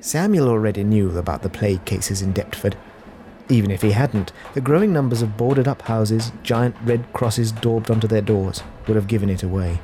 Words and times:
Samuel 0.00 0.48
already 0.48 0.84
knew 0.84 1.16
about 1.18 1.42
the 1.42 1.48
plague 1.48 1.84
cases 1.86 2.20
in 2.20 2.32
Deptford. 2.32 2.76
Even 3.48 3.70
if 3.70 3.82
he 3.82 3.92
hadn't, 3.92 4.32
the 4.54 4.60
growing 4.60 4.92
numbers 4.92 5.22
of 5.22 5.36
boarded 5.36 5.66
up 5.66 5.82
houses, 5.82 6.32
giant 6.42 6.76
red 6.84 7.10
crosses 7.12 7.50
daubed 7.50 7.90
onto 7.90 8.06
their 8.06 8.20
doors, 8.20 8.62
would 8.86 8.96
have 8.96 9.08
given 9.08 9.30
it 9.30 9.42
away. 9.42 9.80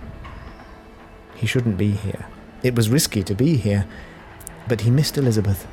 He 1.34 1.46
shouldn't 1.46 1.78
be 1.78 1.92
here. 1.92 2.26
It 2.62 2.74
was 2.74 2.90
risky 2.90 3.22
to 3.22 3.34
be 3.34 3.56
here, 3.56 3.86
but 4.68 4.82
he 4.82 4.90
missed 4.90 5.16
Elizabeth. 5.16 5.66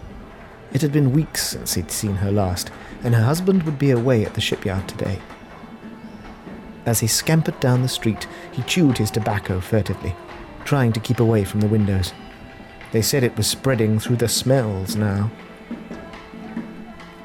It 0.71 0.81
had 0.81 0.91
been 0.91 1.11
weeks 1.11 1.47
since 1.47 1.73
he'd 1.73 1.91
seen 1.91 2.15
her 2.15 2.31
last, 2.31 2.71
and 3.03 3.13
her 3.13 3.23
husband 3.23 3.63
would 3.63 3.77
be 3.77 3.91
away 3.91 4.23
at 4.23 4.35
the 4.35 4.41
shipyard 4.41 4.87
today. 4.87 5.19
As 6.85 7.01
he 7.01 7.07
scampered 7.07 7.59
down 7.59 7.81
the 7.81 7.87
street, 7.87 8.27
he 8.51 8.63
chewed 8.63 8.97
his 8.97 9.11
tobacco 9.11 9.59
furtively, 9.59 10.15
trying 10.63 10.93
to 10.93 10.99
keep 10.99 11.19
away 11.19 11.43
from 11.43 11.59
the 11.59 11.67
windows. 11.67 12.13
They 12.91 13.03
said 13.03 13.23
it 13.23 13.37
was 13.37 13.45
spreading 13.45 13.99
through 13.99 14.15
the 14.15 14.27
smells 14.27 14.95
now. 14.95 15.29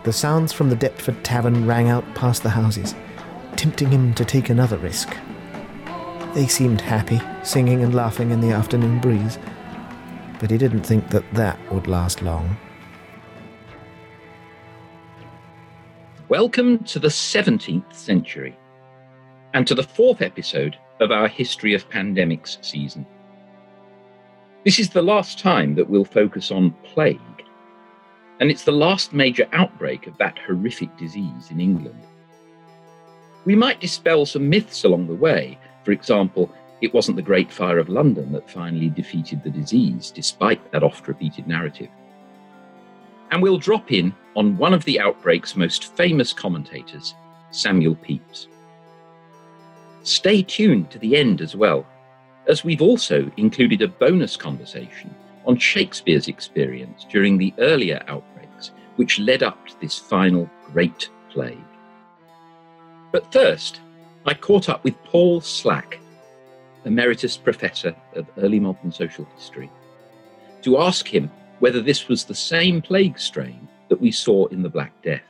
The 0.02 0.12
sounds 0.12 0.52
from 0.52 0.68
the 0.68 0.76
Deptford 0.76 1.22
Tavern 1.24 1.66
rang 1.66 1.88
out 1.88 2.04
past 2.14 2.42
the 2.42 2.50
houses, 2.50 2.94
tempting 3.56 3.90
him 3.90 4.12
to 4.14 4.26
take 4.26 4.50
another 4.50 4.76
risk. 4.76 5.16
They 6.34 6.46
seemed 6.48 6.82
happy, 6.82 7.18
singing 7.42 7.82
and 7.82 7.94
laughing 7.94 8.30
in 8.30 8.42
the 8.42 8.50
afternoon 8.50 9.00
breeze, 9.00 9.38
but 10.38 10.50
he 10.50 10.58
didn't 10.58 10.82
think 10.82 11.08
that 11.08 11.24
that 11.32 11.58
would 11.72 11.86
last 11.86 12.20
long. 12.20 12.58
Welcome 16.28 16.84
to 16.84 16.98
the 16.98 17.08
17th 17.08 17.94
century 17.94 18.54
and 19.54 19.66
to 19.66 19.74
the 19.74 19.82
fourth 19.82 20.20
episode 20.20 20.76
of 21.00 21.10
our 21.10 21.26
History 21.26 21.72
of 21.72 21.88
Pandemics 21.88 22.62
season. 22.62 23.06
This 24.64 24.78
is 24.78 24.88
the 24.88 25.02
last 25.02 25.38
time 25.38 25.74
that 25.74 25.90
we'll 25.90 26.06
focus 26.06 26.50
on 26.50 26.74
plague, 26.84 27.20
and 28.40 28.50
it's 28.50 28.64
the 28.64 28.72
last 28.72 29.12
major 29.12 29.46
outbreak 29.52 30.06
of 30.06 30.16
that 30.16 30.38
horrific 30.38 30.96
disease 30.96 31.50
in 31.50 31.60
England. 31.60 32.02
We 33.44 33.54
might 33.54 33.80
dispel 33.80 34.24
some 34.24 34.48
myths 34.48 34.84
along 34.84 35.06
the 35.06 35.14
way. 35.14 35.58
For 35.84 35.92
example, 35.92 36.50
it 36.80 36.94
wasn't 36.94 37.16
the 37.16 37.22
Great 37.22 37.52
Fire 37.52 37.78
of 37.78 37.90
London 37.90 38.32
that 38.32 38.50
finally 38.50 38.88
defeated 38.88 39.44
the 39.44 39.50
disease, 39.50 40.10
despite 40.10 40.72
that 40.72 40.82
oft 40.82 41.08
repeated 41.08 41.46
narrative. 41.46 41.90
And 43.32 43.42
we'll 43.42 43.58
drop 43.58 43.92
in 43.92 44.14
on 44.34 44.56
one 44.56 44.72
of 44.72 44.84
the 44.86 44.98
outbreak's 44.98 45.56
most 45.56 45.94
famous 45.94 46.32
commentators, 46.32 47.14
Samuel 47.50 47.96
Pepys. 47.96 48.48
Stay 50.04 50.42
tuned 50.42 50.90
to 50.90 50.98
the 50.98 51.16
end 51.16 51.42
as 51.42 51.54
well, 51.54 51.86
as 52.46 52.64
we've 52.64 52.82
also 52.82 53.30
included 53.36 53.82
a 53.82 53.88
bonus 53.88 54.36
conversation 54.36 55.14
on 55.46 55.58
Shakespeare's 55.58 56.28
experience 56.28 57.06
during 57.10 57.38
the 57.38 57.54
earlier 57.58 58.02
outbreaks, 58.08 58.72
which 58.96 59.18
led 59.18 59.42
up 59.42 59.66
to 59.66 59.80
this 59.80 59.98
final 59.98 60.48
great 60.72 61.08
plague. 61.30 61.58
But 63.12 63.32
first, 63.32 63.80
I 64.26 64.34
caught 64.34 64.68
up 64.68 64.82
with 64.84 65.02
Paul 65.04 65.40
Slack, 65.40 65.98
Emeritus 66.84 67.36
Professor 67.36 67.94
of 68.14 68.26
Early 68.38 68.60
Modern 68.60 68.92
Social 68.92 69.26
History, 69.36 69.70
to 70.62 70.78
ask 70.78 71.06
him 71.06 71.30
whether 71.58 71.80
this 71.80 72.08
was 72.08 72.24
the 72.24 72.34
same 72.34 72.80
plague 72.80 73.18
strain 73.18 73.68
that 73.88 74.00
we 74.00 74.10
saw 74.10 74.46
in 74.46 74.62
the 74.62 74.68
Black 74.68 74.92
Death. 75.02 75.22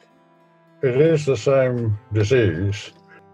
It 0.82 0.96
is 1.00 1.26
the 1.26 1.36
same 1.36 1.98
disease 2.12 2.92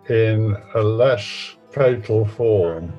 in 0.09 0.57
a 0.75 0.83
less 0.83 1.57
fatal 1.71 2.25
form 2.25 2.93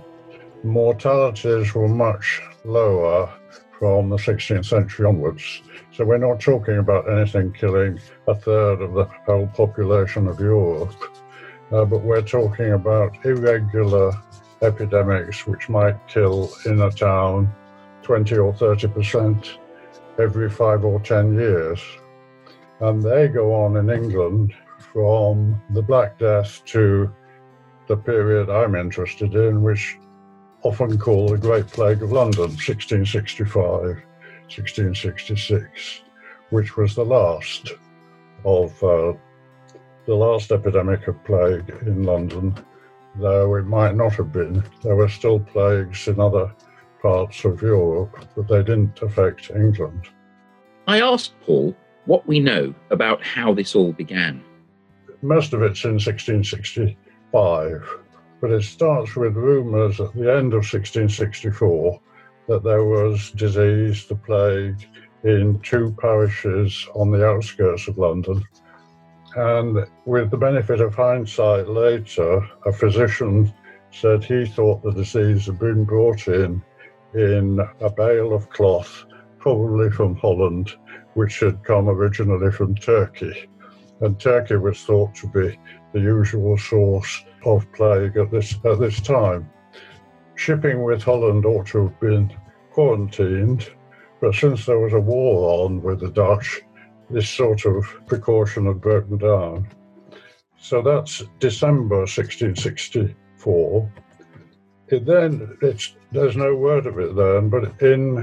mortalities 0.64 1.74
were 1.74 1.88
much 1.88 2.42
lower 2.64 3.32
from 3.80 4.10
the 4.10 4.18
16th 4.18 4.66
century 4.66 5.08
onwards. 5.08 5.64
So 5.92 6.06
we're 6.06 6.18
not 6.18 6.40
talking 6.40 6.78
about 6.78 7.10
anything 7.10 7.52
killing 7.54 8.00
a 8.28 8.36
third 8.36 8.82
of 8.82 8.94
the 8.94 9.06
whole 9.26 9.48
population 9.48 10.28
of 10.28 10.40
Europe, 10.40 10.94
uh, 11.72 11.86
but 11.86 12.02
we're 12.04 12.22
talking 12.22 12.74
about 12.74 13.26
irregular 13.26 14.12
epidemics 14.62 15.48
which 15.48 15.68
might 15.70 15.96
kill 16.08 16.52
in 16.66 16.80
a 16.82 16.92
town 16.92 17.52
20 18.04 18.38
or 18.38 18.54
30 18.54 18.88
percent 18.90 19.58
every 20.20 20.50
five 20.50 20.86
or 20.86 21.00
10 21.00 21.34
years. 21.34 21.82
And 22.80 23.02
they 23.02 23.28
go 23.28 23.54
on 23.54 23.78
in 23.78 23.90
England 23.90 24.54
from 24.94 25.62
the 25.72 25.82
Black 25.82 26.20
Death 26.20 26.64
to 26.66 27.12
the 27.88 27.98
period 27.98 28.50
I'm 28.50 28.76
interested 28.76 29.34
in, 29.36 29.62
which 29.62 29.98
often 30.64 30.98
called 30.98 31.32
the 31.32 31.38
Great 31.38 31.68
Plague 31.68 32.04
of 32.04 32.12
London, 32.12 32.42
1665, 32.42 33.62
1666, 33.62 36.02
which 36.50 36.78
was 36.78 36.96
the 36.96 37.06
last 37.06 37.72
of 38.46 38.84
uh, 38.84 39.14
the 40.06 40.16
last 40.16 40.52
epidemic 40.52 41.08
of 41.08 41.24
plague 41.24 41.70
in 41.84 42.04
London, 42.04 42.56
though 43.16 43.56
it 43.56 43.66
might 43.66 43.96
not 43.96 44.14
have 44.14 44.32
been. 44.32 44.64
There 44.82 44.96
were 44.96 45.10
still 45.10 45.40
plagues 45.40 46.08
in 46.08 46.20
other 46.20 46.54
parts 47.02 47.44
of 47.46 47.62
Europe, 47.62 48.26
but 48.36 48.48
they 48.48 48.64
didn't 48.64 49.02
affect 49.02 49.52
England. 49.52 50.08
I 50.88 51.02
asked 51.02 51.40
Paul 51.42 51.76
what 52.06 52.28
we 52.28 52.40
know 52.40 52.74
about 52.90 53.24
how 53.24 53.54
this 53.54 53.76
all 53.76 53.94
began. 53.94 54.44
Most 55.22 55.54
of 55.54 55.62
it's 55.62 55.84
in 55.84 55.94
1665 55.94 58.01
but 58.42 58.52
it 58.52 58.64
starts 58.64 59.16
with 59.16 59.36
rumours 59.36 60.02
at 60.02 60.12
the 60.14 60.34
end 60.34 60.54
of 60.54 60.66
1664 60.66 62.02
that 62.48 62.64
there 62.64 62.84
was 62.84 63.32
disease, 63.32 64.08
the 64.08 64.16
plague, 64.16 64.88
in 65.24 65.60
two 65.60 65.96
parishes 66.02 66.88
on 66.96 67.12
the 67.12 67.26
outskirts 67.26 67.88
of 67.88 68.00
London. 68.00 68.44
And 69.36 69.86
with 70.06 70.32
the 70.32 70.38
benefit 70.38 70.82
of 70.82 70.96
hindsight 70.96 71.70
later, 71.70 72.42
a 72.66 72.74
physician 72.74 73.54
said 73.92 74.24
he 74.24 74.46
thought 74.46 74.82
the 74.82 74.92
disease 74.92 75.46
had 75.46 75.60
been 75.60 75.86
brought 75.86 76.28
in 76.28 76.64
in 77.14 77.60
a 77.80 77.90
bale 77.90 78.34
of 78.34 78.50
cloth, 78.50 79.06
probably 79.38 79.92
from 79.92 80.16
Holland, 80.16 80.72
which 81.14 81.40
had 81.40 81.64
come 81.64 81.88
originally 81.88 82.52
from 82.52 82.74
Turkey. 82.76 83.48
And 84.02 84.20
Turkey 84.20 84.56
was 84.56 84.82
thought 84.82 85.14
to 85.16 85.28
be 85.28 85.60
the 85.94 86.00
usual 86.00 86.58
source 86.58 87.24
of 87.46 87.72
plague 87.72 88.18
at 88.18 88.32
this 88.32 88.56
at 88.66 88.80
this 88.80 89.00
time. 89.02 89.50
Shipping 90.36 90.84
with 90.84 91.04
Holland 91.04 91.46
ought 91.46 91.68
to 91.68 91.84
have 91.84 92.00
been 92.00 92.34
quarantined, 92.72 93.70
but 94.20 94.34
since 94.34 94.66
there 94.66 94.80
was 94.80 94.94
a 94.94 95.00
war 95.00 95.66
on 95.66 95.82
with 95.82 96.00
the 96.00 96.10
Dutch, 96.10 96.62
this 97.10 97.30
sort 97.30 97.66
of 97.66 97.86
precaution 98.08 98.66
had 98.66 98.82
broken 98.82 99.18
down. 99.18 99.68
So 100.58 100.82
that's 100.82 101.24
December 101.40 102.00
1664. 102.00 103.92
It 104.88 105.06
then 105.06 105.58
there's 106.12 106.36
no 106.36 106.56
word 106.56 106.86
of 106.86 107.00
it 107.00 107.16
then, 107.16 107.50
but 107.50 107.82
in 107.82 108.16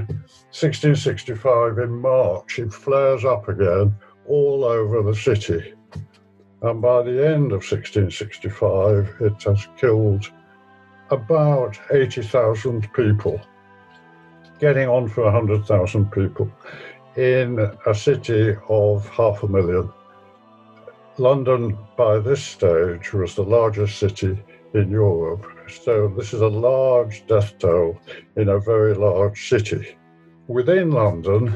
1665 0.51 1.79
in 1.79 1.91
March 2.01 2.59
it 2.59 2.71
flares 2.71 3.25
up 3.25 3.49
again 3.49 3.95
all 4.27 4.63
over 4.63 5.01
the 5.01 5.15
city 5.15 5.73
and 6.61 6.81
by 6.81 7.01
the 7.03 7.25
end 7.25 7.51
of 7.51 7.63
1665, 7.63 9.15
it 9.21 9.43
has 9.43 9.67
killed 9.77 10.29
about 11.09 11.79
80,000 11.91 12.91
people, 12.93 13.39
getting 14.59 14.89
on 14.89 15.07
for 15.07 15.23
100,000 15.23 16.11
people 16.11 16.51
in 17.15 17.59
a 17.85 17.95
city 17.95 18.55
of 18.67 19.07
half 19.09 19.43
a 19.43 19.47
million. 19.47 19.91
London, 21.17 21.77
by 21.97 22.19
this 22.19 22.43
stage, 22.43 23.13
was 23.13 23.35
the 23.35 23.43
largest 23.43 23.97
city 23.97 24.41
in 24.73 24.91
Europe. 24.91 25.45
So, 25.69 26.07
this 26.09 26.33
is 26.33 26.41
a 26.41 26.47
large 26.47 27.25
death 27.27 27.57
toll 27.57 27.99
in 28.35 28.49
a 28.49 28.59
very 28.59 28.93
large 28.93 29.49
city. 29.49 29.97
Within 30.47 30.91
London, 30.91 31.53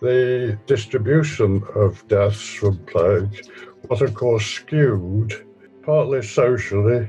the 0.00 0.58
distribution 0.66 1.62
of 1.74 2.06
deaths 2.08 2.54
from 2.54 2.78
plague 2.86 3.46
was, 3.88 4.02
of 4.02 4.14
course, 4.14 4.44
skewed 4.46 5.46
partly 5.82 6.22
socially 6.22 7.08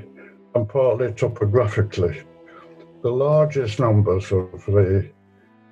and 0.54 0.68
partly 0.68 1.12
topographically. 1.12 2.22
The 3.02 3.10
largest 3.10 3.80
numbers 3.80 4.30
of 4.32 4.64
the 4.66 5.10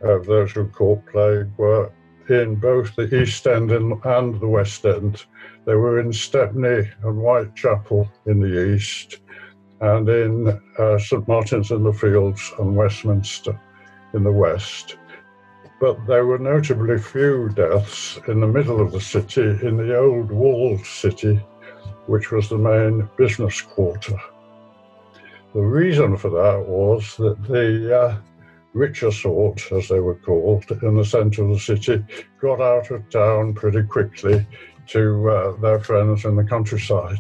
of 0.03 0.27
those 0.27 0.53
who 0.53 0.69
caught 0.69 1.07
plague 1.07 1.51
were 1.57 1.91
in 2.29 2.57
both 2.57 2.95
the 2.97 3.23
East 3.23 3.47
End 3.47 3.71
and, 3.73 3.95
and 4.05 4.39
the 4.41 4.49
West 4.49 4.85
End. 4.85 5.25
They 5.65 5.75
were 5.75 6.01
in 6.01 6.13
Stepney 6.13 6.91
and 7.03 7.21
Whitechapel 7.21 8.11
in 8.27 8.41
the 8.41 8.75
East, 8.75 9.21
and 9.81 10.09
in 10.09 10.61
uh, 10.79 10.99
St 10.99 11.27
Martin's 11.27 11.71
in 11.71 11.85
the 11.85 11.93
Fields 11.93 12.53
and 12.59 12.77
Westminster 12.77 13.59
in 14.13 14.25
the 14.25 14.33
West 14.33 14.97
but 15.81 16.07
there 16.07 16.25
were 16.25 16.39
notably 16.39 16.99
few 16.99 17.51
deaths 17.51 18.19
in 18.29 18.41
the 18.41 18.47
middle 18.47 18.81
of 18.81 18.93
the 18.93 19.01
city, 19.01 19.43
in 19.43 19.77
the 19.77 19.97
old 19.97 20.31
walled 20.31 20.85
city, 20.85 21.37
which 22.07 22.31
was 22.31 22.49
the 22.49 22.59
main 22.59 23.09
business 23.17 23.61
quarter. 23.61 24.17
The 25.55 25.61
reason 25.61 26.17
for 26.17 26.31
that 26.31 26.67
was 26.67 27.17
that 27.17 27.43
the 27.45 28.01
uh, 28.01 28.19
richer 28.73 29.11
sort, 29.11 29.71
as 29.73 29.89
they 29.89 30.01
were 30.01 30.17
called, 30.17 30.65
in 30.83 30.97
the 30.97 31.05
centre 31.05 31.45
of 31.45 31.51
the 31.51 31.59
city, 31.59 32.05
got 32.41 32.61
out 32.61 32.91
of 32.91 33.09
town 33.11 33.55
pretty 33.55 33.83
quickly 33.83 34.47
to 34.89 35.31
uh, 35.31 35.57
their 35.61 35.81
friends 35.81 36.25
in 36.25 36.37
the 36.37 36.45
countryside. 36.45 37.19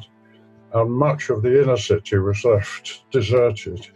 And 0.72 0.92
much 0.92 1.30
of 1.30 1.42
the 1.42 1.62
inner 1.62 1.76
city 1.76 2.18
was 2.18 2.44
left 2.44 3.10
deserted. 3.10 3.86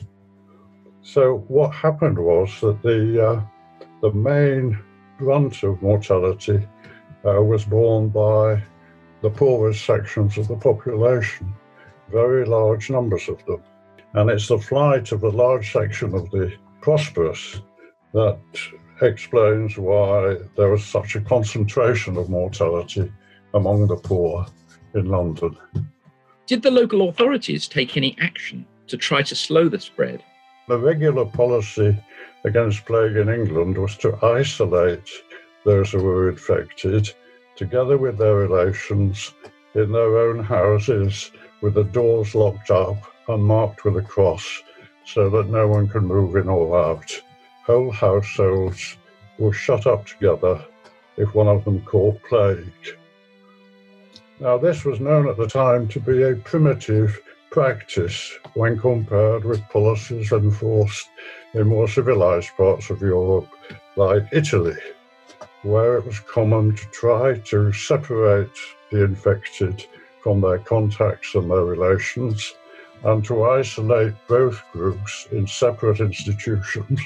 So, 1.03 1.45
what 1.49 1.75
happened 1.75 2.19
was 2.19 2.61
that 2.61 2.83
the, 2.83 3.29
uh, 3.29 3.43
the 4.00 4.12
main 4.12 4.79
brunt 5.19 5.62
of 5.62 5.82
mortality 5.82 6.67
uh, 7.26 7.43
was 7.43 7.64
borne 7.64 8.08
by 8.08 8.62
the 9.20 9.31
poorest 9.31 9.85
sections 9.85 10.38
of 10.38 10.49
the 10.49 10.56
population, 10.56 11.52
very 12.11 12.44
large 12.47 12.91
numbers 12.91 13.29
of 13.29 13.44
them. 13.44 13.62
And 14.14 14.31
it's 14.31 14.49
the 14.49 14.58
flight 14.58 15.12
of 15.12 15.23
a 15.23 15.29
large 15.29 15.73
section 15.73 16.14
of 16.14 16.31
the 16.31 16.52
prosperous 16.81 17.61
that 18.14 18.41
explains 19.02 19.76
why 19.76 20.37
there 20.56 20.70
was 20.70 20.85
such 20.85 21.14
a 21.14 21.20
concentration 21.20 22.17
of 22.17 22.29
mortality 22.29 23.12
among 23.55 23.87
the 23.87 23.97
poor 23.97 24.47
in 24.94 25.06
London. 25.06 25.56
Did 26.47 26.62
the 26.62 26.70
local 26.70 27.08
authorities 27.08 27.69
take 27.69 27.97
any 27.97 28.17
action 28.19 28.67
to 28.88 28.97
try 28.97 29.23
to 29.23 29.37
slow 29.37 29.69
the 29.69 29.79
spread? 29.79 30.25
The 30.69 30.79
regular 30.79 31.25
policy 31.25 31.97
against 32.44 32.84
plague 32.87 33.16
in 33.16 33.28
England 33.28 33.76
was 33.76 33.96
to 33.98 34.19
isolate 34.25 35.10
those 35.64 35.92
who 35.92 36.02
were 36.02 36.31
infected 36.31 37.10
together 37.56 37.98
with 37.98 38.16
their 38.16 38.37
relations 38.37 39.34
in 39.75 39.92
their 39.92 40.19
own 40.19 40.42
houses 40.42 41.31
with 41.60 41.75
the 41.75 41.84
doors 41.84 42.34
locked 42.34 42.70
up 42.70 42.96
and 43.28 43.44
marked 43.44 43.84
with 43.84 43.96
a 43.96 44.02
cross 44.02 44.62
so 45.04 45.28
that 45.28 45.48
no 45.48 45.69
one 45.69 45.88
can 45.88 46.04
move 46.04 46.37
in 46.37 46.48
or 46.48 46.78
out. 46.78 47.22
Whole 47.66 47.90
households 47.90 48.96
were 49.38 49.52
shut 49.52 49.87
up 49.87 50.06
together 50.06 50.64
if 51.16 51.34
one 51.34 51.48
of 51.48 51.64
them 51.64 51.82
caught 51.82 52.22
plague. 52.28 52.96
Now, 54.40 54.56
this 54.56 54.84
was 54.84 55.00
known 55.00 55.28
at 55.28 55.37
the 55.37 55.46
time 55.46 55.87
to 55.88 56.00
be 56.00 56.22
a 56.22 56.34
primitive 56.34 57.20
practice 57.50 58.32
when 58.54 58.78
compared 58.78 59.44
with 59.44 59.69
policies 59.69 60.32
enforced 60.32 61.08
in 61.55 61.67
more 61.67 61.88
civilized 61.88 62.50
parts 62.56 62.91
of 62.91 63.00
Europe, 63.00 63.49
like 63.97 64.25
Italy, 64.32 64.76
where 65.62 65.99
it 65.99 66.06
was 66.06 66.20
common 66.20 66.75
to 66.76 66.87
try 66.87 67.35
to 67.35 67.73
separate 67.73 68.50
the 68.91 69.05
infected 69.05 69.85
from 70.23 70.41
their 70.41 70.58
contacts 70.58 71.35
and 71.35 71.50
their 71.50 71.64
relations 71.64 72.55
and 73.05 73.25
to 73.25 73.44
isolate 73.44 74.14
both 74.29 74.62
groups 74.73 75.26
in 75.32 75.47
separate 75.47 76.00
institutions. 76.00 77.00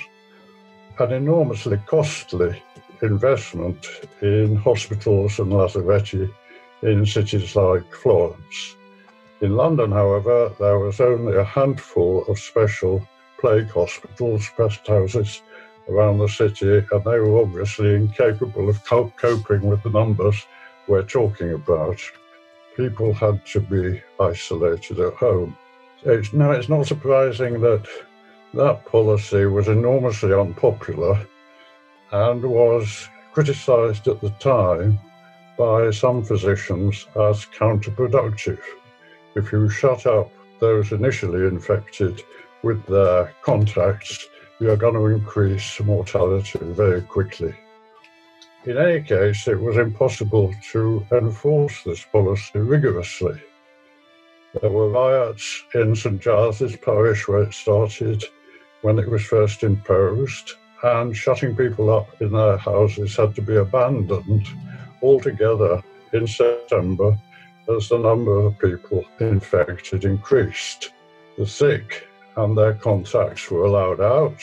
An 0.99 1.13
enormously 1.13 1.79
costly 1.87 2.63
investment 3.03 3.87
in 4.23 4.57
hospitals 4.57 5.39
and 5.39 5.53
lazaretti 5.53 6.33
in 6.83 7.07
cities 7.07 7.57
like 7.57 7.95
Florence. 7.95 8.77
In 9.41 9.57
London, 9.57 9.91
however, 9.91 10.53
there 10.59 10.79
was 10.79 11.01
only 11.01 11.37
a 11.37 11.45
handful 11.45 12.25
of 12.27 12.39
special 12.39 13.07
plague 13.39 13.71
hospitals, 13.71 14.49
pest 14.57 14.87
houses 14.87 15.43
around 15.89 16.19
the 16.19 16.29
city, 16.29 16.85
and 16.91 17.05
they 17.05 17.19
were 17.19 17.43
obviously 17.43 17.95
incapable 17.95 18.69
of 18.69 18.85
coping 18.85 19.63
with 19.63 19.83
the 19.83 19.91
numbers 19.91 20.47
we're 20.89 21.03
talking 21.03 21.53
about. 21.53 22.01
People 22.77 23.13
had 23.13 23.45
to 23.47 23.61
be 23.61 24.03
isolated 24.19 24.99
at 24.99 25.15
home. 25.15 25.57
It's, 26.05 26.33
no, 26.33 26.51
it's 26.51 26.69
not 26.69 26.87
surprising 26.87 27.61
that 27.61 27.87
that 28.55 28.85
policy 28.85 29.47
was 29.47 29.69
enormously 29.69 30.33
unpopular 30.33 31.27
and 32.13 32.43
was 32.43 33.09
criticised 33.33 34.07
at 34.09 34.21
the 34.21 34.31
time 34.31 34.99
by 35.59 35.91
some 35.91 36.23
physicians 36.23 37.07
as 37.17 37.47
counterproductive. 37.47 38.61
If 39.35 39.53
you 39.53 39.69
shut 39.69 40.07
up 40.07 40.31
those 40.61 40.93
initially 40.93 41.47
infected 41.47 42.23
with 42.65 42.85
their 42.87 43.33
contacts, 43.43 44.27
you're 44.59 44.77
going 44.77 44.95
to 44.95 45.07
increase 45.07 45.79
mortality 45.81 46.59
very 46.63 47.03
quickly. 47.03 47.55
In 48.65 48.79
any 48.79 49.03
case, 49.03 49.47
it 49.47 49.61
was 49.61 49.77
impossible 49.77 50.55
to 50.73 51.07
enforce 51.13 51.83
this 51.85 52.03
policy 52.11 52.59
rigorously. 52.59 53.39
There 54.61 54.71
were 54.71 54.89
riots 54.89 55.65
in 55.75 55.95
St 55.95 56.23
Giles's 56.23 56.77
parish 56.77 57.29
where 57.29 57.43
it 57.43 57.53
started 57.53 58.25
when 58.81 58.99
it 58.99 59.11
was 59.11 59.23
first 59.23 59.63
imposed, 59.63 60.53
and 60.83 61.15
shutting 61.15 61.55
people 61.55 61.91
up 61.91 62.09
in 62.23 62.33
their 62.33 62.57
houses 62.57 63.17
had 63.17 63.35
to 63.35 63.43
be 63.43 63.57
abandoned 63.57 64.47
altogether 65.03 65.83
in 66.15 66.27
September 66.27 67.19
as 67.69 67.89
the 67.89 67.99
number 67.99 68.39
of 68.39 68.59
people 68.59 69.05
infected 69.21 70.05
increased. 70.05 70.91
The 71.37 71.47
sick 71.47 72.07
and 72.37 72.57
their 72.57 72.75
contacts 72.75 73.51
were 73.51 73.65
allowed 73.65 74.01
out, 74.01 74.41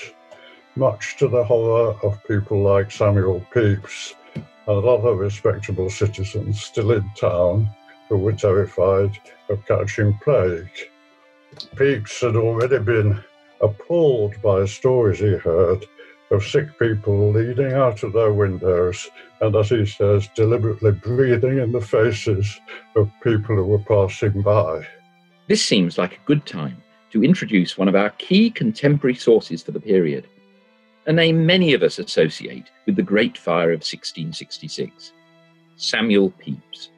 much 0.76 1.18
to 1.18 1.28
the 1.28 1.44
horror 1.44 1.96
of 2.04 2.24
people 2.28 2.62
like 2.62 2.92
Samuel 2.92 3.46
Pepys 3.54 4.16
and 4.36 4.86
other 4.86 5.16
respectable 5.16 5.90
citizens 5.90 6.62
still 6.62 6.92
in 6.92 7.10
town 7.20 7.70
who 8.08 8.18
were 8.18 8.34
terrified 8.34 9.18
of 9.50 9.66
catching 9.66 10.18
plague. 10.24 10.70
Pepys 11.76 12.20
had 12.22 12.36
already 12.36 12.80
been 12.80 13.22
appalled 13.62 14.34
by 14.42 14.66
stories 14.66 15.20
he 15.20 15.36
heard 15.36 15.86
of 16.32 16.44
sick 16.44 16.68
people 16.80 17.32
leaning 17.32 17.74
out 17.74 18.04
of 18.04 18.14
their 18.14 18.34
windows 18.34 19.10
and, 19.42 19.54
as 19.56 19.70
he 19.70 19.86
says, 19.86 20.30
deliberately 20.34 20.92
breathing 20.92 21.58
in 21.58 21.74
the 21.74 21.82
faces 21.82 22.60
of 22.96 23.12
people 23.22 23.56
who 23.58 23.66
were 23.66 23.80
passing 23.80 24.42
by. 24.42 24.88
This 25.48 25.64
seems 25.64 25.98
like 25.98 26.14
a 26.14 26.26
good 26.26 26.46
time 26.46 26.82
to 27.12 27.24
introduce 27.24 27.78
one 27.78 27.88
of 27.88 27.96
our 27.96 28.10
key 28.12 28.50
contemporary 28.50 29.16
sources 29.16 29.62
for 29.62 29.72
the 29.72 29.80
period, 29.80 30.28
a 31.06 31.14
name 31.14 31.46
many 31.46 31.74
of 31.74 31.84
us 31.84 32.00
associate 32.00 32.70
with 32.86 32.96
the 32.96 33.04
Great 33.04 33.38
Fire 33.38 33.72
of 33.72 33.80
1666 33.80 35.14
Samuel 35.76 36.32
Pepys. 36.32 36.90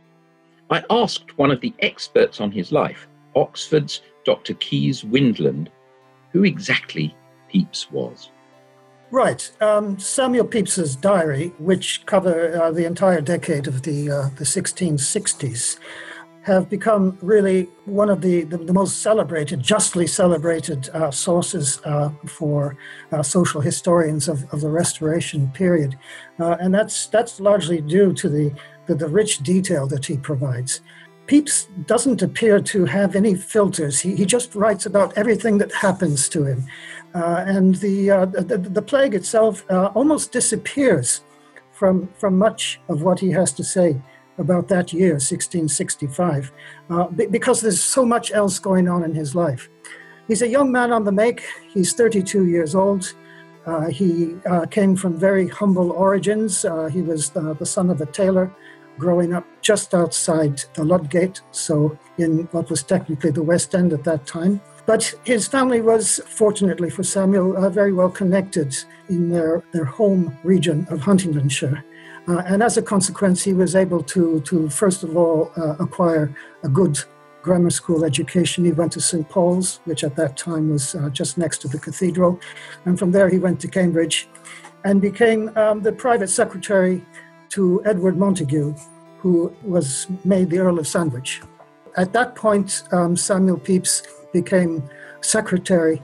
I 0.69 0.83
asked 0.89 1.38
one 1.38 1.51
of 1.51 1.62
the 1.62 1.74
experts 1.80 2.42
on 2.42 2.51
his 2.51 2.71
life, 2.71 3.07
Oxford's 3.36 4.01
Dr. 4.25 4.54
Kees 4.56 5.04
Windland, 5.04 5.68
who 6.31 6.44
exactly 6.44 7.15
Pepys 7.51 7.88
was. 7.92 8.30
Right. 9.12 9.51
Um, 9.62 10.00
Samuel 10.00 10.45
Pepys's 10.48 10.95
diary, 10.95 11.54
which 11.60 12.06
cover 12.06 12.60
uh, 12.60 12.71
the 12.71 12.86
entire 12.86 13.21
decade 13.21 13.67
of 13.67 13.84
the, 13.84 14.10
uh, 14.10 14.29
the 14.38 14.43
1660s, 14.43 15.77
have 16.43 16.69
become 16.69 17.17
really 17.21 17.69
one 17.85 18.09
of 18.09 18.21
the, 18.21 18.43
the, 18.43 18.57
the 18.57 18.73
most 18.73 19.01
celebrated, 19.01 19.62
justly 19.62 20.05
celebrated 20.05 20.89
uh, 20.89 21.09
sources 21.09 21.79
uh, 21.85 22.09
for 22.27 22.75
uh, 23.13 23.23
social 23.23 23.62
historians 23.62 24.27
of, 24.27 24.43
of 24.53 24.59
the 24.59 24.69
Restoration 24.69 25.50
period. 25.51 25.97
Uh, 26.39 26.57
and 26.59 26.73
that's, 26.73 27.07
that's 27.07 27.39
largely 27.39 27.79
due 27.79 28.12
to 28.13 28.27
the, 28.27 28.53
the, 28.88 28.95
the 28.95 29.07
rich 29.07 29.39
detail 29.39 29.88
that 29.88 30.05
he 30.05 30.17
provides. 30.17 30.81
Pepys 31.27 31.69
doesn't 31.85 32.21
appear 32.21 32.59
to 32.59 32.83
have 32.83 33.15
any 33.15 33.35
filters. 33.35 34.01
He, 34.01 34.13
he 34.13 34.25
just 34.25 34.53
writes 34.53 34.85
about 34.85 35.17
everything 35.17 35.57
that 35.59 35.71
happens 35.71 36.27
to 36.29 36.43
him. 36.43 36.65
Uh, 37.15 37.45
and 37.47 37.75
the, 37.75 38.12
uh, 38.12 38.25
the, 38.25 38.57
the, 38.57 38.81
plague 38.81 39.15
itself 39.15 39.63
almost 39.69 40.33
disappears 40.33 41.21
from, 41.71 42.09
from 42.17 42.38
much 42.38 42.81
of 42.89 43.01
what 43.03 43.19
he 43.19 43.31
has 43.31 43.53
to 43.53 43.63
say 43.63 44.01
about 44.37 44.67
that 44.67 44.93
year, 44.93 45.13
1665, 45.13 46.51
uh, 46.89 47.07
because 47.07 47.61
there's 47.61 47.81
so 47.81 48.05
much 48.05 48.31
else 48.31 48.59
going 48.59 48.87
on 48.87 49.03
in 49.03 49.13
his 49.13 49.35
life. 49.35 49.69
He's 50.27 50.41
a 50.41 50.47
young 50.47 50.71
man 50.71 50.91
on 50.91 51.03
the 51.03 51.11
make. 51.11 51.43
He's 51.73 51.93
32 51.93 52.45
years 52.45 52.75
old. 52.75 53.13
Uh, 53.65 53.87
he 53.87 54.35
uh, 54.45 54.65
came 54.65 54.95
from 54.95 55.17
very 55.17 55.47
humble 55.47 55.91
origins. 55.91 56.65
Uh, 56.65 56.87
he 56.87 57.01
was 57.01 57.29
the 57.29 57.65
son 57.65 57.89
of 57.89 58.01
a 58.01 58.05
tailor 58.05 58.53
growing 58.97 59.33
up 59.33 59.45
just 59.61 59.93
outside 59.93 60.61
the 60.75 60.83
Ludgate, 60.83 61.41
so 61.51 61.97
in 62.17 62.47
what 62.51 62.69
was 62.69 62.83
technically 62.83 63.31
the 63.31 63.41
West 63.41 63.73
End 63.73 63.93
at 63.93 64.03
that 64.03 64.25
time. 64.25 64.61
But 64.85 65.13
his 65.23 65.47
family 65.47 65.81
was, 65.81 66.19
fortunately 66.27 66.89
for 66.89 67.03
Samuel, 67.03 67.57
uh, 67.57 67.69
very 67.69 67.93
well 67.93 68.09
connected 68.09 68.75
in 69.09 69.29
their, 69.29 69.63
their 69.71 69.85
home 69.85 70.37
region 70.43 70.85
of 70.89 70.99
Huntingdonshire. 70.99 71.83
Uh, 72.27 72.42
and 72.46 72.63
as 72.63 72.77
a 72.77 72.82
consequence, 72.82 73.44
he 73.44 73.53
was 73.53 73.75
able 73.75 74.01
to, 74.01 74.39
to 74.42 74.70
first 74.70 75.03
of 75.03 75.18
all, 75.18 75.51
uh, 75.58 75.75
acquire 75.80 76.34
a 76.63 76.70
good 76.70 76.98
grammar 77.42 77.70
school 77.70 78.06
education. 78.06 78.63
He 78.63 78.72
went 78.72 78.94
to 78.94 79.01
St. 79.01 79.27
Paul's, 79.30 79.82
which 79.84 80.03
at 80.03 80.15
that 80.15 80.38
time 80.38 80.70
was 80.70 80.96
uh, 80.96 81.10
just 81.10 81.38
next 81.38 81.58
to 81.60 81.68
the 81.68 81.77
cathedral. 81.77 82.39
And 82.86 82.98
from 82.98 83.12
there, 83.12 83.30
he 83.30 83.39
went 83.39 83.60
to 83.62 83.68
Cambridge 83.68 84.30
and 84.86 85.01
became 85.01 85.56
um, 85.58 85.82
the 85.82 85.92
private 85.92 86.30
secretary 86.30 87.06
to 87.50 87.82
Edward 87.86 88.15
Montagu, 88.15 88.80
who 89.20 89.53
was 89.62 90.08
made 90.24 90.50
the 90.50 90.60
Earl 90.60 90.80
of 90.80 90.88
Sandwich. 90.88 91.42
At 91.98 92.13
that 92.13 92.36
point, 92.36 92.84
um, 92.92 93.15
Samuel 93.15 93.58
Pepys 93.58 94.03
became 94.32 94.82
secretary 95.22 96.01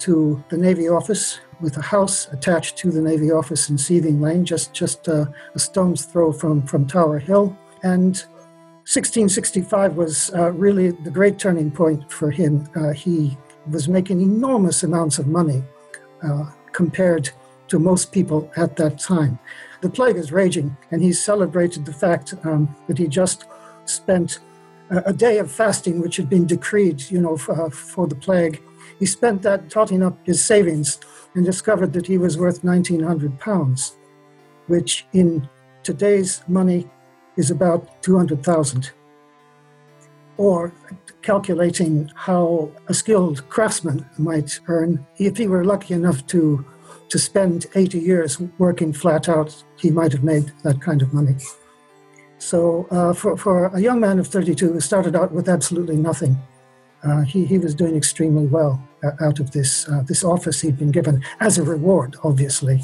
to 0.00 0.42
the 0.48 0.56
Navy 0.56 0.88
office 0.88 1.40
with 1.60 1.76
a 1.76 1.82
house 1.82 2.28
attached 2.32 2.76
to 2.78 2.90
the 2.90 3.00
Navy 3.00 3.30
office 3.30 3.68
in 3.68 3.78
Seething 3.78 4.20
Lane, 4.20 4.44
just, 4.44 4.72
just 4.72 5.08
uh, 5.08 5.26
a 5.54 5.58
stone's 5.58 6.04
throw 6.04 6.32
from, 6.32 6.62
from 6.62 6.86
Tower 6.86 7.18
Hill. 7.18 7.56
And 7.82 8.16
1665 8.86 9.96
was 9.96 10.32
uh, 10.34 10.50
really 10.52 10.90
the 10.90 11.10
great 11.10 11.38
turning 11.38 11.70
point 11.70 12.10
for 12.10 12.30
him. 12.30 12.68
Uh, 12.74 12.92
he 12.92 13.36
was 13.70 13.88
making 13.88 14.20
enormous 14.20 14.82
amounts 14.82 15.18
of 15.18 15.26
money 15.26 15.62
uh, 16.22 16.46
compared 16.72 17.30
to 17.68 17.78
most 17.78 18.12
people 18.12 18.50
at 18.56 18.76
that 18.76 18.98
time. 18.98 19.38
The 19.80 19.90
plague 19.90 20.16
is 20.16 20.32
raging, 20.32 20.76
and 20.90 21.02
he 21.02 21.12
celebrated 21.12 21.84
the 21.84 21.92
fact 21.92 22.34
um, 22.44 22.74
that 22.86 22.98
he 22.98 23.06
just 23.06 23.44
spent 23.84 24.40
a, 24.90 25.12
day 25.12 25.38
of 25.38 25.50
fasting, 25.50 26.00
which 26.00 26.16
had 26.16 26.28
been 26.30 26.46
decreed, 26.46 27.10
you 27.10 27.20
know, 27.20 27.36
for, 27.36 27.66
uh, 27.66 27.70
for 27.70 28.06
the 28.06 28.14
plague. 28.14 28.62
He 28.98 29.06
spent 29.06 29.42
that 29.42 29.70
totting 29.70 30.02
up 30.02 30.18
his 30.26 30.42
savings 30.42 30.98
and 31.34 31.44
discovered 31.44 31.92
that 31.92 32.06
he 32.06 32.18
was 32.18 32.38
worth 32.38 32.64
1,900 32.64 33.38
pounds, 33.38 33.96
which 34.66 35.06
in 35.12 35.48
today's 35.82 36.42
money 36.48 36.88
is 37.36 37.50
about 37.50 38.02
200,000. 38.02 38.90
Or 40.36 40.72
calculating 41.22 42.10
how 42.14 42.70
a 42.86 42.94
skilled 42.94 43.48
craftsman 43.48 44.08
might 44.18 44.60
earn, 44.68 45.06
if 45.18 45.36
he 45.36 45.46
were 45.46 45.64
lucky 45.64 45.94
enough 45.94 46.26
to 46.28 46.64
to 47.08 47.18
spend 47.18 47.66
80 47.74 47.98
years 47.98 48.40
working 48.58 48.92
flat 48.92 49.28
out, 49.28 49.64
he 49.76 49.90
might 49.90 50.12
have 50.12 50.22
made 50.22 50.52
that 50.62 50.80
kind 50.80 51.00
of 51.02 51.14
money. 51.14 51.36
So, 52.38 52.86
uh, 52.90 53.14
for, 53.14 53.36
for 53.36 53.66
a 53.66 53.80
young 53.80 54.00
man 54.00 54.18
of 54.18 54.28
32 54.28 54.72
who 54.72 54.80
started 54.80 55.16
out 55.16 55.32
with 55.32 55.48
absolutely 55.48 55.96
nothing, 55.96 56.36
uh, 57.02 57.22
he, 57.22 57.44
he 57.44 57.58
was 57.58 57.74
doing 57.74 57.96
extremely 57.96 58.46
well 58.46 58.82
uh, 59.02 59.10
out 59.20 59.40
of 59.40 59.50
this, 59.52 59.88
uh, 59.88 60.02
this 60.02 60.24
office 60.24 60.60
he'd 60.60 60.78
been 60.78 60.90
given 60.90 61.22
as 61.40 61.58
a 61.58 61.62
reward, 61.62 62.16
obviously, 62.24 62.82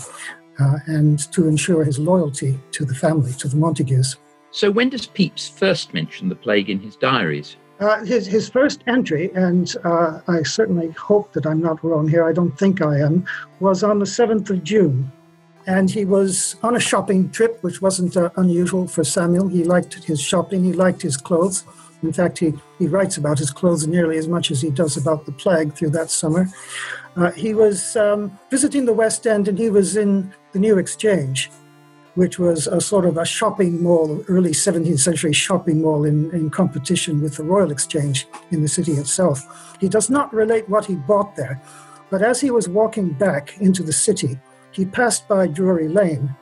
uh, 0.60 0.76
and 0.86 1.30
to 1.32 1.48
ensure 1.48 1.84
his 1.84 1.98
loyalty 1.98 2.58
to 2.72 2.84
the 2.84 2.94
family, 2.94 3.32
to 3.32 3.48
the 3.48 3.56
Montagus. 3.56 4.16
So, 4.50 4.70
when 4.70 4.88
does 4.88 5.06
Pepys 5.06 5.48
first 5.48 5.92
mention 5.94 6.28
the 6.28 6.36
plague 6.36 6.70
in 6.70 6.78
his 6.78 6.94
diaries? 6.96 7.56
Uh, 7.80 8.04
his, 8.04 8.24
his 8.24 8.48
first 8.48 8.84
entry, 8.86 9.32
and 9.34 9.74
uh, 9.82 10.20
I 10.28 10.44
certainly 10.44 10.92
hope 10.92 11.32
that 11.32 11.44
I'm 11.44 11.60
not 11.60 11.82
wrong 11.82 12.08
here, 12.08 12.24
I 12.24 12.32
don't 12.32 12.56
think 12.56 12.80
I 12.80 13.00
am, 13.00 13.26
was 13.58 13.82
on 13.82 13.98
the 13.98 14.04
7th 14.04 14.48
of 14.50 14.62
June. 14.62 15.10
And 15.66 15.90
he 15.90 16.04
was 16.04 16.54
on 16.62 16.76
a 16.76 16.80
shopping 16.80 17.30
trip, 17.30 17.58
which 17.62 17.82
wasn't 17.82 18.16
uh, 18.16 18.30
unusual 18.36 18.86
for 18.86 19.02
Samuel. 19.02 19.48
He 19.48 19.64
liked 19.64 19.94
his 19.94 20.20
shopping, 20.20 20.62
he 20.62 20.72
liked 20.72 21.02
his 21.02 21.16
clothes. 21.16 21.64
In 22.04 22.12
fact, 22.12 22.38
he, 22.38 22.52
he 22.78 22.86
writes 22.86 23.16
about 23.16 23.38
his 23.38 23.50
clothes 23.50 23.86
nearly 23.86 24.18
as 24.18 24.28
much 24.28 24.50
as 24.50 24.60
he 24.60 24.70
does 24.70 24.96
about 24.96 25.26
the 25.26 25.32
plague 25.32 25.74
through 25.74 25.90
that 25.90 26.10
summer. 26.10 26.46
Uh, 27.16 27.30
he 27.32 27.54
was 27.54 27.96
um, 27.96 28.38
visiting 28.50 28.84
the 28.84 28.92
West 28.92 29.26
End 29.26 29.48
and 29.48 29.58
he 29.58 29.70
was 29.70 29.96
in 29.96 30.32
the 30.52 30.58
New 30.58 30.78
Exchange 30.78 31.50
which 32.14 32.38
was 32.38 32.66
a 32.66 32.80
sort 32.80 33.04
of 33.04 33.16
a 33.16 33.24
shopping 33.24 33.82
mall, 33.82 34.24
early 34.28 34.52
17th 34.52 35.00
century 35.00 35.32
shopping 35.32 35.82
mall 35.82 36.04
in, 36.04 36.30
in 36.30 36.48
competition 36.48 37.20
with 37.20 37.36
the 37.36 37.42
Royal 37.42 37.72
Exchange 37.72 38.26
in 38.50 38.62
the 38.62 38.68
city 38.68 38.92
itself. 38.92 39.76
He 39.80 39.88
does 39.88 40.08
not 40.08 40.32
relate 40.32 40.68
what 40.68 40.84
he 40.84 40.94
bought 40.94 41.34
there, 41.36 41.60
but 42.10 42.22
as 42.22 42.40
he 42.40 42.50
was 42.50 42.68
walking 42.68 43.10
back 43.10 43.58
into 43.60 43.82
the 43.82 43.92
city, 43.92 44.38
he 44.70 44.84
passed 44.84 45.28
by 45.28 45.46
Drury 45.46 45.88
Lane 45.88 46.34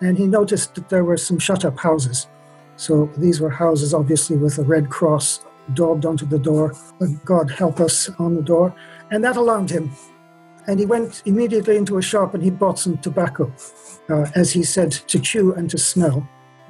and 0.00 0.16
he 0.16 0.26
noticed 0.26 0.74
that 0.74 0.88
there 0.88 1.04
were 1.04 1.16
some 1.16 1.38
shut 1.38 1.64
up 1.64 1.78
houses. 1.78 2.26
So 2.80 3.10
these 3.16 3.40
were 3.40 3.50
houses, 3.50 3.92
obviously, 3.92 4.36
with 4.36 4.58
a 4.58 4.62
red 4.62 4.88
cross 4.88 5.44
daubed 5.74 6.06
onto 6.06 6.26
the 6.26 6.38
door, 6.38 6.74
God 7.24 7.50
help 7.50 7.78
us 7.78 8.08
on 8.18 8.34
the 8.34 8.42
door. 8.42 8.74
And 9.10 9.22
that 9.22 9.36
alarmed 9.36 9.70
him. 9.70 9.92
And 10.66 10.80
he 10.80 10.86
went 10.86 11.22
immediately 11.26 11.76
into 11.76 11.98
a 11.98 12.02
shop 12.02 12.34
and 12.34 12.42
he 12.42 12.50
bought 12.50 12.78
some 12.78 12.96
tobacco 12.98 13.52
uh, 14.10 14.26
as 14.34 14.52
he 14.52 14.62
said, 14.62 14.92
to 14.92 15.18
chew 15.18 15.52
and 15.54 15.70
to 15.70 15.78
smell. 15.78 16.26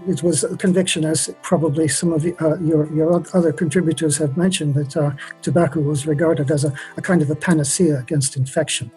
It 0.08 0.22
was 0.22 0.44
a 0.44 0.56
conviction, 0.56 1.04
as 1.04 1.30
probably 1.42 1.86
some 1.88 2.12
of 2.12 2.24
uh, 2.24 2.58
your, 2.58 2.92
your 2.92 3.22
other 3.34 3.52
contributors 3.52 4.16
have 4.16 4.36
mentioned, 4.36 4.74
that 4.74 4.96
uh, 4.96 5.12
tobacco 5.42 5.80
was 5.80 6.06
regarded 6.06 6.50
as 6.50 6.64
a, 6.64 6.72
a, 6.96 7.02
kind 7.02 7.22
of 7.22 7.30
a 7.30 7.36
panacea 7.36 7.98
against 7.98 8.36
infection. 8.36 8.90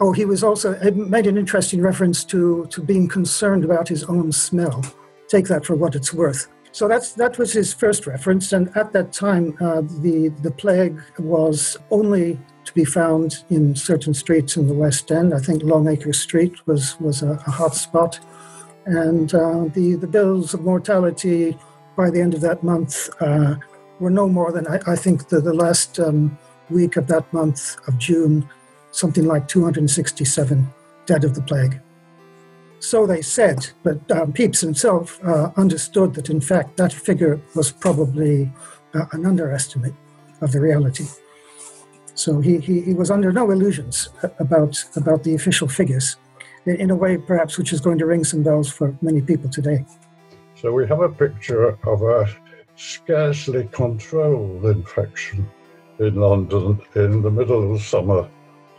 Oh, 0.00 0.12
he 0.12 0.24
was 0.24 0.42
also 0.42 0.78
made 0.92 1.26
an 1.26 1.38
interesting 1.38 1.80
reference 1.80 2.24
to, 2.24 2.66
to 2.70 2.82
being 2.82 3.08
concerned 3.08 3.64
about 3.64 3.88
his 3.88 4.04
own 4.04 4.32
smell. 4.32 4.84
Take 5.28 5.46
that 5.48 5.64
for 5.64 5.74
what 5.74 5.94
it's 5.94 6.12
worth. 6.12 6.48
So 6.72 6.88
that's 6.88 7.12
that 7.14 7.38
was 7.38 7.52
his 7.52 7.72
first 7.72 8.06
reference, 8.06 8.52
and 8.52 8.68
at 8.76 8.92
that 8.92 9.12
time, 9.12 9.56
uh, 9.60 9.80
the 9.80 10.28
the 10.42 10.50
plague 10.50 11.00
was 11.18 11.76
only 11.90 12.38
to 12.66 12.74
be 12.74 12.84
found 12.84 13.44
in 13.48 13.74
certain 13.74 14.12
streets 14.12 14.56
in 14.56 14.66
the 14.66 14.74
West 14.74 15.10
End. 15.10 15.32
I 15.32 15.38
think 15.38 15.62
Longacre 15.62 16.12
Street 16.12 16.66
was, 16.66 17.00
was 17.00 17.22
a, 17.22 17.32
a 17.46 17.50
hot 17.50 17.74
spot. 17.74 18.18
And 18.84 19.32
uh, 19.32 19.66
the, 19.72 19.94
the 19.94 20.06
bills 20.06 20.52
of 20.52 20.60
mortality 20.62 21.56
by 21.96 22.10
the 22.10 22.20
end 22.20 22.34
of 22.34 22.40
that 22.42 22.62
month 22.62 23.08
uh, 23.20 23.54
were 24.00 24.10
no 24.10 24.28
more 24.28 24.52
than, 24.52 24.66
I, 24.66 24.80
I 24.86 24.96
think, 24.96 25.28
the, 25.28 25.40
the 25.40 25.54
last 25.54 25.98
um, 25.98 26.36
week 26.68 26.96
of 26.96 27.06
that 27.06 27.32
month 27.32 27.76
of 27.88 27.96
June, 27.98 28.48
something 28.90 29.24
like 29.24 29.48
267 29.48 30.68
dead 31.06 31.24
of 31.24 31.34
the 31.34 31.42
plague. 31.42 31.80
So 32.80 33.06
they 33.06 33.22
said, 33.22 33.68
but 33.82 34.10
um, 34.10 34.32
Pepys 34.32 34.60
himself 34.60 35.18
uh, 35.24 35.50
understood 35.56 36.14
that, 36.14 36.30
in 36.30 36.40
fact, 36.40 36.76
that 36.76 36.92
figure 36.92 37.40
was 37.54 37.72
probably 37.72 38.50
uh, 38.94 39.06
an 39.12 39.26
underestimate 39.26 39.94
of 40.40 40.52
the 40.52 40.60
reality. 40.60 41.06
So 42.14 42.40
he, 42.40 42.58
he, 42.58 42.80
he, 42.80 42.94
was 42.94 43.10
under 43.10 43.32
no 43.32 43.50
illusions 43.50 44.08
about, 44.38 44.82
about 44.96 45.22
the 45.22 45.34
official 45.34 45.68
figures, 45.68 46.16
in, 46.64 46.90
a 46.90 46.96
way 46.96 47.18
perhaps 47.18 47.58
which 47.58 47.72
is 47.72 47.80
going 47.80 47.98
to 47.98 48.06
ring 48.06 48.24
some 48.24 48.42
bells 48.42 48.70
for 48.70 48.96
many 49.02 49.20
people 49.20 49.50
today. 49.50 49.84
So 50.54 50.72
we 50.72 50.86
have 50.86 51.00
a 51.00 51.10
picture 51.10 51.78
of 51.86 52.02
a 52.02 52.26
scarcely 52.76 53.68
controlled 53.72 54.64
infection 54.64 55.48
in 55.98 56.14
London 56.16 56.80
in 56.94 57.22
the 57.22 57.30
middle 57.30 57.62
of 57.62 57.78
the 57.78 57.84
summer 57.84 58.28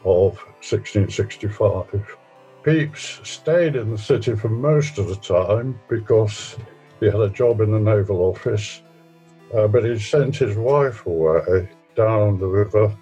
of 0.04 0.38
1665. 0.64 2.18
Pepys 2.68 3.22
stayed 3.24 3.78
in 3.78 3.92
the 3.92 3.98
city 3.98 4.36
for 4.36 4.50
most 4.50 4.98
of 4.98 5.08
the 5.08 5.16
time 5.16 5.80
because 5.88 6.58
he 7.00 7.06
had 7.06 7.22
a 7.22 7.30
job 7.30 7.62
in 7.62 7.72
the 7.72 7.80
naval 7.80 8.18
office, 8.18 8.82
uh, 9.56 9.70
but 9.70 9.86
he 9.86 9.98
sent 9.98 10.36
his 10.36 10.58
wife 10.58 11.06
away 11.06 11.70
down 11.96 12.38
the 12.38 12.46
river 12.46 12.94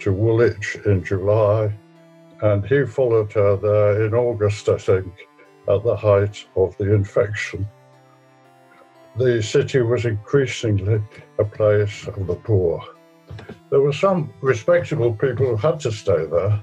to 0.00 0.12
Woolwich 0.12 0.76
in 0.84 1.02
July, 1.02 1.74
and 2.42 2.66
he 2.66 2.84
followed 2.84 3.32
her 3.32 3.56
there 3.56 4.04
in 4.04 4.12
August, 4.12 4.68
I 4.68 4.76
think, 4.76 5.10
at 5.70 5.82
the 5.82 5.96
height 5.96 6.44
of 6.54 6.76
the 6.76 6.92
infection. 6.92 7.66
The 9.16 9.42
city 9.42 9.80
was 9.80 10.04
increasingly 10.04 11.02
a 11.38 11.44
place 11.46 12.06
of 12.08 12.26
the 12.26 12.34
poor. 12.34 12.84
There 13.70 13.80
were 13.80 13.94
some 13.94 14.34
respectable 14.42 15.14
people 15.14 15.46
who 15.46 15.56
had 15.56 15.80
to 15.80 15.92
stay 15.92 16.26
there, 16.26 16.62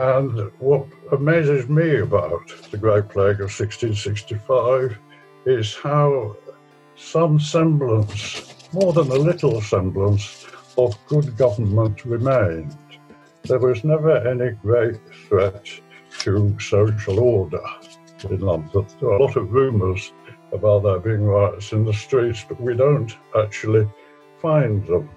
and 0.00 0.50
what 0.60 0.86
amazes 1.12 1.68
me 1.68 1.98
about 1.98 2.50
the 2.70 2.78
Great 2.78 3.10
Plague 3.10 3.42
of 3.42 3.52
1665 3.52 4.96
is 5.44 5.76
how 5.76 6.36
some 6.96 7.38
semblance, 7.38 8.54
more 8.72 8.94
than 8.94 9.08
a 9.10 9.14
little 9.14 9.60
semblance, 9.60 10.46
of 10.78 10.96
good 11.06 11.36
government 11.36 12.06
remained. 12.06 12.74
There 13.42 13.58
was 13.58 13.84
never 13.84 14.26
any 14.26 14.52
great 14.62 14.96
threat 15.28 15.68
to 16.20 16.58
social 16.58 17.20
order 17.20 17.62
in 18.24 18.40
London. 18.40 18.86
There 19.00 19.10
are 19.10 19.18
a 19.18 19.22
lot 19.22 19.36
of 19.36 19.52
rumours 19.52 20.14
about 20.54 20.82
there 20.82 20.98
being 20.98 21.24
riots 21.24 21.72
in 21.72 21.84
the 21.84 21.92
streets, 21.92 22.42
but 22.48 22.58
we 22.58 22.74
don't 22.74 23.14
actually 23.36 23.86
find 24.40 24.86
them. 24.86 25.10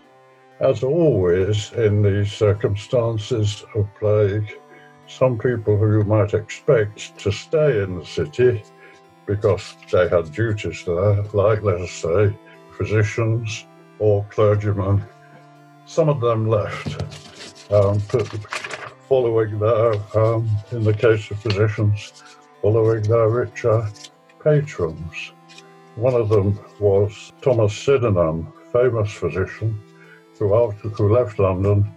As 0.59 0.83
always 0.83 1.71
in 1.71 2.01
these 2.01 2.33
circumstances 2.33 3.63
of 3.75 3.87
plague, 3.97 4.53
some 5.07 5.38
people 5.38 5.77
who 5.77 6.00
you 6.00 6.03
might 6.03 6.33
expect 6.33 7.17
to 7.19 7.31
stay 7.31 7.83
in 7.83 8.00
the 8.00 8.05
city 8.05 8.63
because 9.25 9.75
they 9.91 10.07
had 10.10 10.31
duties 10.31 10.83
there, 10.86 11.24
like, 11.33 11.62
let 11.63 11.81
us 11.81 11.91
say, 11.91 12.36
physicians 12.77 13.65
or 14.00 14.25
clergymen, 14.29 15.03
some 15.86 16.10
of 16.10 16.19
them 16.19 16.48
left, 16.48 17.72
um, 17.72 18.00
following 19.07 19.60
their, 19.60 19.93
um, 20.17 20.50
in 20.72 20.83
the 20.83 20.93
case 20.93 21.29
of 21.31 21.39
physicians, 21.39 22.24
following 22.62 23.03
their 23.03 23.29
richer 23.29 23.88
patrons. 24.43 25.31
One 25.95 26.15
of 26.15 26.29
them 26.29 26.60
was 26.79 27.31
Thomas 27.41 27.75
Sydenham, 27.75 28.51
famous 28.72 29.12
physician, 29.12 29.79
who, 30.39 30.55
after, 30.55 30.89
who 30.89 31.13
left 31.13 31.38
London, 31.39 31.93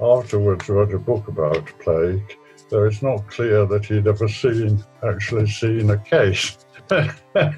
afterwards 0.00 0.68
wrote 0.68 0.92
a 0.94 0.98
book 0.98 1.28
about 1.28 1.66
plague, 1.80 2.36
though 2.70 2.84
it's 2.84 3.02
not 3.02 3.28
clear 3.28 3.66
that 3.66 3.86
he'd 3.86 4.06
ever 4.06 4.28
seen, 4.28 4.82
actually 5.06 5.48
seen 5.48 5.90
a 5.90 5.98
case. 5.98 6.58
and 6.90 7.56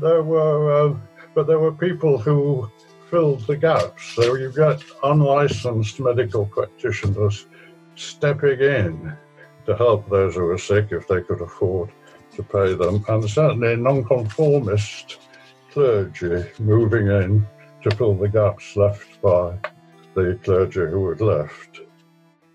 there 0.00 0.22
were, 0.22 0.90
uh, 0.90 0.96
but 1.34 1.46
there 1.46 1.58
were 1.58 1.72
people 1.72 2.18
who 2.18 2.70
filled 3.10 3.46
the 3.46 3.56
gaps. 3.56 4.14
So 4.14 4.34
you 4.34 4.52
get 4.52 4.82
unlicensed 5.02 6.00
medical 6.00 6.46
practitioners 6.46 7.46
stepping 7.96 8.60
in 8.60 9.16
to 9.66 9.76
help 9.76 10.08
those 10.08 10.34
who 10.36 10.44
were 10.44 10.58
sick 10.58 10.88
if 10.90 11.06
they 11.06 11.20
could 11.22 11.40
afford 11.40 11.90
to 12.36 12.42
pay 12.42 12.74
them, 12.74 13.04
and 13.08 13.28
certainly 13.28 13.76
nonconformist 13.76 15.18
clergy 15.72 16.44
moving 16.58 17.08
in 17.08 17.46
to 17.82 17.90
fill 17.96 18.14
the 18.14 18.28
gaps 18.28 18.76
left 18.76 19.20
by 19.20 19.56
the 20.14 20.38
clergy 20.42 20.80
who 20.80 21.08
had 21.08 21.20
left. 21.20 21.80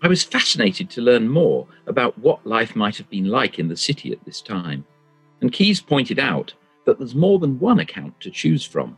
I 0.02 0.08
was 0.08 0.22
fascinated 0.22 0.90
to 0.90 1.00
learn 1.00 1.28
more 1.28 1.66
about 1.86 2.18
what 2.18 2.46
life 2.46 2.76
might 2.76 2.96
have 2.96 3.08
been 3.08 3.26
like 3.26 3.58
in 3.58 3.68
the 3.68 3.76
city 3.76 4.12
at 4.12 4.24
this 4.24 4.40
time. 4.40 4.84
And 5.40 5.52
Keyes 5.52 5.80
pointed 5.80 6.18
out 6.18 6.54
that 6.84 6.98
there's 6.98 7.14
more 7.14 7.38
than 7.38 7.58
one 7.58 7.80
account 7.80 8.20
to 8.20 8.30
choose 8.30 8.64
from. 8.64 8.96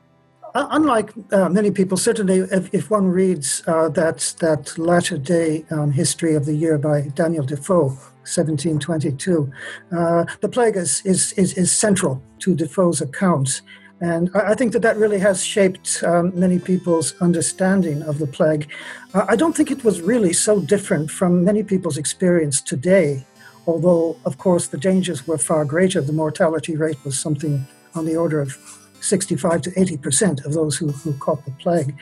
Uh, 0.55 0.67
unlike 0.71 1.12
uh, 1.33 1.49
many 1.49 1.71
people, 1.71 1.97
certainly 1.97 2.38
if, 2.38 2.73
if 2.73 2.91
one 2.91 3.07
reads 3.07 3.62
uh, 3.67 3.88
that, 3.91 4.35
that 4.41 4.77
latter 4.79 5.19
day 5.19 5.65
um, 5.71 5.93
history 5.93 6.35
of 6.35 6.47
the 6.47 6.55
year 6.55 6.79
by 6.79 7.03
Daniel 7.15 7.45
Defoe, 7.45 7.88
1722, 8.25 9.50
uh, 9.93 10.25
the 10.41 10.49
plague 10.49 10.77
is, 10.77 11.03
is, 11.05 11.33
is, 11.33 11.55
is, 11.55 11.73
central 11.73 12.23
to 12.41 12.55
Defoe's 12.55 13.00
account. 13.00 13.62
And 14.00 14.31
I, 14.35 14.55
think 14.55 14.73
that 14.75 14.83
that 14.83 14.97
really 14.97 15.19
has 15.19 15.45
shaped 15.45 16.05
um, 16.05 16.38
many 16.38 16.61
people's 16.61 17.21
understanding 17.21 18.02
of 18.02 18.19
the 18.19 18.28
plague. 18.28 18.71
I 19.12 19.35
don't 19.35 19.57
think 19.57 19.73
it 19.73 19.83
was 19.83 20.00
really 20.00 20.33
so 20.33 20.61
different 20.61 21.11
from 21.11 21.43
many 21.43 21.64
people's 21.64 21.99
experience 21.99 22.61
today, 22.61 23.26
although, 23.67 24.17
of 24.25 24.38
course, 24.38 24.69
the 24.69 24.78
dangers 24.78 25.26
were 25.26 25.38
far 25.38 25.64
greater. 25.64 26.00
The 26.00 26.12
mortality 26.12 26.76
rate 26.76 27.05
was 27.05 27.19
something 27.19 27.67
on 27.97 28.05
the 28.05 28.17
order 28.17 28.40
of 28.40 28.57
65 29.00 29.62
to 29.62 29.81
80 29.81 29.97
percent 29.97 30.45
of 30.45 30.52
those 30.52 30.76
who, 30.76 30.93
who 30.93 31.12
caught 31.14 31.45
the 31.45 31.50
plague. 31.52 31.97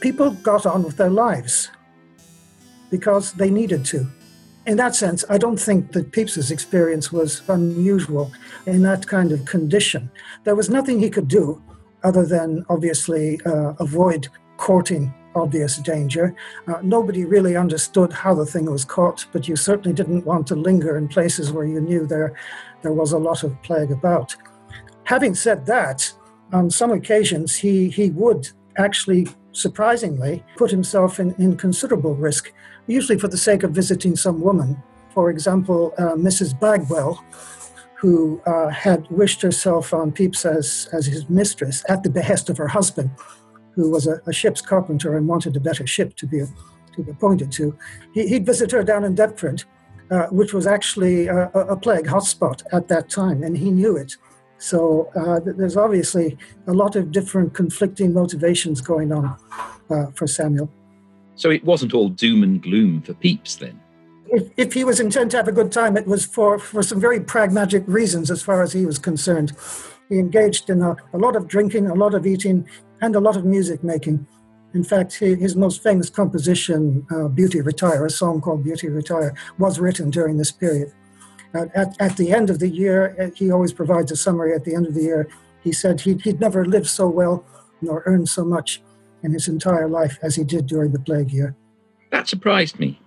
People 0.00 0.30
got 0.30 0.64
on 0.64 0.82
with 0.82 0.96
their 0.96 1.10
lives 1.10 1.70
because 2.90 3.32
they 3.32 3.50
needed 3.50 3.84
to. 3.86 4.06
In 4.68 4.76
that 4.76 4.94
sense, 4.94 5.24
I 5.30 5.38
don't 5.38 5.56
think 5.58 5.92
that 5.92 6.12
Pepys's 6.12 6.50
experience 6.50 7.10
was 7.10 7.40
unusual 7.48 8.30
in 8.66 8.82
that 8.82 9.06
kind 9.06 9.32
of 9.32 9.46
condition. 9.46 10.10
There 10.44 10.54
was 10.54 10.68
nothing 10.68 10.98
he 11.00 11.08
could 11.08 11.26
do 11.26 11.62
other 12.04 12.26
than 12.26 12.66
obviously 12.68 13.40
uh, 13.46 13.72
avoid 13.80 14.28
courting 14.58 15.14
obvious 15.34 15.78
danger. 15.78 16.36
Uh, 16.66 16.80
nobody 16.82 17.24
really 17.24 17.56
understood 17.56 18.12
how 18.12 18.34
the 18.34 18.44
thing 18.44 18.70
was 18.70 18.84
caught, 18.84 19.24
but 19.32 19.48
you 19.48 19.56
certainly 19.56 19.94
didn't 19.94 20.26
want 20.26 20.46
to 20.48 20.54
linger 20.54 20.98
in 20.98 21.08
places 21.08 21.50
where 21.50 21.64
you 21.64 21.80
knew 21.80 22.06
there, 22.06 22.34
there 22.82 22.92
was 22.92 23.12
a 23.12 23.18
lot 23.18 23.44
of 23.44 23.62
plague 23.62 23.90
about. 23.90 24.36
Having 25.04 25.34
said 25.34 25.64
that, 25.64 26.12
on 26.52 26.68
some 26.70 26.92
occasions 26.92 27.56
he, 27.56 27.88
he 27.88 28.10
would 28.10 28.50
actually 28.76 29.28
surprisingly 29.52 30.44
put 30.58 30.70
himself 30.70 31.18
in, 31.20 31.34
in 31.38 31.56
considerable 31.56 32.14
risk, 32.14 32.52
usually 32.88 33.18
for 33.18 33.28
the 33.28 33.36
sake 33.36 33.62
of 33.62 33.70
visiting 33.70 34.16
some 34.16 34.40
woman. 34.40 34.82
For 35.14 35.30
example, 35.30 35.94
uh, 35.98 36.14
Mrs. 36.14 36.58
Bagwell, 36.58 37.22
who 37.94 38.40
uh, 38.46 38.68
had 38.68 39.08
wished 39.10 39.42
herself 39.42 39.92
on 39.92 40.12
Pepys 40.12 40.44
as, 40.44 40.88
as 40.92 41.06
his 41.06 41.28
mistress 41.28 41.84
at 41.88 42.02
the 42.02 42.10
behest 42.10 42.48
of 42.48 42.56
her 42.56 42.68
husband, 42.68 43.10
who 43.72 43.90
was 43.90 44.06
a, 44.06 44.20
a 44.26 44.32
ship's 44.32 44.60
carpenter 44.60 45.16
and 45.16 45.28
wanted 45.28 45.56
a 45.56 45.60
better 45.60 45.86
ship 45.86 46.16
to 46.16 46.26
be, 46.26 46.42
to 46.94 47.02
be 47.02 47.10
appointed 47.10 47.52
to. 47.52 47.76
He, 48.12 48.32
would 48.32 48.46
visit 48.46 48.70
her 48.72 48.82
down 48.82 49.04
in 49.04 49.14
Deptford, 49.14 49.64
uh, 50.10 50.26
which 50.26 50.52
was 50.52 50.66
actually 50.66 51.26
a, 51.26 51.48
a 51.54 51.76
plague 51.76 52.06
hotspot 52.06 52.62
at 52.72 52.88
that 52.88 53.08
time, 53.08 53.42
and 53.42 53.56
he 53.56 53.70
knew 53.70 53.96
it. 53.96 54.16
So 54.58 55.10
uh, 55.14 55.40
there's 55.44 55.76
obviously 55.76 56.36
a 56.66 56.72
lot 56.72 56.96
of 56.96 57.12
different 57.12 57.54
conflicting 57.54 58.12
motivations 58.12 58.80
going 58.80 59.12
on 59.12 59.36
uh, 59.90 60.06
for 60.14 60.26
Samuel. 60.26 60.70
So 61.38 61.50
it 61.50 61.64
wasn't 61.64 61.94
all 61.94 62.08
doom 62.08 62.42
and 62.42 62.60
gloom 62.60 63.00
for 63.00 63.14
Pepys 63.14 63.56
then? 63.60 63.80
If, 64.26 64.50
if, 64.56 64.72
he 64.72 64.82
was 64.82 64.98
intent 64.98 65.30
to 65.30 65.36
have 65.36 65.46
a 65.46 65.52
good 65.52 65.70
time, 65.70 65.96
it 65.96 66.06
was 66.06 66.26
for, 66.26 66.58
for 66.58 66.82
some 66.82 67.00
very 67.00 67.20
pragmatic 67.20 67.84
reasons 67.86 68.28
as 68.30 68.42
far 68.42 68.60
as 68.60 68.72
he 68.72 68.84
was 68.84 68.98
concerned. 68.98 69.52
He 70.08 70.18
engaged 70.18 70.68
in 70.68 70.82
a, 70.82 70.96
a 71.12 71.18
lot 71.18 71.36
of 71.36 71.46
drinking, 71.46 71.86
a 71.86 71.94
lot 71.94 72.12
of 72.12 72.26
eating, 72.26 72.68
and 73.00 73.14
a 73.14 73.20
lot 73.20 73.36
of 73.36 73.44
music 73.44 73.84
making. 73.84 74.26
In 74.74 74.82
fact, 74.82 75.14
his 75.14 75.54
most 75.54 75.80
famous 75.80 76.10
composition, 76.10 77.06
uh, 77.10 77.28
Beauty 77.28 77.60
Retire, 77.60 78.04
a 78.04 78.10
song 78.10 78.40
called 78.40 78.64
Beauty 78.64 78.88
Retire, 78.88 79.32
was 79.58 79.78
written 79.78 80.10
during 80.10 80.36
this 80.36 80.50
period. 80.50 80.92
Uh, 81.54 81.66
at, 81.76 81.96
at 82.00 82.16
the 82.16 82.32
end 82.32 82.50
of 82.50 82.58
the 82.58 82.68
year, 82.68 83.16
uh, 83.18 83.30
he 83.34 83.52
always 83.52 83.72
provides 83.72 84.10
a 84.10 84.16
summary 84.16 84.54
at 84.54 84.64
the 84.64 84.74
end 84.74 84.86
of 84.86 84.94
the 84.94 85.02
year. 85.02 85.28
He 85.62 85.72
said 85.72 86.00
he'd, 86.00 86.20
he'd 86.22 86.40
never 86.40 86.64
lived 86.64 86.88
so 86.88 87.08
well 87.08 87.46
nor 87.80 88.02
earned 88.06 88.28
so 88.28 88.44
much 88.44 88.82
in 89.22 89.32
his 89.32 89.48
entire 89.48 89.88
life 89.88 90.18
as 90.22 90.36
he 90.36 90.44
did 90.44 90.66
during 90.66 90.92
the 90.92 90.98
plague 90.98 91.30
year. 91.30 91.56
That 92.10 92.28
surprised 92.28 92.78
me, 92.78 93.00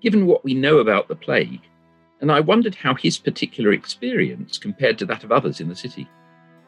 given 0.00 0.26
what 0.26 0.44
we 0.44 0.54
know 0.54 0.78
about 0.78 1.08
the 1.08 1.16
plague, 1.16 1.60
and 2.20 2.30
I 2.30 2.40
wondered 2.40 2.74
how 2.74 2.94
his 2.94 3.18
particular 3.18 3.72
experience 3.72 4.58
compared 4.58 4.98
to 4.98 5.06
that 5.06 5.24
of 5.24 5.32
others 5.32 5.60
in 5.60 5.68
the 5.68 5.76
city. 5.76 6.08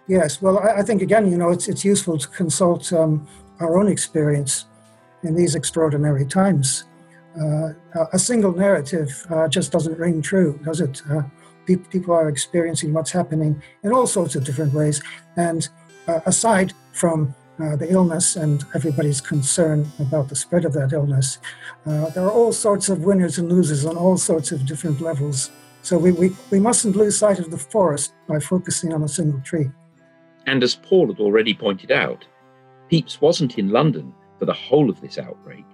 Yes, 0.08 0.40
well, 0.42 0.58
I, 0.58 0.78
I 0.78 0.82
think 0.82 1.02
again, 1.02 1.30
you 1.30 1.36
know, 1.36 1.50
it's, 1.50 1.68
it's 1.68 1.84
useful 1.84 2.18
to 2.18 2.28
consult 2.28 2.92
um, 2.92 3.26
our 3.60 3.78
own 3.78 3.88
experience 3.88 4.66
in 5.22 5.34
these 5.34 5.54
extraordinary 5.54 6.26
times. 6.26 6.84
Uh, 7.40 7.70
a 8.12 8.18
single 8.18 8.52
narrative 8.52 9.26
uh, 9.30 9.48
just 9.48 9.72
doesn't 9.72 9.98
ring 9.98 10.20
true, 10.20 10.58
does 10.64 10.80
it? 10.80 11.00
Uh, 11.10 11.22
people 11.66 12.12
are 12.12 12.28
experiencing 12.28 12.92
what's 12.92 13.10
happening 13.10 13.62
in 13.84 13.92
all 13.92 14.06
sorts 14.06 14.34
of 14.34 14.44
different 14.44 14.74
ways. 14.74 15.02
And 15.36 15.68
uh, 16.08 16.20
aside 16.26 16.72
from 16.92 17.34
uh, 17.60 17.76
the 17.76 17.90
illness 17.90 18.36
and 18.36 18.64
everybody's 18.74 19.20
concern 19.20 19.86
about 19.98 20.28
the 20.28 20.36
spread 20.36 20.64
of 20.64 20.72
that 20.72 20.92
illness, 20.92 21.38
uh, 21.86 22.08
there 22.10 22.24
are 22.24 22.30
all 22.30 22.52
sorts 22.52 22.88
of 22.88 23.04
winners 23.04 23.38
and 23.38 23.50
losers 23.50 23.84
on 23.84 23.96
all 23.96 24.16
sorts 24.16 24.52
of 24.52 24.66
different 24.66 25.00
levels. 25.00 25.50
So 25.82 25.98
we, 25.98 26.12
we, 26.12 26.30
we 26.50 26.60
mustn't 26.60 26.96
lose 26.96 27.18
sight 27.18 27.38
of 27.38 27.50
the 27.50 27.58
forest 27.58 28.14
by 28.26 28.38
focusing 28.38 28.92
on 28.92 29.02
a 29.02 29.08
single 29.08 29.40
tree. 29.40 29.70
And 30.46 30.62
as 30.62 30.74
Paul 30.74 31.08
had 31.08 31.20
already 31.20 31.54
pointed 31.54 31.92
out, 31.92 32.24
Pepys 32.90 33.20
wasn't 33.20 33.58
in 33.58 33.70
London 33.70 34.14
for 34.38 34.46
the 34.46 34.52
whole 34.52 34.90
of 34.90 35.00
this 35.00 35.18
outbreak. 35.18 35.64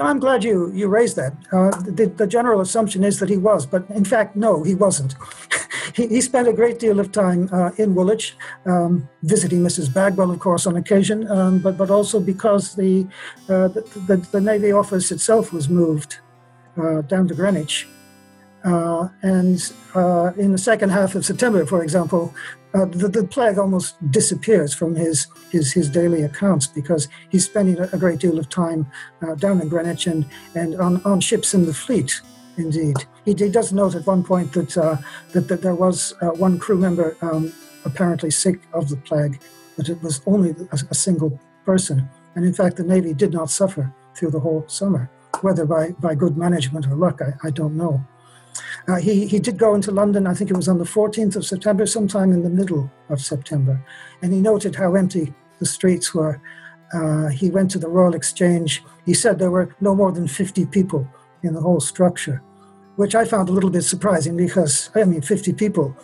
I'm 0.00 0.18
glad 0.18 0.42
you, 0.42 0.72
you 0.74 0.88
raised 0.88 1.16
that. 1.16 1.34
Uh, 1.52 1.70
the, 1.82 2.06
the, 2.06 2.26
general 2.26 2.60
assumption 2.60 3.04
is 3.04 3.20
that 3.20 3.28
he 3.28 3.36
was, 3.36 3.64
but 3.64 3.88
in 3.90 4.04
fact, 4.04 4.34
no, 4.34 4.64
he 4.64 4.74
wasn't. 4.74 5.14
he, 5.94 6.08
he, 6.08 6.20
spent 6.20 6.48
a 6.48 6.52
great 6.52 6.80
deal 6.80 6.98
of 6.98 7.12
time 7.12 7.48
uh, 7.52 7.70
in 7.78 7.94
Woolwich, 7.94 8.36
um, 8.66 9.08
visiting 9.22 9.60
Mrs. 9.60 9.94
Bagwell, 9.94 10.32
of 10.32 10.40
course, 10.40 10.66
on 10.66 10.76
occasion, 10.76 11.30
um, 11.30 11.60
but, 11.60 11.78
but 11.78 11.90
also 11.90 12.18
because 12.18 12.74
the, 12.74 13.06
uh, 13.48 13.68
the, 13.68 13.82
the, 14.08 14.16
the, 14.32 14.40
Navy 14.40 14.72
office 14.72 15.12
itself 15.12 15.52
was 15.52 15.68
moved 15.68 16.18
uh, 16.76 17.02
down 17.02 17.28
to 17.28 17.34
Greenwich. 17.34 17.86
Uh, 18.64 19.08
and 19.22 19.72
uh, 19.94 20.32
in 20.38 20.52
the 20.52 20.58
second 20.58 20.88
half 20.88 21.14
of 21.14 21.24
September, 21.24 21.66
for 21.66 21.82
example, 21.82 22.34
uh, 22.72 22.86
the, 22.86 23.08
the, 23.08 23.24
plague 23.24 23.58
almost 23.58 23.94
disappears 24.10 24.74
from 24.74 24.96
his, 24.96 25.26
his, 25.50 25.72
his 25.72 25.90
daily 25.90 26.22
accounts 26.22 26.66
because 26.66 27.08
he's 27.28 27.44
spending 27.44 27.78
a, 27.78 27.98
great 27.98 28.18
deal 28.18 28.38
of 28.38 28.48
time 28.48 28.86
uh, 29.22 29.34
down 29.34 29.60
in 29.60 29.68
Greenwich 29.68 30.06
and, 30.06 30.26
and 30.54 30.74
on, 30.80 31.00
on 31.04 31.20
ships 31.20 31.52
in 31.52 31.66
the 31.66 31.74
fleet, 31.74 32.20
indeed. 32.56 32.96
He, 33.26 33.34
he 33.34 33.50
does 33.50 33.72
note 33.72 33.94
at 33.94 34.06
one 34.06 34.24
point 34.24 34.52
that, 34.54 34.76
uh, 34.76 34.96
that, 35.32 35.46
that, 35.48 35.60
there 35.60 35.74
was 35.74 36.14
uh, 36.22 36.28
one 36.30 36.58
crew 36.58 36.78
member 36.78 37.16
um, 37.20 37.52
apparently 37.84 38.30
sick 38.30 38.60
of 38.72 38.88
the 38.88 38.96
plague, 38.96 39.40
but 39.76 39.90
it 39.90 40.02
was 40.02 40.22
only 40.26 40.54
a, 40.72 40.78
a, 40.90 40.94
single 40.94 41.38
person. 41.66 42.08
And 42.34 42.44
in 42.44 42.54
fact, 42.54 42.76
the 42.76 42.82
Navy 42.82 43.12
did 43.12 43.32
not 43.32 43.50
suffer 43.50 43.92
through 44.16 44.30
the 44.30 44.40
whole 44.40 44.64
summer. 44.68 45.10
Whether 45.42 45.66
by, 45.66 45.90
by 46.00 46.14
good 46.14 46.36
management 46.36 46.86
or 46.86 46.96
luck, 46.96 47.20
I, 47.20 47.46
I 47.46 47.50
don't 47.50 47.76
know. 47.76 48.04
Uh, 48.86 48.96
he, 48.96 49.26
he 49.26 49.38
did 49.38 49.58
go 49.58 49.74
into 49.74 49.90
London, 49.90 50.26
I 50.26 50.34
think 50.34 50.50
it 50.50 50.56
was 50.56 50.68
on 50.68 50.78
the 50.78 50.84
14th 50.84 51.36
of 51.36 51.46
September, 51.46 51.86
sometime 51.86 52.32
in 52.32 52.42
the 52.42 52.50
middle 52.50 52.90
of 53.08 53.20
September, 53.20 53.82
and 54.20 54.32
he 54.32 54.40
noted 54.40 54.74
how 54.76 54.94
empty 54.94 55.32
the 55.58 55.66
streets 55.66 56.14
were. 56.14 56.40
Uh, 56.92 57.28
he 57.28 57.50
went 57.50 57.70
to 57.70 57.78
the 57.78 57.88
Royal 57.88 58.14
Exchange. 58.14 58.82
He 59.06 59.14
said 59.14 59.38
there 59.38 59.50
were 59.50 59.74
no 59.80 59.94
more 59.94 60.12
than 60.12 60.28
50 60.28 60.66
people 60.66 61.08
in 61.42 61.54
the 61.54 61.60
whole 61.60 61.80
structure, 61.80 62.42
which 62.96 63.14
I 63.14 63.24
found 63.24 63.48
a 63.48 63.52
little 63.52 63.70
bit 63.70 63.82
surprising 63.82 64.36
because, 64.36 64.90
I 64.94 65.04
mean, 65.04 65.22
50 65.22 65.54
people 65.54 65.96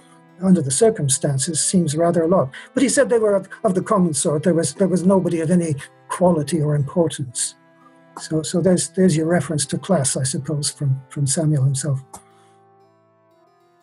under 0.43 0.63
the 0.63 0.71
circumstances 0.71 1.63
seems 1.63 1.95
rather 1.95 2.23
a 2.23 2.29
lot. 2.29 2.51
But 2.73 2.83
he 2.83 2.89
said 2.89 3.11
they 3.11 3.19
were 3.19 3.35
of, 3.35 3.49
of 3.63 3.75
the 3.75 3.83
common 3.83 4.15
sort. 4.15 4.43
There 4.43 4.55
was, 4.55 4.75
there 4.75 4.89
was 4.89 5.05
nobody 5.05 5.41
of 5.41 5.51
any 5.51 5.75
quality 6.09 6.63
or 6.63 6.75
importance. 6.75 7.57
So, 8.19 8.43
so 8.43 8.61
there's, 8.61 8.89
there's 8.89 9.17
your 9.17 9.27
reference 9.27 9.67
to 9.67 9.79
class, 9.79 10.17
I 10.17 10.25
suppose, 10.25 10.71
from, 10.71 11.01
from 11.11 11.27
Samuel 11.27 11.65
himself. 11.65 12.03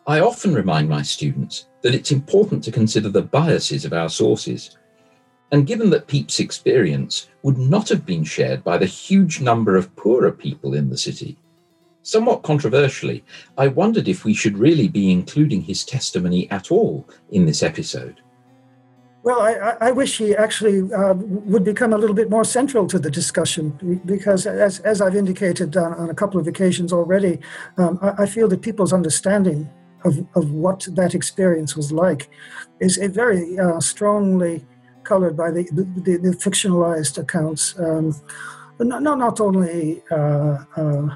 I 0.08 0.22
often 0.22 0.54
remind 0.54 0.88
my 0.88 1.02
students 1.02 1.68
that 1.82 1.94
it's 1.94 2.14
important 2.14 2.64
to 2.64 2.72
consider 2.72 3.10
the 3.10 3.24
biases 3.24 3.84
of 3.84 3.92
our 3.92 4.08
sources. 4.08 4.78
And 5.52 5.68
given 5.68 5.90
that 5.90 6.08
Pepys' 6.08 6.40
experience 6.40 7.28
would 7.44 7.58
not 7.58 7.90
have 7.90 8.06
been 8.06 8.24
shared 8.24 8.64
by 8.64 8.78
the 8.78 8.86
huge 8.86 9.42
number 9.42 9.76
of 9.76 9.94
poorer 9.98 10.32
people 10.32 10.74
in 10.76 10.90
the 10.90 10.98
city, 10.98 11.38
somewhat 12.04 12.44
controversially, 12.44 13.26
I 13.58 13.68
wondered 13.68 14.08
if 14.08 14.24
we 14.24 14.34
should 14.34 14.58
really 14.58 14.88
be 14.88 15.12
including 15.12 15.62
his 15.62 15.84
testimony 15.84 16.50
at 16.52 16.72
all 16.72 17.06
in 17.32 17.46
this 17.46 17.62
episode. 17.62 18.22
Well, 19.24 19.42
I, 19.42 19.88
I 19.88 19.92
wish 19.92 20.20
he 20.20 20.34
actually 20.34 20.90
uh, 20.94 21.16
would 21.16 21.66
become 21.66 21.92
a 21.92 21.98
little 21.98 22.16
bit 22.16 22.30
more 22.30 22.46
central 22.46 22.88
to 22.88 22.98
the 22.98 23.12
discussion 23.12 24.00
because, 24.06 24.48
as, 24.48 24.80
as 24.80 25.02
I've 25.02 25.18
indicated 25.18 25.76
on, 25.76 25.94
on 25.96 26.10
a 26.10 26.14
couple 26.14 26.40
of 26.40 26.48
occasions 26.48 26.94
already, 26.94 27.40
um, 27.76 28.00
I, 28.02 28.24
I, 28.24 28.26
feel 28.26 28.48
that 28.48 28.62
people's 28.62 28.94
understanding 28.94 29.70
of, 30.08 30.26
of 30.36 30.52
what 30.52 30.88
that 30.92 31.14
experience 31.14 31.76
was 31.76 31.92
like 31.92 32.30
is 32.80 32.98
very 32.98 33.60
uh, 33.60 33.80
strongly 33.80 34.66
colored 35.04 35.38
by 35.38 35.52
the, 35.52 35.64
the, 35.72 36.18
the 36.18 36.36
fictionalized 36.38 37.18
accounts. 37.18 37.78
Um, 37.80 38.16
not, 38.80 39.02
not 39.02 39.40
only 39.40 40.04
uh, 40.12 40.58
uh, 40.76 41.16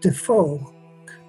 Defoe, 0.00 0.72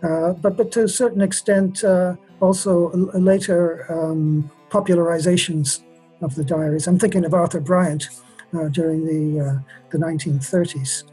uh, 0.03 0.33
but, 0.33 0.57
but 0.57 0.71
to 0.73 0.83
a 0.83 0.87
certain 0.87 1.21
extent 1.21 1.83
uh, 1.83 2.15
also 2.39 2.91
later 3.13 3.85
um, 3.89 4.51
popularizations 4.69 5.83
of 6.21 6.35
the 6.35 6.43
diaries. 6.43 6.87
I'm 6.87 6.99
thinking 6.99 7.25
of 7.25 7.33
Arthur 7.33 7.59
Bryant 7.59 8.09
uh, 8.53 8.67
during 8.67 9.05
the, 9.05 9.63
the 9.91 9.97
1930s, 9.97 11.03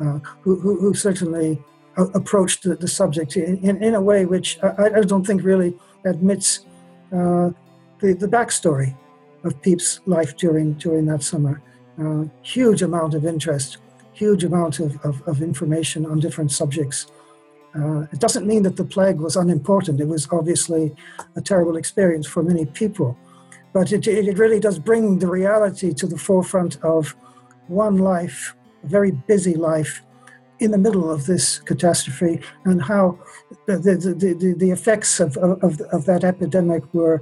uh, 0.00 0.18
who, 0.42 0.58
who, 0.58 0.80
who, 0.80 0.94
certainly 0.94 1.62
a- 1.96 2.10
approached 2.14 2.62
the, 2.62 2.88
subject 2.88 3.36
in, 3.36 3.82
in, 3.82 3.94
a 3.94 4.00
way 4.00 4.26
which 4.26 4.58
I, 4.62 4.90
I, 4.96 5.00
don't 5.02 5.26
think 5.26 5.42
really 5.42 5.74
admits 6.04 6.60
uh, 7.12 7.50
the, 8.00 8.12
the 8.14 8.28
backstory 8.28 8.94
of 9.44 9.60
Pepys' 9.62 10.00
life 10.06 10.36
during, 10.36 10.74
during 10.74 11.06
that 11.06 11.22
summer. 11.22 11.62
Uh, 12.00 12.24
huge 12.42 12.82
amount 12.82 13.14
of 13.14 13.24
interest, 13.24 13.78
huge 14.12 14.44
amount 14.44 14.80
of, 14.80 14.96
of, 15.04 15.22
of 15.28 15.42
information 15.42 16.04
on 16.06 16.18
different 16.18 16.50
subjects. 16.50 17.06
Uh, 17.76 18.02
it 18.12 18.20
doesn't 18.20 18.46
mean 18.46 18.62
that 18.62 18.76
the 18.76 18.84
plague 18.84 19.18
was 19.18 19.36
unimportant. 19.36 20.00
It 20.00 20.08
was 20.08 20.28
obviously 20.30 20.94
a 21.36 21.40
terrible 21.40 21.76
experience 21.76 22.26
for 22.26 22.42
many 22.42 22.66
people. 22.66 23.16
But 23.72 23.92
it, 23.92 24.06
it 24.06 24.38
really 24.38 24.60
does 24.60 24.78
bring 24.78 25.18
the 25.18 25.26
reality 25.26 25.92
to 25.94 26.06
the 26.06 26.16
forefront 26.16 26.82
of 26.84 27.14
one 27.66 27.98
life, 27.98 28.54
a 28.84 28.86
very 28.86 29.10
busy 29.10 29.54
life, 29.54 30.02
in 30.64 30.70
the 30.70 30.78
middle 30.78 31.10
of 31.10 31.26
this 31.26 31.58
catastrophe, 31.58 32.40
and 32.64 32.82
how 32.82 33.18
the, 33.66 33.76
the, 33.76 34.34
the, 34.34 34.54
the 34.54 34.70
effects 34.70 35.20
of, 35.20 35.36
of, 35.36 35.80
of 35.92 36.04
that 36.06 36.24
epidemic 36.24 36.82
were 36.92 37.20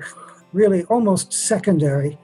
really 0.53 0.85
almost 0.85 1.33
secondary 1.33 2.19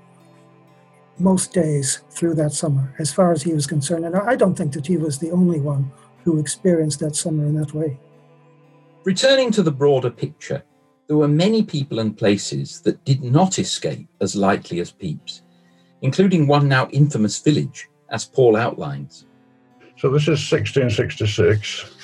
most 1.18 1.52
days 1.52 2.02
through 2.11 2.35
that 2.35 2.52
summer, 2.52 2.94
as 2.98 3.12
far 3.12 3.33
as 3.33 3.42
he 3.42 3.52
was 3.52 3.66
concerned. 3.66 4.04
And 4.04 4.16
I 4.16 4.37
don't 4.37 4.54
think 4.54 4.72
that 4.74 4.87
he 4.87 4.96
was 4.96 5.18
the 5.18 5.33
only 5.33 5.61
one 5.61 5.90
who 6.24 6.38
experienced 6.38 7.00
that 7.00 7.16
summer 7.16 7.44
in 7.44 7.54
that 7.54 7.74
way. 7.74 7.98
Returning 9.04 9.50
to 9.52 9.62
the 9.62 9.72
broader 9.72 10.11
picture, 10.11 10.62
there 11.09 11.16
were 11.16 11.28
many 11.28 11.62
people 11.62 11.98
and 11.98 12.16
places 12.16 12.81
that 12.83 13.04
did 13.04 13.24
not 13.24 13.59
escape 13.59 14.09
as 14.20 14.37
lightly 14.37 14.78
as 14.81 14.92
Pepys, 14.92 15.42
including 16.02 16.46
one 16.46 16.68
now 16.68 16.88
infamous 16.92 17.40
village, 17.40 17.88
as 18.11 18.24
Paul 18.24 18.57
outlines. 18.57 19.26
So 19.98 20.11
this 20.11 20.22
is 20.22 20.38
1666, 20.48 21.96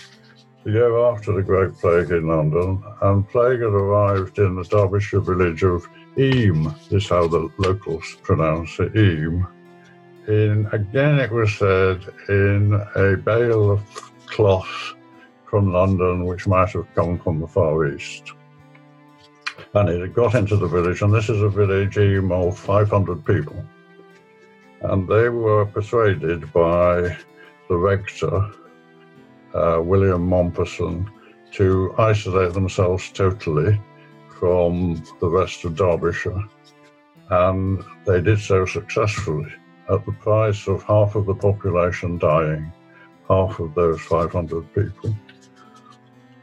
the 0.65 0.71
year 0.73 0.99
after 0.99 1.33
the 1.33 1.43
Great 1.43 1.75
Plague 1.75 2.11
in 2.11 2.27
London, 2.27 2.83
and 3.03 3.29
plague 3.29 3.61
had 3.61 3.69
arrived 3.69 4.39
in 4.39 4.57
the 4.57 4.65
Derbyshire 4.65 5.21
village 5.21 5.63
of 5.63 5.87
Eyam, 6.19 6.75
is 6.91 7.09
how 7.09 7.29
the 7.29 7.49
locals 7.59 8.17
pronounce 8.25 8.81
it, 8.81 8.97
Eam. 8.97 9.47
In, 10.27 10.69
again, 10.73 11.21
it 11.21 11.31
was 11.31 11.55
said, 11.57 12.05
in 12.29 12.75
a 12.97 13.17
bale 13.17 13.71
of 13.71 13.83
cloth 14.27 14.95
from 15.49 15.73
London, 15.73 16.27
which 16.27 16.49
might 16.49 16.71
have 16.71 16.93
come 16.97 17.21
from 17.21 17.41
the 17.41 17.47
Far 17.47 17.87
East 17.87 18.33
and 19.75 19.89
it 19.89 20.01
had 20.01 20.15
got 20.15 20.35
into 20.35 20.57
the 20.57 20.67
village, 20.67 21.03
and 21.03 21.13
this 21.13 21.29
is 21.29 21.43
a 21.43 21.49
village 21.49 21.97
of 21.97 22.59
500 22.59 23.25
people. 23.25 23.65
And 24.83 25.09
they 25.09 25.29
were 25.29 25.67
persuaded 25.67 26.53
by 26.53 27.17
the 27.69 27.77
rector, 27.77 28.51
uh, 29.55 29.81
William 29.83 30.29
Mompesson, 30.29 31.11
to 31.53 31.95
isolate 31.99 32.53
themselves 32.53 33.11
totally 33.11 33.81
from 34.39 35.03
the 35.21 35.29
rest 35.29 35.65
of 35.65 35.77
Derbyshire. 35.77 36.43
And 37.31 37.83
they 38.07 38.21
did 38.21 38.41
so 38.41 38.67
successfully 38.67 39.53
at 39.91 40.05
the 40.05 40.13
price 40.13 40.67
of 40.67 40.83
half 40.83 41.15
of 41.15 41.27
the 41.27 41.35
population 41.35 42.19
dying, 42.19 42.73
half 43.29 43.59
of 43.61 43.75
those 43.75 44.01
500 44.01 44.75
people. 44.75 45.17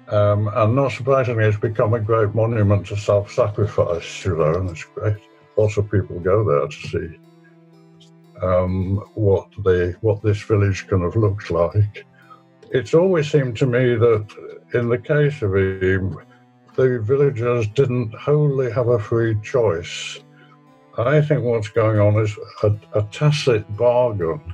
Um, 0.07 0.49
and 0.53 0.75
not 0.75 0.91
surprisingly, 0.91 1.45
it's 1.45 1.57
become 1.57 1.93
a 1.93 1.99
great 1.99 2.35
monument 2.35 2.87
to 2.87 2.97
self 2.97 3.31
sacrifice, 3.31 4.25
you 4.25 4.35
know, 4.35 4.55
and 4.55 4.69
it's 4.69 4.83
great. 4.83 5.17
Lots 5.57 5.77
of 5.77 5.89
people 5.89 6.19
go 6.19 6.43
there 6.43 6.67
to 6.67 6.87
see 6.87 7.17
um, 8.41 8.97
what, 9.15 9.47
the, 9.63 9.95
what 10.01 10.21
this 10.21 10.41
village 10.41 10.87
kind 10.87 11.03
of 11.03 11.15
looks 11.15 11.49
like. 11.51 12.05
It's 12.71 12.93
always 12.93 13.29
seemed 13.29 13.57
to 13.57 13.65
me 13.65 13.95
that 13.95 14.27
in 14.73 14.89
the 14.89 14.97
case 14.97 15.41
of 15.41 15.55
Eyam, 15.55 16.17
the 16.75 16.99
villagers 16.99 17.67
didn't 17.67 18.13
wholly 18.15 18.71
have 18.71 18.87
a 18.87 18.99
free 18.99 19.35
choice. 19.41 20.19
I 20.97 21.21
think 21.21 21.43
what's 21.43 21.69
going 21.69 21.99
on 21.99 22.21
is 22.21 22.35
a, 22.63 22.73
a 22.93 23.03
tacit 23.11 23.65
bargain 23.75 24.53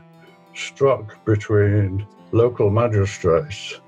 struck 0.56 1.24
between 1.26 2.06
local 2.32 2.70
magistrates 2.70 3.80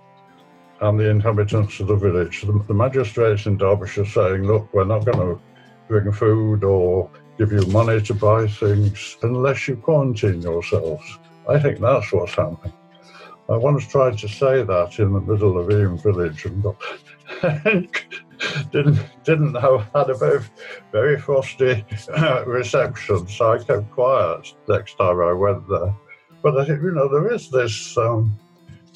and 0.81 0.99
the 0.99 1.09
inhabitants 1.09 1.79
of 1.79 1.87
the 1.87 1.95
village. 1.95 2.41
The, 2.41 2.63
the 2.67 2.73
magistrates 2.73 3.45
in 3.45 3.57
Derbyshire 3.57 4.05
saying, 4.05 4.43
look, 4.43 4.71
we're 4.73 4.85
not 4.85 5.05
going 5.05 5.17
to 5.17 5.41
bring 5.87 6.11
food 6.11 6.63
or 6.63 7.09
give 7.39 7.53
you 7.53 7.65
money 7.67 8.01
to 8.01 8.13
buy 8.13 8.45
things 8.45 9.15
unless 9.23 9.65
you 9.65 9.77
quarantine 9.77 10.41
yourselves. 10.41 11.19
I 11.47 11.57
think 11.57 11.79
that's 11.79 12.11
what's 12.11 12.33
happening. 12.33 12.73
I 13.49 13.55
once 13.55 13.87
tried 13.87 14.17
to 14.17 14.27
say 14.27 14.61
that 14.61 14.99
in 14.99 15.13
the 15.13 15.21
middle 15.21 15.57
of 15.57 15.69
Eyam 15.69 15.97
village 15.97 16.45
and 16.45 16.61
didn't 18.71 18.99
didn't 19.23 19.53
know 19.53 19.77
had 19.95 20.09
a 20.09 20.13
very 20.15 20.43
very 20.91 21.17
frosty 21.17 21.85
uh, 22.09 22.43
reception, 22.47 23.25
so 23.29 23.53
I 23.53 23.63
kept 23.63 23.89
quiet 23.91 24.53
next 24.67 24.97
time 24.97 25.21
I 25.21 25.31
went 25.31 25.67
there. 25.69 25.95
But 26.43 26.59
I 26.59 26.65
think 26.65 26.83
you 26.83 26.91
know 26.91 27.07
there 27.07 27.33
is 27.33 27.49
this 27.49 27.97
um, 27.97 28.37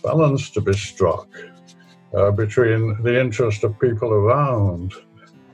balance 0.03 0.49
to 0.51 0.62
be 0.62 0.73
struck 0.73 1.29
uh, 2.13 2.32
between 2.32 3.01
the 3.03 3.19
interest 3.19 3.63
of 3.63 3.79
people 3.79 4.10
around 4.12 4.93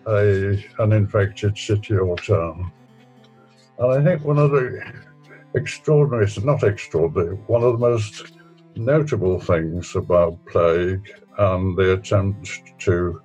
a, 0.07 0.65
an 0.79 0.91
infected 0.91 1.55
city 1.55 1.95
or 1.95 2.17
town. 2.17 2.71
And 3.79 3.93
I 3.93 4.03
think 4.03 4.25
one 4.25 4.37
of 4.37 4.51
the 4.51 4.81
extraordinary, 5.55 6.29
not 6.43 6.63
extraordinary, 6.63 7.35
one 7.47 7.63
of 7.63 7.73
the 7.73 7.89
most 7.89 8.33
notable 8.75 9.39
things 9.39 9.95
about 9.95 10.37
plague 10.45 11.09
and 11.37 11.77
the 11.77 11.93
attempt 11.93 12.61
to 12.79 13.21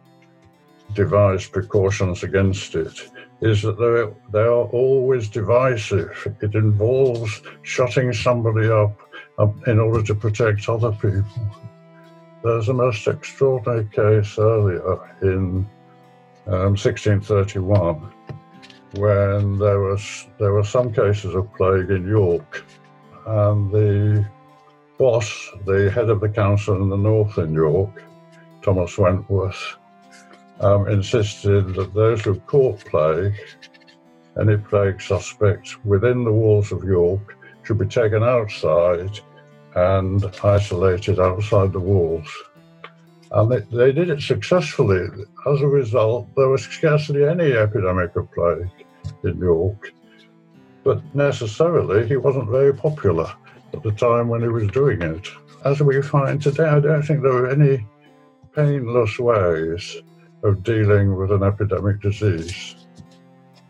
devise 0.94 1.48
precautions 1.48 2.22
against 2.22 2.76
it 2.76 3.10
is 3.40 3.62
that 3.62 3.78
they're, 3.78 4.14
they 4.30 4.46
are 4.48 4.68
always 4.68 5.28
divisive. 5.28 6.36
It 6.40 6.54
involves 6.54 7.42
shutting 7.62 8.12
somebody 8.12 8.68
up 8.68 8.96
in 9.66 9.80
order 9.80 10.04
to 10.04 10.14
protect 10.14 10.68
other 10.68 10.92
people. 10.92 11.50
There's 12.44 12.68
a 12.68 12.74
most 12.74 13.08
extraordinary 13.08 13.86
case 13.86 14.38
earlier 14.38 15.16
in 15.22 15.66
um, 16.46 16.76
1631 16.76 18.12
when 18.98 19.58
there 19.58 19.80
was 19.80 20.26
there 20.38 20.52
were 20.52 20.64
some 20.64 20.92
cases 20.92 21.34
of 21.34 21.52
plague 21.54 21.90
in 21.90 22.06
York, 22.06 22.64
and 23.26 23.70
the 23.72 24.26
boss, 24.98 25.50
the 25.66 25.90
head 25.90 26.10
of 26.10 26.20
the 26.20 26.28
council 26.28 26.80
in 26.80 26.88
the 26.88 26.96
north 26.96 27.38
in 27.38 27.52
York, 27.52 28.02
Thomas 28.62 28.96
Wentworth, 28.96 29.76
um, 30.60 30.88
insisted 30.88 31.74
that 31.74 31.94
those 31.94 32.22
who 32.22 32.38
caught 32.40 32.84
plague, 32.84 33.34
any 34.40 34.56
plague 34.56 35.00
suspects 35.00 35.76
within 35.84 36.24
the 36.24 36.32
walls 36.32 36.70
of 36.70 36.84
York, 36.84 37.36
should 37.64 37.78
be 37.78 37.86
taken 37.86 38.22
outside 38.22 39.18
and 39.74 40.24
isolated 40.44 41.18
outside 41.18 41.72
the 41.72 41.80
walls. 41.80 42.28
And 43.32 43.50
they, 43.50 43.60
they 43.76 43.90
did 43.90 44.10
it 44.10 44.20
successfully. 44.20 45.08
As 45.50 45.60
a 45.60 45.66
result, 45.66 46.28
there 46.36 46.48
was 46.48 46.62
scarcely 46.62 47.24
any 47.24 47.52
epidemic 47.52 48.14
of 48.14 48.30
plague 48.30 48.83
in 49.24 49.38
York. 49.38 49.92
But 50.82 51.02
necessarily, 51.14 52.06
he 52.06 52.16
wasn't 52.16 52.50
very 52.50 52.74
popular 52.74 53.32
at 53.72 53.82
the 53.82 53.92
time 53.92 54.28
when 54.28 54.42
he 54.42 54.48
was 54.48 54.68
doing 54.68 55.02
it. 55.02 55.28
As 55.64 55.80
we 55.80 56.00
find 56.02 56.40
today, 56.40 56.68
I 56.68 56.80
don't 56.80 57.02
think 57.02 57.22
there 57.22 57.32
were 57.32 57.50
any 57.50 57.86
painless 58.54 59.18
ways 59.18 59.96
of 60.42 60.62
dealing 60.62 61.16
with 61.16 61.32
an 61.32 61.42
epidemic 61.42 62.00
disease 62.00 62.76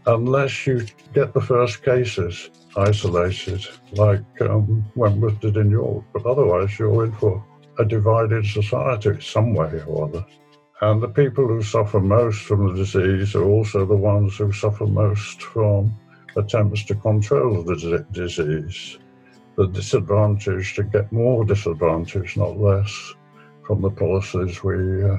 unless 0.06 0.66
you 0.66 0.86
get 1.14 1.32
the 1.32 1.40
first 1.40 1.82
cases 1.82 2.50
isolated, 2.76 3.66
like 3.92 4.22
um, 4.42 4.84
Wentworth 4.94 5.40
did 5.40 5.56
in 5.56 5.70
York. 5.70 6.04
But 6.12 6.26
otherwise, 6.26 6.78
you're 6.78 7.06
in 7.06 7.12
for 7.12 7.42
a 7.78 7.84
divided 7.84 8.44
society 8.46 9.20
some 9.20 9.54
way 9.54 9.82
or 9.86 10.04
other. 10.08 10.26
And 10.84 11.02
the 11.02 11.08
people 11.08 11.48
who 11.48 11.62
suffer 11.62 11.98
most 11.98 12.42
from 12.42 12.66
the 12.66 12.74
disease 12.74 13.34
are 13.34 13.44
also 13.44 13.86
the 13.86 13.96
ones 13.96 14.36
who 14.36 14.52
suffer 14.52 14.86
most 14.86 15.40
from 15.40 15.96
attempts 16.36 16.84
to 16.84 16.94
control 16.94 17.62
the 17.62 18.04
disease. 18.12 18.98
The 19.56 19.68
disadvantage 19.68 20.74
to 20.74 20.82
get 20.82 21.10
more 21.10 21.42
disadvantage, 21.46 22.36
not 22.36 22.58
less, 22.58 23.14
from 23.66 23.80
the 23.80 23.88
policies 23.88 24.62
we 24.62 25.02
uh, 25.04 25.16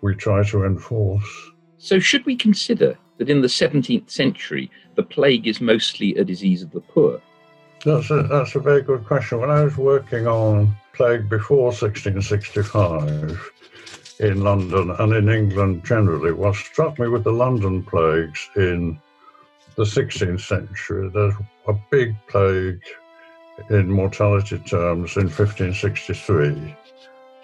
we 0.00 0.16
try 0.16 0.42
to 0.46 0.64
enforce. 0.64 1.32
So, 1.78 2.00
should 2.00 2.26
we 2.26 2.34
consider 2.34 2.98
that 3.18 3.30
in 3.30 3.40
the 3.40 3.54
17th 3.62 4.10
century 4.10 4.68
the 4.96 5.04
plague 5.04 5.46
is 5.46 5.60
mostly 5.60 6.16
a 6.16 6.24
disease 6.24 6.60
of 6.60 6.72
the 6.72 6.80
poor? 6.80 7.22
That's 7.84 8.10
a, 8.10 8.24
that's 8.24 8.56
a 8.56 8.60
very 8.60 8.82
good 8.82 9.06
question. 9.06 9.38
When 9.38 9.50
I 9.50 9.62
was 9.62 9.76
working 9.76 10.26
on 10.26 10.74
plague 10.92 11.28
before 11.28 11.66
1665 11.66 13.52
in 14.22 14.40
London 14.40 14.92
and 15.00 15.12
in 15.12 15.28
England 15.28 15.84
generally, 15.84 16.32
what 16.32 16.54
struck 16.54 16.98
me 16.98 17.08
with 17.08 17.24
the 17.24 17.32
London 17.32 17.82
plagues 17.82 18.48
in 18.54 18.98
the 19.76 19.82
16th 19.82 20.40
century, 20.40 21.10
there's 21.12 21.34
a 21.66 21.74
big 21.90 22.14
plague 22.28 22.80
in 23.70 23.90
mortality 23.90 24.58
terms 24.58 25.16
in 25.16 25.24
1563, 25.24 26.76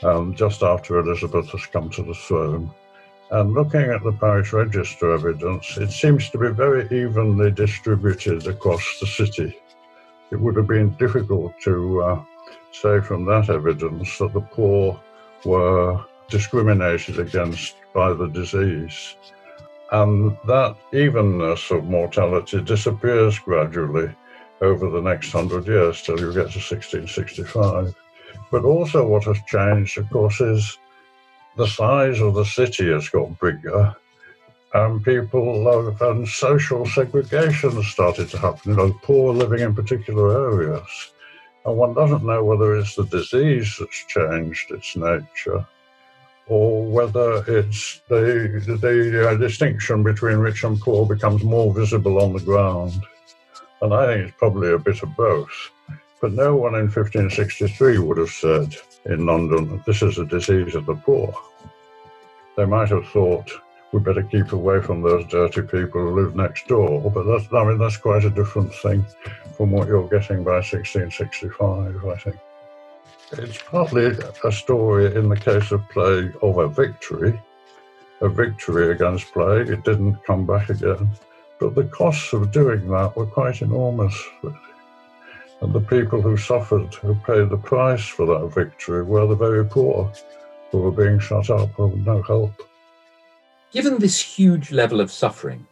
um, 0.04 0.34
just 0.36 0.62
after 0.62 1.00
Elizabeth 1.00 1.48
has 1.50 1.66
come 1.66 1.90
to 1.90 2.02
the 2.02 2.14
throne. 2.14 2.70
And 3.32 3.54
looking 3.54 3.80
at 3.80 4.04
the 4.04 4.12
parish 4.12 4.52
register 4.52 5.12
evidence, 5.12 5.76
it 5.78 5.90
seems 5.90 6.30
to 6.30 6.38
be 6.38 6.48
very 6.48 6.84
evenly 6.96 7.50
distributed 7.50 8.46
across 8.46 9.00
the 9.00 9.06
city. 9.06 9.58
It 10.30 10.40
would 10.40 10.56
have 10.56 10.68
been 10.68 10.90
difficult 10.94 11.54
to 11.64 12.02
uh, 12.02 12.24
say 12.70 13.00
from 13.00 13.24
that 13.24 13.50
evidence 13.50 14.16
that 14.18 14.32
the 14.32 14.40
poor 14.40 15.00
were 15.44 16.04
discriminated 16.30 17.18
against 17.18 17.76
by 17.94 18.12
the 18.12 18.28
disease. 18.28 19.16
And 19.90 20.36
that 20.46 20.76
evenness 20.92 21.70
of 21.70 21.84
mortality 21.84 22.60
disappears 22.60 23.38
gradually 23.38 24.14
over 24.60 24.90
the 24.90 25.00
next 25.00 25.32
hundred 25.32 25.66
years 25.66 26.02
till 26.02 26.18
you 26.20 26.26
get 26.26 26.50
to 26.52 26.60
1665. 26.60 27.94
But 28.50 28.64
also, 28.64 29.06
what 29.06 29.24
has 29.24 29.38
changed, 29.46 29.98
of 29.98 30.10
course, 30.10 30.40
is 30.40 30.78
the 31.56 31.66
size 31.66 32.20
of 32.20 32.34
the 32.34 32.44
city 32.44 32.90
has 32.90 33.08
got 33.08 33.38
bigger, 33.40 33.94
and 34.74 35.04
people 35.04 35.62
love, 35.62 36.00
and 36.02 36.28
social 36.28 36.86
segregation 36.86 37.72
has 37.72 37.86
started 37.86 38.28
to 38.30 38.38
happen. 38.38 38.72
You 38.72 38.76
know, 38.76 39.00
poor 39.02 39.32
living 39.34 39.60
in 39.60 39.74
particular 39.74 40.52
areas, 40.52 41.12
and 41.64 41.76
one 41.76 41.94
doesn't 41.94 42.24
know 42.24 42.44
whether 42.44 42.76
it's 42.76 42.94
the 42.94 43.04
disease 43.06 43.76
that's 43.78 44.06
changed 44.06 44.70
its 44.70 44.96
nature, 44.96 45.66
or 46.48 46.84
whether 46.84 47.44
it's 47.46 48.00
the 48.08 48.78
the 48.80 49.28
uh, 49.28 49.34
distinction 49.36 50.02
between 50.02 50.38
rich 50.38 50.64
and 50.64 50.80
poor 50.80 51.06
becomes 51.06 51.44
more 51.44 51.72
visible 51.72 52.22
on 52.22 52.32
the 52.32 52.40
ground. 52.40 52.94
And 53.82 53.94
I 53.94 54.06
think 54.06 54.28
it's 54.28 54.38
probably 54.38 54.72
a 54.72 54.78
bit 54.78 55.02
of 55.02 55.14
both. 55.16 55.70
But 56.20 56.32
no 56.32 56.56
one 56.56 56.74
in 56.74 56.90
1563 56.90 57.98
would 57.98 58.18
have 58.18 58.30
said 58.30 58.74
in 59.04 59.24
London 59.26 59.68
that 59.70 59.84
this 59.86 60.02
is 60.02 60.18
a 60.18 60.24
disease 60.24 60.74
of 60.74 60.86
the 60.86 60.96
poor. 60.96 61.32
They 62.56 62.64
might 62.64 62.88
have 62.88 63.06
thought 63.08 63.48
we'd 63.92 64.02
better 64.02 64.24
keep 64.24 64.52
away 64.52 64.82
from 64.82 65.02
those 65.02 65.26
dirty 65.26 65.62
people 65.62 66.00
who 66.00 66.20
live 66.20 66.34
next 66.34 66.66
door. 66.66 67.10
But 67.10 67.22
that's, 67.24 67.52
I 67.52 67.64
mean, 67.64 67.78
that's 67.78 67.96
quite 67.96 68.24
a 68.24 68.30
different 68.30 68.74
thing 68.74 69.06
from 69.56 69.70
what 69.70 69.86
you're 69.86 70.08
getting 70.08 70.42
by 70.42 70.56
1665, 70.56 72.04
I 72.04 72.16
think. 72.16 72.36
It's 73.32 73.62
partly 73.62 74.06
a 74.42 74.50
story 74.50 75.14
in 75.14 75.28
the 75.28 75.36
case 75.36 75.70
of 75.70 75.86
plague 75.90 76.34
of 76.40 76.56
a 76.56 76.66
victory, 76.66 77.38
a 78.22 78.28
victory 78.28 78.90
against 78.90 79.34
plague. 79.34 79.68
It 79.68 79.84
didn't 79.84 80.24
come 80.24 80.46
back 80.46 80.70
again. 80.70 81.10
But 81.60 81.74
the 81.74 81.84
costs 81.84 82.32
of 82.32 82.52
doing 82.52 82.88
that 82.88 83.14
were 83.16 83.26
quite 83.26 83.60
enormous. 83.60 84.14
And 85.60 85.74
the 85.74 85.80
people 85.80 86.22
who 86.22 86.38
suffered, 86.38 86.94
who 86.94 87.16
paid 87.16 87.50
the 87.50 87.58
price 87.58 88.06
for 88.06 88.24
that 88.26 88.54
victory, 88.54 89.02
were 89.02 89.26
the 89.26 89.34
very 89.34 89.64
poor 89.64 90.10
who 90.70 90.78
were 90.78 90.92
being 90.92 91.18
shut 91.18 91.50
up 91.50 91.78
with 91.78 91.96
no 92.06 92.22
help. 92.22 92.62
Given 93.72 93.98
this 93.98 94.22
huge 94.22 94.72
level 94.72 95.02
of 95.02 95.10
suffering, 95.10 95.66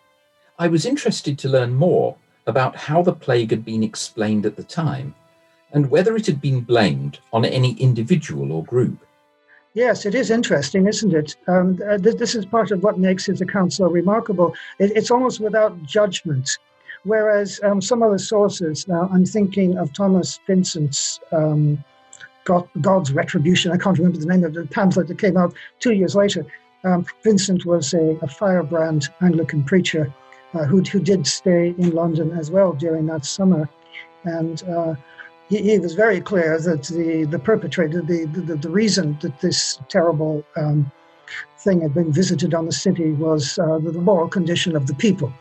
I 0.59 0.69
was 0.69 0.85
interested 0.85 1.38
to 1.38 1.49
learn 1.49 1.75
more 1.75 2.16
about 2.47 2.77
how 2.77 3.03
the 3.03 3.14
plague 3.14 3.51
had 3.51 3.64
been 3.64 3.83
explained 3.83 4.45
at 4.45 4.57
the 4.57 4.62
time 4.62 5.14
and 5.72 5.90
whether 5.90 6.16
it 6.16 6.26
had 6.26 6.40
been 6.40 6.61
blamed 6.61 7.18
on 7.33 7.44
any 7.44 7.72
individual 7.74 8.52
or 8.52 8.64
group. 8.64 8.98
Yes, 9.74 10.07
it 10.07 10.14
is 10.14 10.31
interesting, 10.31 10.87
isn't 10.87 11.12
it? 11.12 11.37
Um, 11.48 11.79
uh, 11.87 11.98
th- 11.98 12.16
this 12.16 12.35
is 12.35 12.46
part 12.46 12.70
of 12.70 12.83
what 12.83 12.98
makes 12.98 13.26
his 13.26 13.42
account 13.42 13.74
so 13.74 13.90
remarkable. 13.90 14.55
It, 14.79 14.92
it's 14.96 15.11
almost 15.11 15.38
without 15.38 15.83
judgment. 15.83 16.48
Whereas 17.05 17.61
um, 17.62 17.81
some 17.81 18.02
other 18.02 18.18
sources, 18.18 18.88
now 18.88 19.09
I'm 19.12 19.26
thinking 19.26 19.76
of 19.76 19.92
Thomas 19.92 20.40
Vincent's 20.46 21.20
um, 21.31 21.85
God, 22.44 22.68
God's 22.81 23.12
Retribution. 23.12 23.70
I 23.70 23.76
can't 23.76 23.98
remember 23.98 24.18
the 24.18 24.26
name 24.26 24.44
of 24.44 24.55
the 24.55 24.66
pamphlet 24.66 25.09
that 25.09 25.18
came 25.18 25.37
out 25.37 25.55
two 25.79 25.92
years 25.92 26.14
later. 26.14 26.46
Um, 26.85 27.05
Vincent 27.22 27.66
was 27.66 27.92
a, 27.92 28.18
a, 28.22 28.29
firebrand 28.29 29.09
Anglican 29.20 29.62
preacher 29.64 30.12
uh, 30.55 30.64
who, 30.64 30.81
who 30.83 31.00
did 31.00 31.26
stay 31.26 31.74
in 31.76 31.90
London 31.90 32.31
as 32.33 32.50
well 32.50 32.72
during 32.72 33.07
that 33.07 33.24
summer. 33.24 33.68
And 34.24 34.62
uh, 34.64 34.94
he, 35.48 35.62
he, 35.62 35.78
was 35.78 35.94
very 35.94 36.20
clear 36.20 36.59
that 36.61 36.85
the, 36.85 37.24
the 37.24 37.38
perpetrator, 37.38 38.02
the, 38.02 38.24
the, 38.26 38.56
the 38.56 38.70
reason 38.70 39.16
that 39.20 39.40
this 39.40 39.78
terrible 39.88 40.44
um, 40.56 40.90
thing 41.59 41.80
had 41.80 41.94
been 41.94 42.12
visited 42.12 42.54
on 42.54 42.66
the 42.66 42.72
city 42.72 43.12
was 43.12 43.59
uh, 43.59 43.78
the, 43.78 43.92
moral 43.92 44.28
condition 44.28 44.76
of 44.76 44.87
the 44.87 44.94
people. 44.94 45.32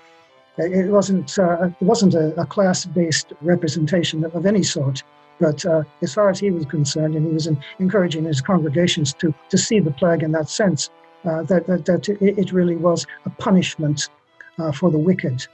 It 0.58 0.90
wasn't, 0.90 1.38
uh, 1.38 1.70
it 1.82 1.84
wasn't 1.84 2.14
a, 2.14 2.40
a 2.40 2.46
class 2.46 2.86
based 2.86 3.34
representation 3.42 4.24
of, 4.24 4.36
of, 4.36 4.46
any 4.46 4.64
sort. 4.64 5.04
But 5.40 5.66
uh, 5.66 5.84
as 6.02 6.14
far 6.14 6.30
as 6.30 6.40
he 6.40 6.50
was 6.50 6.66
concerned, 6.66 7.16
and 7.16 7.26
he 7.28 7.34
was 7.34 7.48
in, 7.48 7.62
encouraging 7.80 8.24
his 8.24 8.40
congregations 8.42 9.14
to, 9.16 9.34
to 9.50 9.58
see 9.58 9.80
the 9.80 9.92
plague 9.92 10.24
in 10.24 10.32
that 10.32 10.50
sense, 10.50 10.90
uh, 11.26 11.44
that, 11.44 11.68
that, 11.68 11.86
that 11.86 12.08
it 12.08 12.54
really 12.54 12.78
was 12.78 13.06
a 13.26 13.30
punishment 13.32 14.10
uh, 14.60 14.72
for 14.72 14.92
the 14.92 14.98
wicked 14.98 15.46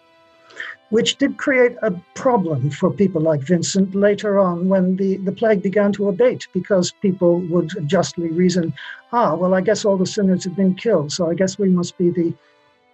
which 0.91 1.17
did 1.17 1.37
create 1.37 1.75
a 1.81 1.91
problem 2.15 2.69
for 2.69 2.91
people 2.91 3.21
like 3.21 3.41
Vincent 3.41 3.95
later 3.95 4.37
on 4.39 4.67
when 4.67 4.97
the, 4.97 5.17
the 5.17 5.31
plague 5.31 5.63
began 5.63 5.91
to 5.93 6.09
abate, 6.09 6.47
because 6.53 6.91
people 7.01 7.39
would 7.47 7.71
justly 7.87 8.29
reason, 8.29 8.73
ah, 9.13 9.33
well, 9.33 9.53
I 9.53 9.61
guess 9.61 9.85
all 9.85 9.97
the 9.97 10.05
sinners 10.05 10.43
have 10.43 10.55
been 10.55 10.75
killed, 10.75 11.11
so 11.13 11.31
I 11.31 11.33
guess 11.33 11.57
we 11.57 11.69
must 11.69 11.97
be 11.97 12.09
the, 12.09 12.33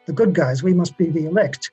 the 0.06 0.14
good 0.14 0.34
guys, 0.34 0.62
we 0.62 0.76
must 0.76 0.96
be 0.96 1.10
the 1.10 1.26
elect, 1.26 1.72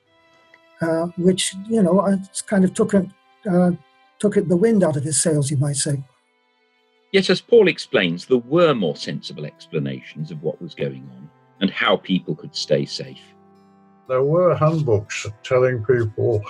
uh, 0.81 1.05
which, 1.17 1.53
you 1.69 1.83
know, 1.83 2.19
kind 2.47 2.65
of 2.65 2.73
took, 2.73 2.95
it, 2.95 3.07
uh, 3.49 3.71
took 4.17 4.35
it 4.35 4.49
the 4.49 4.57
wind 4.57 4.83
out 4.83 4.97
of 4.97 5.03
his 5.03 5.21
sails, 5.21 5.51
you 5.51 5.57
might 5.57 5.77
say. 5.77 6.03
Yet, 7.11 7.29
as 7.29 7.39
Paul 7.39 7.67
explains, 7.67 8.25
there 8.25 8.39
were 8.39 8.73
more 8.73 8.95
sensible 8.95 9.45
explanations 9.45 10.31
of 10.31 10.41
what 10.41 10.59
was 10.59 10.73
going 10.73 11.07
on 11.15 11.29
and 11.61 11.69
how 11.69 11.97
people 11.97 12.35
could 12.35 12.55
stay 12.55 12.83
safe 12.83 13.34
there 14.07 14.23
were 14.23 14.55
handbooks 14.55 15.25
telling 15.43 15.83
people 15.83 16.43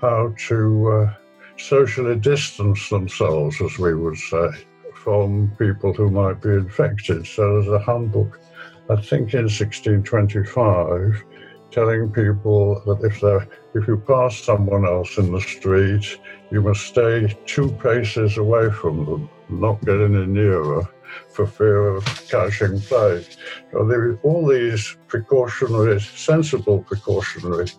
how 0.00 0.34
to 0.48 0.90
uh, 0.90 1.14
socially 1.58 2.16
distance 2.16 2.88
themselves, 2.88 3.60
as 3.60 3.78
we 3.78 3.94
would 3.94 4.16
say, 4.16 4.48
from 4.94 5.52
people 5.58 5.92
who 5.92 6.10
might 6.10 6.40
be 6.40 6.50
infected. 6.50 7.26
So 7.26 7.60
there's 7.60 7.68
a 7.68 7.84
handbook, 7.84 8.40
I 8.88 8.96
think 8.96 9.34
in 9.34 9.44
1625, 9.44 11.24
telling 11.70 12.10
people 12.10 12.80
that 12.86 13.04
if 13.04 13.20
they 13.20 13.38
if 13.78 13.88
you 13.88 13.96
pass 13.98 14.38
someone 14.38 14.86
else 14.86 15.18
in 15.18 15.32
the 15.32 15.40
street, 15.40 16.18
you 16.50 16.62
must 16.62 16.86
stay 16.86 17.36
two 17.46 17.72
paces 17.72 18.38
away 18.38 18.70
from 18.70 19.04
them, 19.04 19.28
not 19.48 19.84
get 19.84 20.00
any 20.00 20.26
nearer 20.26 20.88
for 21.30 21.46
fear 21.46 21.88
of 21.88 22.04
catching 22.28 22.80
plague. 22.80 23.26
So 23.72 23.86
there 23.86 24.10
are 24.10 24.20
all 24.22 24.46
these 24.46 24.96
precautionary, 25.08 26.00
sensible 26.00 26.82
precautionary 26.82 27.70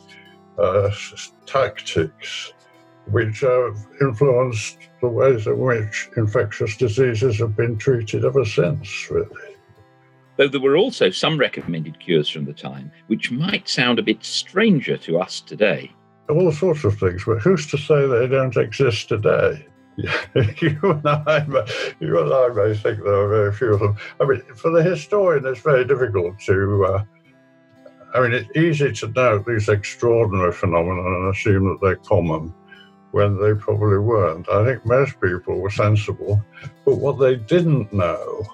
uh, 0.58 0.90
tactics 1.46 2.54
which 3.08 3.42
have 3.42 3.78
influenced 4.02 4.78
the 5.02 5.08
ways 5.08 5.46
in 5.48 5.60
which 5.60 6.10
infectious 6.18 6.76
diseases 6.76 7.40
have 7.40 7.56
been 7.56 7.78
treated 7.78 8.26
ever 8.26 8.44
since, 8.44 9.10
really. 9.12 9.56
Though 10.38 10.48
there 10.48 10.60
were 10.60 10.76
also 10.76 11.12
some 11.12 11.38
recommended 11.38 12.00
cures 12.00 12.30
from 12.30 12.46
the 12.46 12.54
time, 12.54 12.92
which 13.08 13.32
might 13.32 13.70
sound 13.70 14.00
a 14.00 14.04
bit 14.04 14.24
stranger 14.24 14.98
to 14.98 15.20
us 15.20 15.40
today. 15.40 15.92
All 16.30 16.52
sorts 16.52 16.84
of 16.84 16.98
things, 16.98 17.24
but 17.26 17.40
who's 17.40 17.68
to 17.68 17.78
say 17.78 18.08
they 18.08 18.28
don't 18.28 18.58
exist 18.58 19.10
today? 19.10 19.66
Yeah, 19.98 20.26
you 20.60 20.78
and 20.84 21.08
I, 21.08 21.46
you 22.00 22.20
and 22.20 22.34
I 22.34 22.50
may 22.50 22.76
think 22.76 23.04
there 23.04 23.14
are 23.14 23.30
very 23.30 23.54
few 23.54 23.74
of 23.74 23.80
them. 23.80 23.98
I 24.20 24.26
mean, 24.26 24.42
for 24.56 24.72
the 24.72 24.84
historian, 24.84 25.46
it's 25.46 25.62
very 25.62 25.86
difficult 25.86 26.40
to. 26.42 26.86
Uh, 26.86 27.04
I 28.14 28.22
mean, 28.22 28.34
it's 28.34 28.58
easy 28.58 28.94
to 28.94 29.08
note 29.10 29.46
these 29.46 29.68
extraordinary 29.68 30.54
phenomena 30.54 31.02
and 31.02 31.34
assume 31.34 31.66
that 31.66 31.80
they're 31.82 31.96
common 31.98 32.54
when 33.12 33.38
they 33.42 33.54
probably 33.54 33.98
weren't. 33.98 34.48
I 34.50 34.66
think 34.66 34.86
most 34.86 35.20
people 35.20 35.60
were 35.60 35.70
sensible, 35.70 36.42
but 36.86 36.96
what 36.96 37.20
they 37.20 37.36
didn't 37.36 37.92
know, 37.92 38.46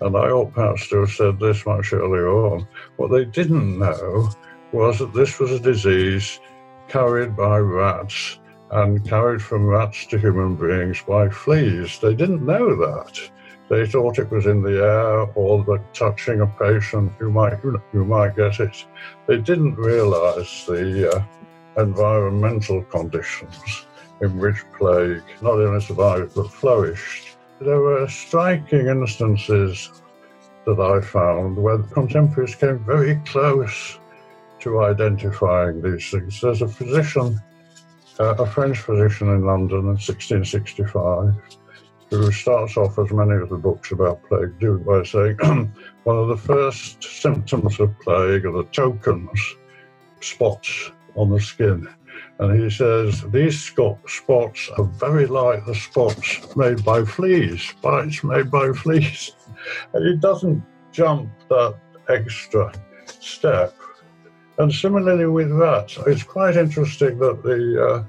and 0.00 0.16
I 0.16 0.30
ought 0.30 0.52
perhaps 0.52 0.88
to 0.88 1.00
have 1.00 1.10
said 1.10 1.38
this 1.38 1.64
much 1.66 1.92
earlier 1.92 2.28
on, 2.28 2.66
what 2.96 3.12
they 3.12 3.24
didn't 3.24 3.78
know 3.78 4.28
was 4.72 4.98
that 4.98 5.14
this 5.14 5.38
was 5.38 5.52
a 5.52 5.60
disease 5.60 6.40
carried 6.88 7.36
by 7.36 7.58
rats 7.58 8.39
and 8.70 9.08
carried 9.08 9.42
from 9.42 9.66
rats 9.66 10.06
to 10.06 10.18
human 10.18 10.54
beings 10.56 11.02
by 11.06 11.28
fleas. 11.28 11.98
They 11.98 12.14
didn't 12.14 12.46
know 12.46 12.76
that. 12.76 13.18
They 13.68 13.86
thought 13.86 14.18
it 14.18 14.30
was 14.30 14.46
in 14.46 14.62
the 14.62 14.82
air 14.82 15.20
or 15.34 15.64
that 15.64 15.94
touching 15.94 16.40
a 16.40 16.46
patient 16.46 17.12
you 17.20 17.30
might 17.30 17.62
you 17.62 18.04
might 18.04 18.36
get 18.36 18.58
it. 18.58 18.84
They 19.26 19.38
didn't 19.38 19.76
realize 19.76 20.64
the 20.66 21.16
uh, 21.16 21.80
environmental 21.80 22.82
conditions 22.84 23.86
in 24.20 24.38
which 24.38 24.64
plague 24.76 25.22
not 25.40 25.54
only 25.54 25.80
survived 25.80 26.34
but 26.34 26.50
flourished. 26.50 27.36
There 27.60 27.80
were 27.80 28.08
striking 28.08 28.88
instances 28.88 29.90
that 30.66 30.80
I 30.80 31.00
found 31.00 31.56
where 31.56 31.78
contemporaries 31.78 32.54
came 32.54 32.78
very 32.84 33.20
close 33.24 33.98
to 34.60 34.82
identifying 34.82 35.80
these 35.80 36.10
things. 36.10 36.40
There's 36.40 36.62
a 36.62 36.68
physician, 36.68 37.40
uh, 38.20 38.34
a 38.38 38.46
French 38.46 38.78
physician 38.78 39.28
in 39.28 39.46
London 39.46 39.78
in 39.78 39.96
1665, 39.96 41.34
who 42.10 42.30
starts 42.30 42.76
off, 42.76 42.98
as 42.98 43.10
many 43.10 43.32
of 43.40 43.48
the 43.48 43.56
books 43.56 43.92
about 43.92 44.22
plague 44.24 44.58
do, 44.58 44.78
by 44.78 45.02
saying 45.02 45.36
one 46.04 46.18
of 46.18 46.28
the 46.28 46.36
first 46.36 47.02
symptoms 47.02 47.80
of 47.80 47.98
plague 48.00 48.44
are 48.44 48.52
the 48.52 48.68
tokens, 48.72 49.54
spots 50.20 50.92
on 51.16 51.30
the 51.30 51.40
skin. 51.40 51.88
And 52.38 52.60
he 52.60 52.68
says 52.68 53.22
these 53.30 53.58
spots 53.62 54.70
are 54.76 54.84
very 54.84 55.26
like 55.26 55.64
the 55.64 55.74
spots 55.74 56.54
made 56.56 56.84
by 56.84 57.04
fleas, 57.04 57.72
bites 57.80 58.22
made 58.22 58.50
by 58.50 58.72
fleas. 58.72 59.32
And 59.94 60.06
he 60.06 60.16
doesn't 60.16 60.62
jump 60.92 61.30
that 61.48 61.76
extra 62.08 62.72
step. 63.06 63.74
And 64.60 64.70
similarly 64.70 65.24
with 65.24 65.48
that, 65.58 65.96
it's 66.06 66.22
quite 66.22 66.54
interesting 66.54 67.18
that 67.20 67.42
the 67.42 67.62
uh, 67.82 68.04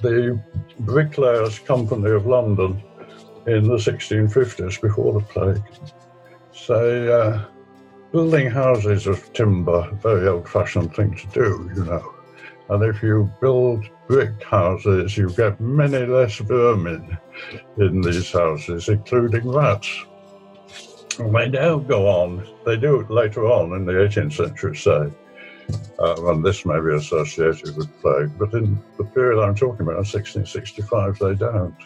the 0.00 0.40
Bricklayers 0.80 1.58
Company 1.58 2.10
of 2.12 2.26
London 2.26 2.82
in 3.46 3.64
the 3.64 3.76
1650s, 3.76 4.80
before 4.80 5.12
the 5.12 5.20
plague, 5.20 5.62
say 6.54 7.12
uh, 7.12 7.44
building 8.12 8.50
houses 8.50 9.06
of 9.06 9.30
timber, 9.34 9.90
very 10.02 10.26
old-fashioned 10.26 10.94
thing 10.94 11.14
to 11.14 11.26
do, 11.28 11.70
you 11.76 11.84
know. 11.84 12.14
And 12.70 12.82
if 12.84 13.02
you 13.02 13.30
build 13.38 13.84
brick 14.08 14.42
houses, 14.42 15.18
you 15.18 15.28
get 15.28 15.60
many 15.60 16.06
less 16.06 16.38
vermin 16.38 17.18
in 17.76 18.00
these 18.00 18.32
houses, 18.32 18.88
including 18.88 19.46
rats. 19.46 20.06
And 21.18 21.34
they 21.34 21.48
now 21.48 21.76
go 21.76 22.08
on, 22.08 22.48
they 22.64 22.78
do 22.78 23.00
it 23.00 23.10
later 23.10 23.44
on 23.44 23.74
in 23.74 23.84
the 23.84 23.92
18th 23.92 24.32
century, 24.32 24.74
say, 24.74 25.12
uh, 25.98 26.30
and 26.30 26.44
this 26.44 26.64
may 26.64 26.80
be 26.80 26.94
associated 26.94 27.76
with 27.76 28.00
plague, 28.00 28.30
but 28.38 28.52
in 28.54 28.82
the 28.98 29.04
period 29.04 29.42
I'm 29.42 29.54
talking 29.54 29.82
about, 29.82 29.96
1665, 29.96 31.18
they 31.18 31.34
don't. 31.34 31.76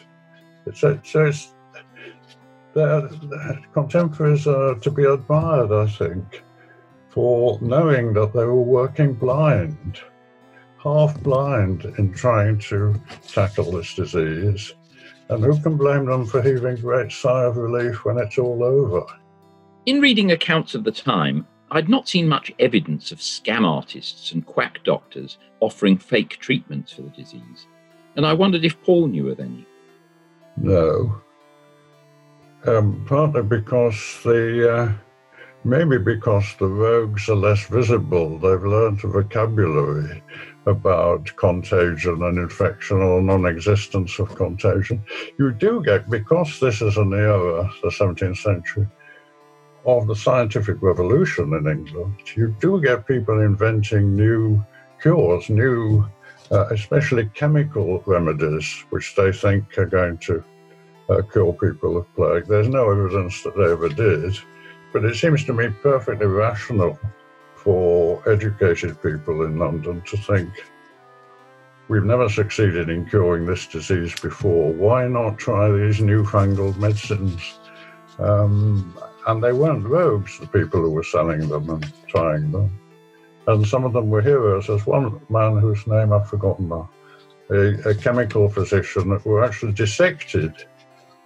It's, 0.66 0.82
it's, 0.82 1.52
their, 2.74 3.08
their 3.08 3.60
contemporaries 3.72 4.46
are 4.46 4.74
to 4.76 4.90
be 4.90 5.04
admired, 5.04 5.72
I 5.72 5.88
think, 5.90 6.42
for 7.08 7.58
knowing 7.60 8.12
that 8.14 8.32
they 8.32 8.44
were 8.44 8.62
working 8.62 9.14
blind 9.14 10.00
half 10.82 11.20
blind 11.22 11.84
in 11.98 12.12
trying 12.12 12.58
to 12.58 13.00
tackle 13.28 13.72
this 13.72 13.94
disease. 13.94 14.72
And 15.28 15.44
who 15.44 15.60
can 15.60 15.76
blame 15.76 16.06
them 16.06 16.26
for 16.26 16.42
heaving 16.42 16.74
a 16.74 16.80
great 16.80 17.12
sigh 17.12 17.44
of 17.44 17.56
relief 17.56 18.04
when 18.04 18.18
it's 18.18 18.38
all 18.38 18.64
over? 18.64 19.06
In 19.86 20.00
reading 20.00 20.32
accounts 20.32 20.74
of 20.74 20.84
the 20.84 20.92
time, 20.92 21.46
I'd 21.70 21.88
not 21.88 22.08
seen 22.08 22.28
much 22.28 22.52
evidence 22.58 23.12
of 23.12 23.18
scam 23.18 23.66
artists 23.66 24.32
and 24.32 24.44
quack 24.44 24.80
doctors 24.84 25.38
offering 25.60 25.98
fake 25.98 26.38
treatments 26.40 26.92
for 26.92 27.02
the 27.02 27.10
disease, 27.10 27.66
and 28.16 28.26
I 28.26 28.32
wondered 28.32 28.64
if 28.64 28.80
Paul 28.82 29.08
knew 29.08 29.28
of 29.28 29.40
any. 29.40 29.66
No. 30.56 31.20
Um, 32.66 33.04
partly 33.06 33.42
because 33.42 34.20
the 34.24 34.74
uh, 34.74 34.92
maybe 35.64 35.98
because 35.98 36.44
the 36.58 36.66
rogues 36.66 37.28
are 37.28 37.36
less 37.36 37.64
visible, 37.66 38.38
they've 38.38 38.62
learned 38.62 39.04
a 39.04 39.08
vocabulary 39.08 40.22
about 40.66 41.34
contagion 41.36 42.22
and 42.22 42.38
infection 42.38 42.98
or 42.98 43.20
non 43.22 43.46
existence 43.46 44.18
of 44.18 44.34
contagion. 44.34 45.02
You 45.38 45.52
do 45.52 45.82
get, 45.82 46.10
because 46.10 46.60
this 46.60 46.82
is 46.82 46.96
an 46.96 47.12
era, 47.12 47.70
the 47.82 47.88
17th 47.88 48.36
century, 48.38 48.86
of 49.84 50.06
the 50.06 50.14
scientific 50.14 50.82
revolution 50.82 51.52
in 51.54 51.66
England, 51.66 52.16
you 52.34 52.54
do 52.60 52.80
get 52.80 53.06
people 53.06 53.40
inventing 53.40 54.14
new 54.14 54.64
cures, 55.00 55.48
new, 55.48 56.04
uh, 56.50 56.66
especially 56.70 57.26
chemical 57.34 58.02
remedies, 58.06 58.84
which 58.90 59.14
they 59.14 59.32
think 59.32 59.78
are 59.78 59.86
going 59.86 60.18
to 60.18 60.44
uh, 61.08 61.22
cure 61.22 61.52
people 61.54 61.96
of 61.96 62.14
plague. 62.14 62.46
There's 62.46 62.68
no 62.68 62.90
evidence 62.90 63.42
that 63.42 63.56
they 63.56 63.70
ever 63.70 63.88
did, 63.88 64.38
but 64.92 65.04
it 65.04 65.16
seems 65.16 65.44
to 65.44 65.52
me 65.52 65.68
perfectly 65.82 66.26
rational 66.26 66.98
for 67.56 68.22
educated 68.30 69.02
people 69.02 69.44
in 69.44 69.58
London 69.58 70.02
to 70.06 70.16
think 70.16 70.48
we've 71.88 72.04
never 72.04 72.28
succeeded 72.28 72.88
in 72.88 73.04
curing 73.04 73.44
this 73.44 73.66
disease 73.66 74.14
before. 74.20 74.72
Why 74.72 75.08
not 75.08 75.38
try 75.38 75.70
these 75.70 76.00
newfangled 76.00 76.78
medicines? 76.78 77.58
Um, 78.18 78.96
and 79.30 79.44
they 79.44 79.52
weren't 79.52 79.86
rogues, 79.86 80.40
the 80.40 80.46
people 80.48 80.80
who 80.80 80.90
were 80.90 81.04
selling 81.04 81.48
them 81.48 81.70
and 81.70 81.92
trying 82.08 82.50
them. 82.50 82.68
And 83.46 83.64
some 83.64 83.84
of 83.84 83.92
them 83.92 84.10
were 84.10 84.20
heroes. 84.20 84.66
There's 84.66 84.86
one 84.86 85.20
man 85.28 85.58
whose 85.58 85.86
name 85.86 86.12
I've 86.12 86.28
forgotten 86.28 86.68
now, 86.68 86.90
a, 87.50 87.90
a 87.90 87.94
chemical 87.94 88.48
physician 88.48 89.20
who 89.20 89.42
actually 89.42 89.72
dissected 89.72 90.52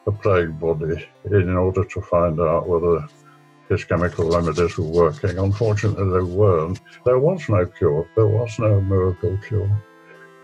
a 0.06 0.12
plague 0.12 0.58
body 0.60 1.08
in 1.30 1.56
order 1.56 1.82
to 1.82 2.00
find 2.02 2.38
out 2.40 2.68
whether 2.68 3.08
his 3.70 3.84
chemical 3.84 4.30
remedies 4.30 4.76
were 4.76 4.84
working. 4.84 5.38
Unfortunately, 5.38 6.10
they 6.12 6.30
weren't. 6.30 6.80
There 7.06 7.18
was 7.18 7.48
no 7.48 7.64
cure. 7.64 8.06
There 8.16 8.26
was 8.26 8.58
no 8.58 8.82
miracle 8.82 9.38
cure, 9.48 9.82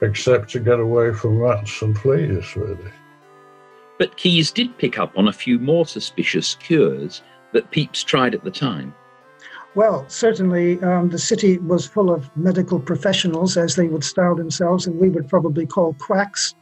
except 0.01 0.49
to 0.53 0.61
get 0.61 0.81
away 0.81 1.13
from 1.13 1.39
rats 1.39 1.83
and 1.83 1.97
fleas, 1.99 2.57
really. 2.57 2.91
But 3.99 4.17
Keyes 4.17 4.51
did 4.51 4.79
pick 4.79 4.99
up 4.99 5.13
on 5.19 5.29
a 5.29 5.33
few 5.33 5.59
more 5.59 5.85
suspicious 5.85 6.55
cures 6.55 7.21
that 7.53 7.71
Pepys 7.71 8.05
tried 8.05 8.35
at 8.35 8.45
the 8.45 8.51
time. 8.51 8.95
Well, 9.75 10.05
certainly 10.09 10.83
um, 10.83 11.11
the 11.11 11.19
city 11.19 11.59
was 11.59 11.87
full 11.87 12.13
of 12.13 12.29
medical 12.37 12.81
professionals, 12.81 13.57
as 13.57 13.77
they 13.77 13.87
would 13.87 14.03
style 14.03 14.35
themselves, 14.35 14.87
and 14.87 14.99
we 14.99 15.09
would 15.09 15.29
probably 15.29 15.65
call 15.65 15.95
quacks. 15.95 16.55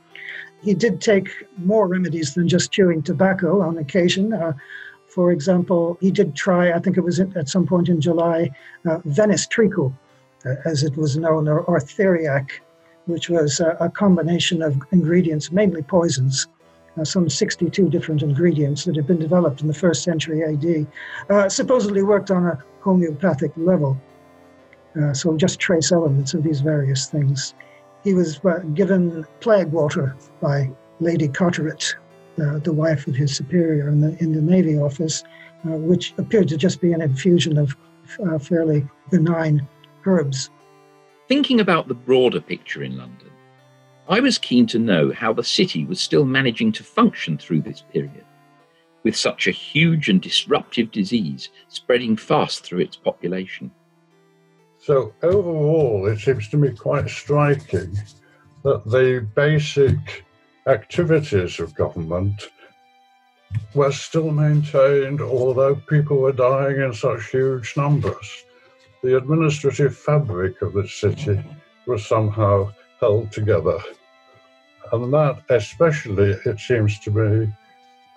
He 0.63 0.75
did 0.75 1.01
take 1.01 1.29
more 1.57 1.89
remedies 1.89 2.35
than 2.35 2.49
just 2.49 2.73
chewing 2.73 3.03
tobacco 3.03 3.63
on 3.63 3.79
occasion. 3.79 4.33
Uh, 4.35 4.53
for 5.07 5.33
example, 5.33 5.97
he 6.01 6.11
did 6.11 6.35
try, 6.35 6.73
I 6.73 6.81
think 6.81 6.99
it 6.99 7.01
was 7.01 7.19
at 7.19 7.49
some 7.49 7.67
point 7.67 7.89
in 7.89 8.01
July, 8.01 8.51
uh, 8.87 8.99
Venice 9.07 9.47
treacle, 9.47 9.95
uh, 10.45 10.57
as 10.67 10.83
it 10.83 10.97
was 10.97 11.17
known, 11.17 11.49
or, 11.49 11.61
or 11.61 11.81
theriac, 11.81 12.51
which 13.07 13.31
was 13.31 13.61
uh, 13.61 13.77
a 13.81 13.89
combination 13.89 14.61
of 14.61 14.77
ingredients, 14.93 15.51
mainly 15.51 15.83
poisons, 15.83 16.47
uh, 16.99 17.05
some 17.05 17.29
62 17.29 17.89
different 17.89 18.23
ingredients 18.23 18.85
that 18.85 18.97
had 18.97 19.07
been 19.07 19.19
developed 19.19 19.61
in 19.61 19.69
the 19.69 19.75
first 19.75 20.03
century 20.03 20.43
AD, 20.45 20.87
uh, 21.31 21.49
supposedly 21.49 22.03
worked 22.03 22.31
on 22.31 22.47
a 22.47 22.63
homeopathic 22.81 23.53
level. 23.57 24.01
Uh, 25.01 25.13
so 25.13 25.37
just 25.37 25.59
trace 25.61 25.93
elements 25.93 26.35
of 26.35 26.43
these 26.43 26.61
various 26.61 27.07
things. 27.07 27.55
He 28.05 28.15
was 28.15 28.41
given 28.75 29.27
plague 29.41 29.71
water 29.71 30.17
by 30.41 30.71
Lady 31.01 31.29
Carteret, 31.29 31.95
uh, 32.41 32.59
the 32.59 32.73
wife 32.73 33.07
of 33.07 33.15
his 33.15 33.35
superior 33.35 33.89
in 33.89 34.01
the, 34.01 34.17
in 34.23 34.33
the 34.33 34.41
Navy 34.41 34.79
office, 34.79 35.25
uh, 35.67 35.71
which 35.77 36.15
appeared 36.19 36.49
to 36.49 36.57
just 36.57 36.81
be 36.81 36.93
an 36.93 37.03
infusion 37.03 37.59
of 37.59 37.77
uh, 38.27 38.39
fairly 38.39 38.87
benign 39.11 39.67
herbs. 40.07 40.51
Thinking 41.29 41.61
about 41.61 41.89
the 41.89 41.95
broader 41.95 42.41
picture 42.41 42.83
in 42.83 42.97
London, 42.97 43.28
I 44.11 44.21
was 44.21 44.39
keen 44.39 44.67
to 44.69 44.79
know 44.79 45.13
how 45.13 45.35
the 45.35 45.45
city 45.45 45.85
was 45.85 46.01
still 46.01 46.25
managing 46.25 46.73
to 46.73 46.83
function 46.83 47.37
through 47.37 47.61
this 47.61 47.83
period, 47.93 48.25
with 49.03 49.15
such 49.15 49.47
a 49.47 49.51
huge 49.51 50.09
and 50.09 50.19
disruptive 50.19 50.91
disease 50.91 51.51
spreading 51.69 52.17
fast 52.17 52.65
through 52.65 52.79
its 52.79 52.97
population. 52.97 53.71
So, 54.79 55.13
overall, 55.23 56.07
it 56.07 56.21
seems 56.21 56.49
to 56.49 56.57
me 56.57 56.71
quite 56.71 57.11
striking 57.11 57.99
that 58.65 58.87
the 58.87 59.29
basic 59.35 60.25
activities 60.67 61.61
of 61.61 61.75
government 61.75 62.49
were 63.75 63.93
still 63.93 64.31
maintained, 64.31 65.21
although 65.21 65.75
people 65.75 66.17
were 66.17 66.33
dying 66.33 66.81
in 66.81 66.95
such 66.95 67.31
huge 67.31 67.77
numbers. 67.77 68.45
The 69.03 69.19
administrative 69.19 69.95
fabric 69.95 70.63
of 70.63 70.73
the 70.73 70.89
city 70.89 71.43
was 71.87 72.07
somehow 72.07 72.73
held 73.01 73.33
together. 73.33 73.79
And 74.93 75.13
that, 75.13 75.43
especially, 75.51 76.31
it 76.45 76.59
seems 76.61 76.99
to 77.01 77.11
me, 77.11 77.53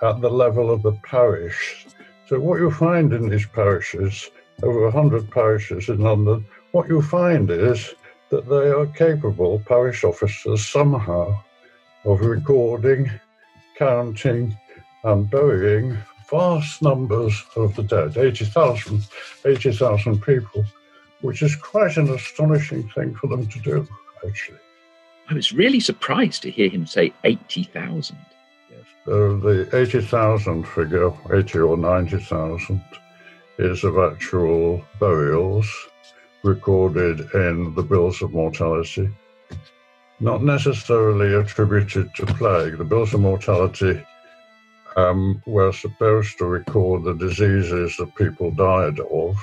at 0.02 0.22
the 0.22 0.30
level 0.30 0.72
of 0.72 0.82
the 0.82 0.94
parish. 1.04 1.88
So, 2.28 2.40
what 2.40 2.60
you 2.60 2.72
find 2.72 3.14
in 3.14 3.30
these 3.30 3.46
parishes, 3.46 4.30
over 4.64 4.84
100 4.84 5.30
parishes 5.32 5.90
in 5.90 6.00
London, 6.00 6.46
what 6.72 6.88
you 6.88 7.02
find 7.02 7.50
is 7.50 7.94
that 8.30 8.48
they 8.48 8.70
are 8.70 8.86
capable, 8.86 9.62
parish 9.68 10.04
officers, 10.04 10.66
somehow 10.66 11.42
of 12.06 12.22
recording, 12.22 13.12
counting, 13.78 14.58
and 15.04 15.30
burying 15.30 15.98
vast 16.30 16.82
numbers 16.82 17.44
of 17.56 17.76
the 17.76 17.84
dead 17.84 18.18
80,000 18.18 19.06
80, 19.46 20.20
people, 20.26 20.66
which 21.22 21.42
is 21.42 21.56
quite 21.56 21.98
an 21.98 22.10
astonishing 22.10 22.88
thing 22.90 23.14
for 23.16 23.28
them 23.28 23.46
to 23.48 23.60
do, 23.60 23.88
actually. 24.26 24.58
I 25.30 25.34
was 25.34 25.54
really 25.54 25.80
surprised 25.80 26.42
to 26.44 26.52
hear 26.52 26.70
him 26.70 26.86
say 26.86 27.14
80,000. 27.24 28.18
Yes. 28.70 28.80
Uh, 29.08 29.12
the 29.40 29.70
80,000 29.74 30.68
figure, 30.68 31.12
80 31.34 31.60
or 31.60 31.78
90,000, 31.78 32.84
is 33.58 33.84
of 33.84 33.98
actual 33.98 34.84
burials 35.00 35.68
recorded 36.44 37.20
in 37.34 37.74
the 37.76 37.84
bills 37.84 38.22
of 38.22 38.32
mortality, 38.32 39.10
not 40.20 40.44
necessarily 40.44 41.34
attributed 41.36 42.14
to 42.16 42.26
plague. 42.26 42.78
The 42.78 42.84
bills 42.84 43.14
of 43.14 43.22
mortality 43.22 44.04
um, 44.96 45.42
were 45.46 45.72
supposed 45.72 46.38
to 46.38 46.46
record 46.46 47.04
the 47.04 47.14
diseases 47.14 47.96
that 47.98 48.16
people 48.16 48.52
died 48.52 49.00
of, 49.00 49.36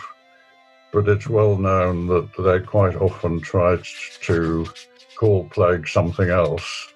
but 0.93 1.09
it's 1.09 1.29
well 1.29 1.57
known 1.57 2.07
that 2.09 2.31
they 2.39 2.61
quite 2.61 2.97
often 2.97 3.41
tried 3.41 3.85
to 4.23 4.67
call 5.19 5.49
plague 5.49 5.89
something 5.89 6.31
else 6.31 6.89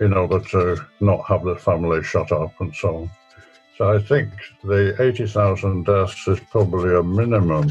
in 0.00 0.12
order 0.12 0.40
to 0.40 0.76
not 1.00 1.24
have 1.26 1.44
the 1.44 1.56
family 1.56 2.02
shut 2.02 2.32
up 2.32 2.52
and 2.60 2.74
so 2.74 2.96
on. 2.96 3.10
So 3.76 3.94
I 3.94 4.00
think 4.00 4.30
the 4.64 5.00
80,000 5.00 5.86
deaths 5.86 6.26
is 6.26 6.40
probably 6.50 6.96
a 6.96 7.02
minimum 7.02 7.70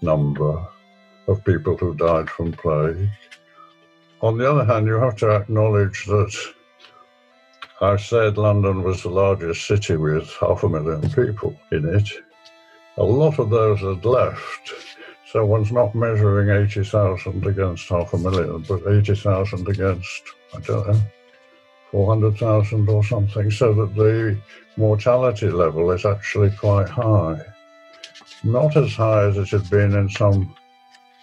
number 0.00 0.64
of 1.26 1.44
people 1.44 1.76
who 1.76 1.94
died 1.94 2.30
from 2.30 2.52
plague. 2.52 3.08
On 4.22 4.38
the 4.38 4.48
other 4.48 4.64
hand, 4.64 4.86
you 4.86 4.94
have 4.94 5.16
to 5.16 5.30
acknowledge 5.30 6.04
that 6.06 6.32
I 7.80 7.96
said 7.96 8.38
London 8.38 8.82
was 8.82 9.02
the 9.02 9.08
largest 9.08 9.66
city 9.66 9.96
with 9.96 10.30
half 10.38 10.62
a 10.62 10.68
million 10.68 11.10
people 11.10 11.58
in 11.72 11.88
it. 11.94 12.08
A 12.98 13.02
lot 13.02 13.38
of 13.38 13.50
those 13.50 13.80
had 13.80 14.04
left. 14.04 14.72
So 15.32 15.46
one's 15.46 15.70
not 15.70 15.94
measuring 15.94 16.50
80,000 16.50 17.46
against 17.46 17.88
half 17.88 18.12
a 18.14 18.18
million, 18.18 18.64
but 18.66 18.82
80,000 18.84 19.68
against, 19.68 20.22
I 20.56 20.58
don't 20.58 20.88
know, 20.88 21.00
400,000 21.92 22.88
or 22.88 23.04
something, 23.04 23.48
so 23.48 23.72
that 23.74 23.94
the 23.94 24.36
mortality 24.76 25.48
level 25.48 25.92
is 25.92 26.04
actually 26.04 26.50
quite 26.50 26.88
high. 26.88 27.40
Not 28.42 28.76
as 28.76 28.94
high 28.94 29.28
as 29.28 29.36
it 29.36 29.50
had 29.50 29.70
been 29.70 29.94
in 29.94 30.08
some 30.08 30.52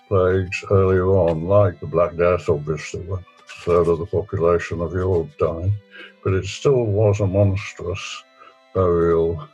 plagues 0.07 0.63
earlier 0.71 1.07
on, 1.07 1.43
like 1.43 1.81
the 1.81 1.87
Black 1.87 2.15
Death, 2.15 2.47
obviously, 2.47 3.05
a 3.09 3.17
third 3.65 3.89
of 3.89 3.99
the 3.99 4.05
population 4.05 4.79
of 4.79 4.93
Europe 4.93 5.37
died, 5.37 5.73
but 6.23 6.33
it 6.33 6.45
still 6.45 6.85
was 6.85 7.19
a 7.19 7.27
monstrous 7.27 8.23
burial 8.73 9.49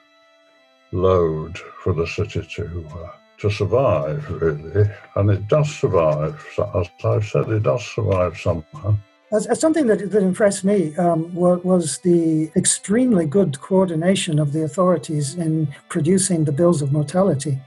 load 0.91 1.57
for 1.83 1.93
the 1.93 2.05
city 2.05 2.47
to 2.55 2.87
uh, 2.95 3.09
to 3.39 3.49
survive, 3.49 4.29
really. 4.29 4.89
And 5.15 5.29
it 5.29 5.47
does 5.47 5.73
survive. 5.75 6.45
As 6.75 6.89
I've 7.03 7.25
said, 7.25 7.49
it 7.49 7.63
does 7.63 7.85
survive 7.85 8.37
somehow. 8.37 8.95
As, 9.33 9.47
as 9.47 9.59
something 9.59 9.87
that, 9.87 10.11
that 10.11 10.21
impressed 10.21 10.63
me 10.63 10.95
um, 10.97 11.33
was, 11.33 11.97
the 11.99 12.51
extremely 12.55 13.25
good 13.25 13.59
coordination 13.59 14.37
of 14.37 14.53
the 14.53 14.63
authorities 14.63 15.35
in 15.35 15.73
producing 15.89 16.45
the 16.45 16.51
bills 16.51 16.83
of 16.83 16.91
mortality. 16.91 17.59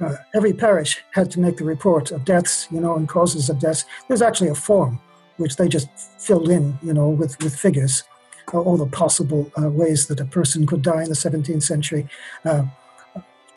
Uh, 0.00 0.16
every 0.34 0.52
parish 0.52 1.02
had 1.12 1.30
to 1.30 1.40
make 1.40 1.56
the 1.56 1.64
report 1.64 2.10
of 2.12 2.24
deaths, 2.24 2.68
you 2.70 2.78
know, 2.80 2.94
and 2.96 3.08
causes 3.08 3.48
of 3.48 3.58
deaths. 3.58 3.86
There's 4.06 4.22
actually 4.22 4.50
a 4.50 4.54
form 4.54 5.00
which 5.38 5.56
they 5.56 5.66
just 5.66 5.88
filled 6.18 6.50
in, 6.50 6.78
you 6.82 6.92
know, 6.92 7.08
with, 7.08 7.42
with 7.42 7.56
figures, 7.56 8.04
all 8.52 8.76
the 8.76 8.86
possible 8.86 9.50
uh, 9.60 9.70
ways 9.70 10.06
that 10.08 10.20
a 10.20 10.24
person 10.26 10.66
could 10.66 10.82
die 10.82 11.02
in 11.02 11.08
the 11.08 11.14
17th 11.14 11.62
century. 11.62 12.06
Uh, 12.44 12.64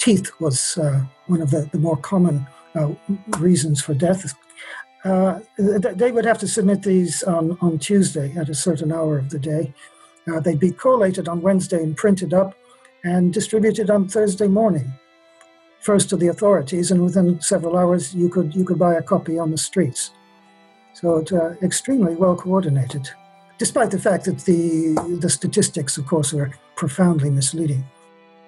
teeth 0.01 0.31
was 0.39 0.77
uh, 0.79 0.99
one 1.27 1.41
of 1.41 1.51
the, 1.51 1.69
the 1.71 1.77
more 1.77 1.97
common 1.97 2.45
uh, 2.75 2.89
reasons 3.37 3.81
for 3.81 3.93
death. 3.93 4.33
Uh, 5.05 5.39
they 5.57 6.11
would 6.11 6.25
have 6.25 6.39
to 6.39 6.47
submit 6.47 6.81
these 6.81 7.23
on, 7.23 7.57
on 7.61 7.77
Tuesday 7.77 8.33
at 8.35 8.49
a 8.49 8.55
certain 8.55 8.91
hour 8.91 9.19
of 9.19 9.29
the 9.29 9.39
day. 9.39 9.73
Uh, 10.27 10.39
they'd 10.39 10.59
be 10.59 10.71
collated 10.71 11.27
on 11.27 11.41
Wednesday 11.41 11.81
and 11.83 11.95
printed 11.95 12.33
up 12.33 12.55
and 13.03 13.33
distributed 13.33 13.89
on 13.89 14.07
Thursday 14.07 14.47
morning, 14.47 14.91
first 15.79 16.09
to 16.09 16.17
the 16.17 16.27
authorities, 16.27 16.91
and 16.91 17.03
within 17.03 17.39
several 17.41 17.77
hours 17.77 18.13
you 18.13 18.29
could 18.29 18.55
you 18.55 18.63
could 18.63 18.77
buy 18.77 18.93
a 18.93 19.01
copy 19.01 19.39
on 19.39 19.49
the 19.49 19.57
streets. 19.57 20.11
So 20.93 21.17
it's 21.17 21.31
uh, 21.31 21.55
extremely 21.63 22.15
well 22.15 22.35
coordinated, 22.35 23.09
despite 23.57 23.89
the 23.89 23.99
fact 23.99 24.25
that 24.25 24.39
the 24.45 24.93
the 25.19 25.29
statistics, 25.29 25.97
of 25.97 26.05
course, 26.05 26.31
are 26.33 26.51
profoundly 26.75 27.31
misleading. 27.31 27.83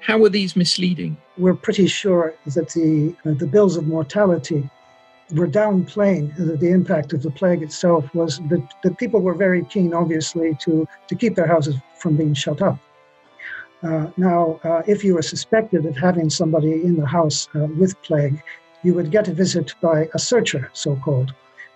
How 0.04 0.22
are 0.24 0.30
these 0.30 0.58
misleading? 0.58 1.16
We're 1.38 1.56
pretty 1.56 1.88
sure 1.88 2.34
that 2.56 2.70
the 2.70 3.16
uh, 3.26 3.34
the 3.36 3.47
bills 3.47 3.78
of 3.78 3.88
mortality 3.88 4.70
were 5.32 5.47
downplaying 5.47 6.36
the, 6.36 6.58
the 6.58 6.70
impact 6.70 7.14
of 7.14 7.24
the 7.24 7.32
plague 7.32 7.64
itself 7.64 8.04
was 8.14 8.39
that, 8.49 8.64
that 8.84 8.97
people 8.97 9.22
were 9.22 9.34
very 9.34 9.64
keen, 9.66 9.93
obviously, 9.93 10.58
to, 10.60 10.86
to 11.08 11.16
keep 11.16 11.36
their 11.36 11.47
houses 11.47 11.76
from 11.95 12.18
being 12.18 12.34
shut 12.34 12.62
up. 12.62 12.78
Uh, 13.82 14.08
now, 14.18 14.60
uh, 14.66 14.82
if 14.88 15.04
you 15.06 15.14
were 15.16 15.22
suspected 15.22 15.86
of 15.86 15.95
having 15.95 16.30
somebody 16.30 16.74
in 16.84 16.97
the 16.97 17.06
house 17.06 17.47
uh, 17.56 17.68
with 17.80 17.99
plague, 18.01 18.43
you 18.84 18.93
would 18.93 19.10
get 19.10 19.30
a 19.30 19.34
visit 19.34 19.74
by 19.82 20.10
a 20.14 20.20
searcher, 20.20 20.70
so 20.74 20.97
called, 20.97 21.34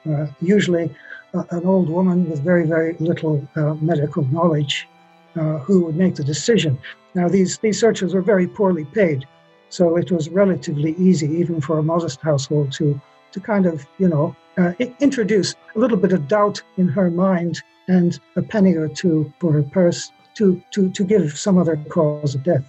uh, 0.10 0.28
usually 0.42 0.94
uh, 1.34 1.44
an 1.52 1.66
old 1.66 1.90
woman 1.90 2.30
with 2.30 2.44
very, 2.44 2.66
very 2.68 2.96
little 3.00 3.48
uh, 3.56 3.74
medical 3.76 4.26
knowledge 4.26 4.88
who 5.36 5.86
would 5.86 5.96
make 5.96 6.16
the 6.16 6.24
decision. 6.24 6.78
Now, 7.16 7.28
these, 7.28 7.58
these 7.60 7.80
searchers 7.80 8.14
were 8.14 8.22
very 8.22 8.48
poorly 8.48 8.86
paid, 8.86 9.26
so 9.70 9.98
it 9.98 10.12
was 10.12 10.30
relatively 10.30 10.96
easy, 10.98 11.28
even 11.28 11.62
for 11.62 11.78
a 11.78 11.84
modest 11.84 12.22
household, 12.22 12.72
to 12.74 13.00
to 13.32 13.40
kind 13.40 13.66
of, 13.66 13.86
you 13.98 14.08
know, 14.08 14.36
uh, 14.58 14.74
introduce 15.00 15.54
a 15.76 15.80
little 15.80 15.98
bit 15.98 16.14
of 16.14 16.28
doubt 16.28 16.62
in 16.78 16.88
her 16.88 17.12
mind 17.12 17.62
and 17.88 18.20
a 18.36 18.42
penny 18.42 18.76
or 18.76 18.88
two 18.88 19.32
for 19.40 19.52
her 19.52 19.64
purse 19.64 20.12
to, 20.36 20.62
to, 20.72 20.90
to 20.92 21.04
give 21.04 21.38
some 21.38 21.58
other 21.58 21.78
cause 21.90 22.36
of 22.36 22.44
death. 22.44 22.66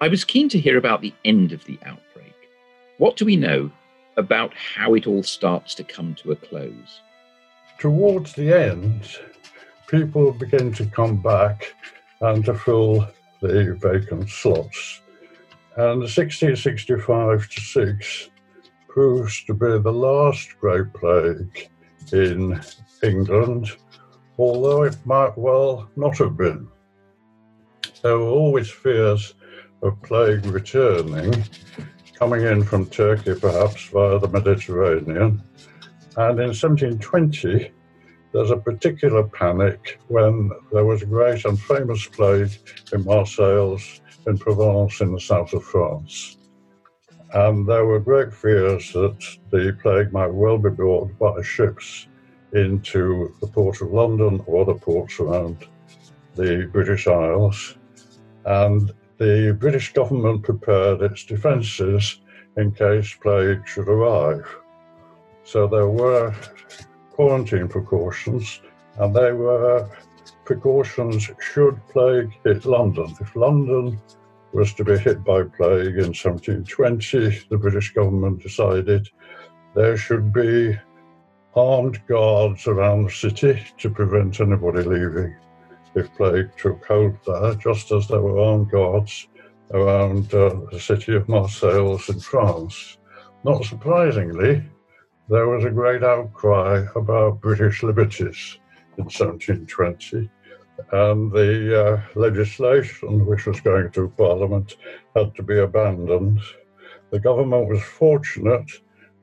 I 0.00 0.08
was 0.08 0.24
keen 0.24 0.48
to 0.50 0.58
hear 0.58 0.78
about 0.78 1.02
the 1.02 1.14
end 1.24 1.52
of 1.52 1.64
the 1.64 1.78
outbreak. 1.84 2.34
What 2.98 3.16
do 3.16 3.24
we 3.24 3.36
know 3.36 3.70
about 4.16 4.54
how 4.54 4.94
it 4.94 5.06
all 5.06 5.22
starts 5.22 5.74
to 5.76 5.84
come 5.84 6.14
to 6.16 6.32
a 6.32 6.36
close? 6.36 7.00
Towards 7.78 8.34
the 8.34 8.52
end, 8.52 9.18
people 9.90 10.30
begin 10.32 10.72
to 10.72 10.86
come 10.86 11.16
back 11.16 11.74
and 12.20 12.44
to 12.44 12.54
fill 12.54 13.08
the 13.40 13.76
vacant 13.80 14.28
slots. 14.28 15.02
And 15.76 16.00
1665 16.00 17.48
to 17.48 17.60
6 17.60 18.30
proves 18.88 19.44
to 19.44 19.54
be 19.54 19.78
the 19.78 19.92
last 19.92 20.58
Great 20.60 20.92
Plague 20.92 21.68
in 22.12 22.60
England, 23.02 23.70
although 24.38 24.84
it 24.84 24.96
might 25.04 25.36
well 25.36 25.90
not 25.96 26.18
have 26.18 26.36
been. 26.36 26.68
There 28.02 28.18
were 28.18 28.28
always 28.28 28.70
fears 28.70 29.34
of 29.82 30.00
plague 30.02 30.46
returning, 30.46 31.44
coming 32.14 32.42
in 32.42 32.62
from 32.62 32.86
Turkey 32.86 33.34
perhaps 33.34 33.88
via 33.88 34.18
the 34.18 34.28
Mediterranean. 34.28 35.42
And 36.16 36.38
in 36.38 36.52
1720, 36.52 37.70
there's 38.32 38.50
a 38.50 38.56
particular 38.56 39.24
panic 39.24 39.98
when 40.08 40.50
there 40.72 40.84
was 40.84 41.02
a 41.02 41.06
great 41.06 41.44
and 41.44 41.60
famous 41.60 42.06
plague 42.06 42.52
in 42.92 43.04
Marseilles 43.04 44.00
in 44.26 44.38
Provence 44.38 45.00
in 45.00 45.12
the 45.12 45.20
south 45.20 45.52
of 45.52 45.64
France. 45.64 46.36
And 47.32 47.66
there 47.66 47.84
were 47.84 48.00
great 48.00 48.32
fears 48.32 48.92
that 48.92 49.18
the 49.50 49.76
plague 49.82 50.12
might 50.12 50.32
well 50.32 50.58
be 50.58 50.70
brought 50.70 51.16
by 51.18 51.42
ships 51.42 52.08
into 52.52 53.34
the 53.40 53.46
port 53.46 53.80
of 53.80 53.92
London 53.92 54.42
or 54.46 54.62
other 54.62 54.74
ports 54.74 55.20
around 55.20 55.68
the 56.34 56.68
British 56.72 57.06
Isles. 57.06 57.76
And 58.44 58.92
the 59.18 59.56
British 59.58 59.92
government 59.92 60.42
prepared 60.42 61.02
its 61.02 61.24
defences 61.24 62.20
in 62.56 62.72
case 62.72 63.14
plague 63.20 63.66
should 63.66 63.88
arrive. 63.88 64.44
So 65.44 65.66
there 65.66 65.88
were 65.88 66.34
quarantine 67.20 67.68
precautions, 67.68 68.62
and 68.96 69.14
they 69.14 69.30
were 69.30 69.86
precautions 70.46 71.30
should 71.38 71.78
plague 71.88 72.32
hit 72.44 72.64
London. 72.64 73.14
If 73.20 73.36
London 73.36 74.00
was 74.54 74.72
to 74.72 74.84
be 74.84 74.96
hit 74.96 75.22
by 75.22 75.42
plague 75.42 75.98
in 75.98 76.14
1720, 76.16 77.46
the 77.50 77.58
British 77.58 77.92
government 77.92 78.42
decided 78.42 79.06
there 79.74 79.98
should 79.98 80.32
be 80.32 80.78
armed 81.54 82.00
guards 82.06 82.66
around 82.66 83.04
the 83.04 83.10
city 83.10 83.66
to 83.76 83.90
prevent 83.90 84.40
anybody 84.40 84.82
leaving 84.82 85.36
if 85.94 86.10
plague 86.16 86.48
took 86.56 86.82
hold 86.86 87.18
there, 87.26 87.54
just 87.56 87.92
as 87.92 88.08
there 88.08 88.22
were 88.22 88.40
armed 88.40 88.70
guards 88.70 89.28
around 89.72 90.32
uh, 90.32 90.58
the 90.72 90.80
city 90.80 91.14
of 91.16 91.28
Marseilles 91.28 92.08
in 92.08 92.18
France. 92.18 92.96
Not 93.44 93.66
surprisingly, 93.66 94.64
there 95.30 95.48
was 95.48 95.64
a 95.64 95.70
great 95.70 96.02
outcry 96.02 96.84
about 96.96 97.40
British 97.40 97.84
liberties 97.84 98.58
in 98.98 99.04
1720. 99.04 100.28
And 100.90 101.30
the 101.30 101.84
uh, 101.86 102.18
legislation 102.18 103.24
which 103.26 103.46
was 103.46 103.60
going 103.60 103.90
through 103.90 104.10
Parliament 104.18 104.76
had 105.14 105.32
to 105.36 105.44
be 105.44 105.58
abandoned. 105.58 106.40
The 107.12 107.20
government 107.20 107.68
was 107.68 107.80
fortunate 107.80 108.68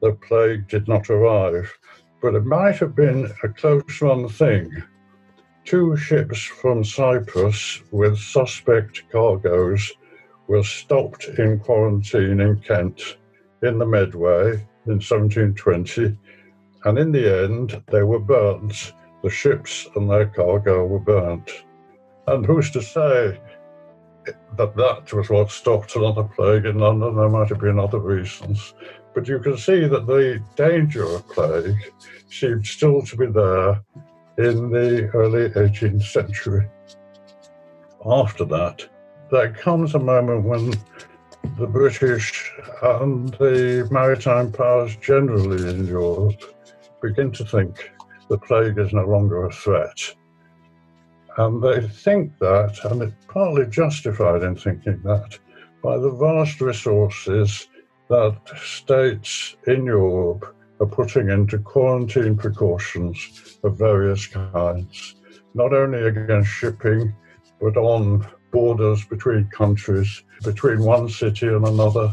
the 0.02 0.14
plague 0.14 0.70
did 0.70 0.88
not 0.88 1.10
arrive, 1.10 1.78
but 2.22 2.36
it 2.36 2.46
might 2.46 2.78
have 2.78 2.96
been 2.96 3.30
a 3.44 3.50
close 3.50 4.02
run 4.02 4.30
thing. 4.30 4.72
Two 5.66 5.98
ships 5.98 6.42
from 6.42 6.86
Cyprus 6.86 7.82
with 7.92 8.18
suspect 8.18 9.04
cargoes 9.12 9.92
were 10.48 10.64
stopped 10.64 11.26
in 11.38 11.60
quarantine 11.60 12.40
in 12.40 12.62
Kent 12.62 13.18
in 13.62 13.78
the 13.78 13.86
Medway 13.86 14.66
in 14.88 15.00
1720, 15.00 16.18
and 16.86 16.98
in 16.98 17.12
the 17.12 17.44
end, 17.44 17.84
they 17.88 18.04
were 18.04 18.20
burnt. 18.20 18.94
The 19.24 19.30
ships 19.30 19.88
and 19.96 20.10
their 20.10 20.28
cargo 20.28 20.86
were 20.86 21.00
burnt. 21.00 21.52
And 22.28 22.46
who's 22.46 22.72
to 22.72 22.82
say 22.82 23.40
that 24.58 24.76
that 24.76 25.14
was 25.14 25.30
what 25.30 25.52
stopped 25.52 25.96
another 25.96 26.24
plague 26.24 26.66
in 26.66 26.80
London? 26.80 27.16
There 27.16 27.30
might 27.30 27.50
have 27.50 27.60
been 27.60 27.80
other 27.80 28.00
reasons. 28.00 28.74
But 29.14 29.28
you 29.28 29.40
can 29.40 29.58
see 29.58 29.88
that 29.88 30.06
the 30.06 30.44
danger 30.56 31.04
of 31.04 31.28
plague 31.30 31.92
seemed 32.30 32.68
still 32.68 33.02
to 33.02 33.16
be 33.18 33.26
there 33.28 33.82
in 34.38 34.70
the 34.70 35.10
early 35.14 35.50
18th 35.50 36.04
century. 36.04 36.68
After 38.06 38.46
that, 38.46 38.88
there 39.32 39.54
comes 39.54 39.96
a 39.96 40.00
moment 40.00 40.44
when 40.44 40.74
the 41.56 41.68
British 41.68 42.52
and 42.82 43.30
the 43.36 43.88
maritime 43.92 44.52
powers 44.52 44.96
generally 44.98 45.70
in 45.70 45.88
Europe 45.88 46.42
begin 47.02 47.32
to 47.32 47.46
think 47.46 47.92
the 48.30 48.38
plague 48.38 48.78
is 48.78 48.94
no 48.94 49.06
longer 49.06 49.46
a 49.46 49.52
threat. 49.52 50.16
And 51.38 51.62
they 51.62 51.88
think 51.88 52.38
that, 52.40 52.78
and 52.86 53.04
it's 53.04 53.26
partly 53.28 53.66
justified 53.68 54.44
in 54.44 54.56
thinking 54.56 55.02
that, 55.04 55.38
by 55.84 55.98
the 55.98 56.12
vast 56.12 56.60
resources 56.60 57.68
that 58.10 58.38
states 58.58 59.56
in 59.68 59.86
Europe 59.86 60.56
are 60.80 60.88
putting 60.88 61.30
into 61.30 61.60
quarantine 61.60 62.36
precautions 62.36 63.60
of 63.64 63.78
various 63.78 64.28
kinds, 64.28 65.16
not 65.54 65.74
only 65.74 66.04
against 66.04 66.50
shipping, 66.50 67.16
but 67.62 67.78
on 67.78 68.28
borders 68.58 69.06
between 69.06 69.48
countries, 69.50 70.24
between 70.44 70.80
one 70.82 71.08
city 71.08 71.46
and 71.46 71.64
another. 71.64 72.12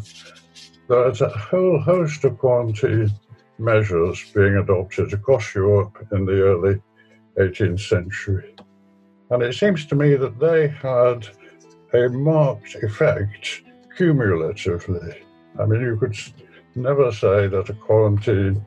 There's 0.90 1.22
a 1.22 1.30
whole 1.30 1.80
host 1.80 2.22
of 2.24 2.36
quarantine 2.36 3.10
measures 3.58 4.22
being 4.34 4.56
adopted 4.56 5.14
across 5.14 5.54
Europe 5.54 6.06
in 6.12 6.26
the 6.26 6.42
early 6.42 6.82
18th 7.38 7.80
century. 7.80 8.54
And 9.30 9.42
it 9.42 9.54
seems 9.54 9.86
to 9.86 9.94
me 9.94 10.16
that 10.16 10.38
they 10.38 10.68
had 10.68 11.26
a 11.94 12.10
marked 12.10 12.74
effect 12.74 13.62
cumulatively. 13.96 15.22
I 15.58 15.64
mean, 15.64 15.80
you 15.80 15.96
could 15.96 16.14
never 16.74 17.10
say 17.10 17.46
that 17.46 17.70
a 17.70 17.74
quarantine 17.86 18.62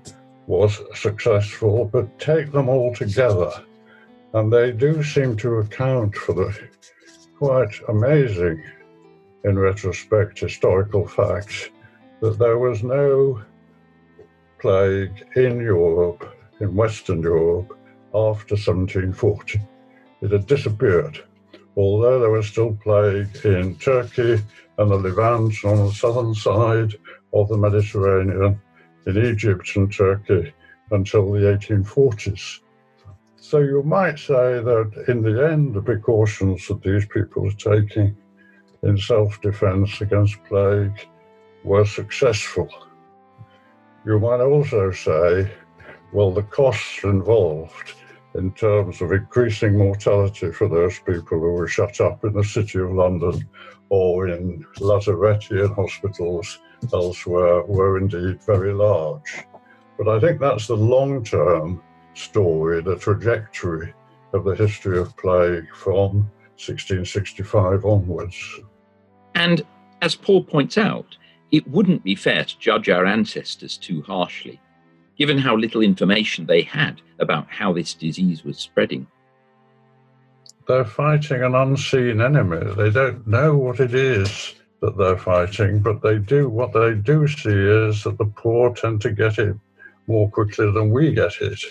was 0.48 0.82
successful, 0.96 1.86
but 1.86 2.18
take 2.18 2.52
them 2.52 2.70
all 2.70 2.96
together. 2.96 3.52
And 4.34 4.52
they 4.52 4.72
do 4.72 5.04
seem 5.04 5.38
to 5.38 5.58
account 5.58 6.16
for 6.16 6.34
the 6.34 6.68
quite 7.38 7.80
amazing, 7.88 8.64
in 9.44 9.60
retrospect, 9.60 10.40
historical 10.40 11.08
fact 11.08 11.72
that 12.20 12.40
there 12.40 12.58
was 12.58 12.84
no 12.84 13.42
plague 14.60 15.24
in 15.36 15.60
Europe, 15.60 16.36
in 16.60 16.76
Western 16.76 17.22
Europe, 17.22 17.78
after 18.14 18.56
1740. 18.56 19.62
It 20.22 20.32
had 20.32 20.48
disappeared, 20.48 21.24
although 21.76 22.20
there 22.20 22.32
was 22.32 22.48
still 22.48 22.76
plague 22.84 23.30
in 23.44 23.76
Turkey 23.76 24.42
and 24.80 24.92
the 24.92 24.96
Levant 24.96 25.54
on 25.64 25.86
the 25.86 25.92
southern 25.92 26.34
side 26.34 26.96
of 27.34 27.50
the 27.50 27.58
Mediterranean, 27.58 28.60
in 29.06 29.26
Egypt 29.26 29.76
and 29.76 29.94
Turkey 29.94 30.54
until 30.92 31.32
the 31.32 31.40
1840s. 31.40 32.60
So 33.40 33.60
you 33.60 33.84
might 33.84 34.18
say 34.18 34.60
that 34.62 35.06
in 35.08 35.22
the 35.22 35.48
end, 35.48 35.76
the 35.76 35.82
precautions 35.82 36.68
that 36.68 36.82
these 36.82 37.06
people 37.06 37.48
are 37.48 37.52
taking 37.52 38.18
in 38.84 38.98
self 38.98 39.40
defense 39.42 40.02
against 40.02 40.44
plague 40.46 41.08
were 41.64 41.86
successful. 41.86 42.68
You 44.06 44.20
might 44.20 44.42
also 44.42 44.92
say, 44.92 45.52
well, 46.12 46.32
the 46.32 46.44
costs 46.44 47.04
involved 47.04 47.94
in 48.36 48.52
terms 48.54 49.02
of 49.02 49.12
increasing 49.12 49.78
mortality 49.78 50.52
for 50.52 50.68
those 50.68 51.00
people 51.00 51.40
who 51.40 51.52
were 51.52 51.68
shut 51.68 52.02
up 52.02 52.24
in 52.24 52.34
the 52.34 52.44
City 52.44 52.80
of 52.80 52.92
London 52.92 53.48
or 53.90 54.30
in 54.30 54.66
Lazaretti 54.80 55.74
hospitals 55.76 56.60
elsewhere 56.94 57.64
were 57.64 57.98
indeed 57.98 58.42
very 58.44 58.74
large. 58.74 59.46
But 59.98 60.08
I 60.08 60.20
think 60.20 60.40
that's 60.40 60.68
the 60.68 60.76
long 60.76 61.24
term 61.24 61.84
story, 62.18 62.82
the 62.82 62.98
trajectory 62.98 63.94
of 64.34 64.44
the 64.44 64.56
history 64.56 64.98
of 64.98 65.16
plague 65.18 65.68
from 65.74 66.30
1665 66.58 67.86
onwards. 67.86 68.60
And 69.36 69.64
as 70.02 70.16
Paul 70.16 70.44
points 70.44 70.78
out, 70.78 71.18
it 71.52 71.68
wouldn't 71.68 72.04
be 72.04 72.16
fair 72.16 72.44
to 72.44 72.60
judge 72.60 72.90
our 72.90 73.06
ancestors 73.06 73.78
too 73.78 74.02
harshly, 74.02 74.60
given 75.18 75.38
how 75.38 75.56
little 75.56 75.82
information 75.82 76.46
they 76.46 76.62
had 76.64 77.02
about 77.20 77.48
how 77.50 77.74
this 77.74 77.94
disease 77.94 78.44
was 78.44 78.58
spreading. 78.58 79.08
They're 80.68 80.84
fighting 80.84 81.44
an 81.44 81.56
unseen 81.56 82.20
enemy. 82.20 82.74
They 82.76 82.90
don't 82.90 83.26
know 83.26 83.56
what 83.56 83.80
it 83.80 83.94
is 83.94 84.56
that 84.82 84.98
they're 84.98 85.18
fighting, 85.18 85.80
but 85.80 86.02
they 86.02 86.18
do. 86.18 86.50
What 86.50 86.74
they 86.74 86.94
do 86.94 87.28
see 87.28 87.50
is 87.50 88.04
that 88.04 88.18
the 88.18 88.26
poor 88.26 88.74
tend 88.74 89.02
to 89.02 89.12
get 89.12 89.40
it 89.40 89.56
more 90.08 90.30
quickly 90.30 90.72
than 90.72 90.92
we 90.92 91.14
get 91.14 91.42
it. 91.42 91.64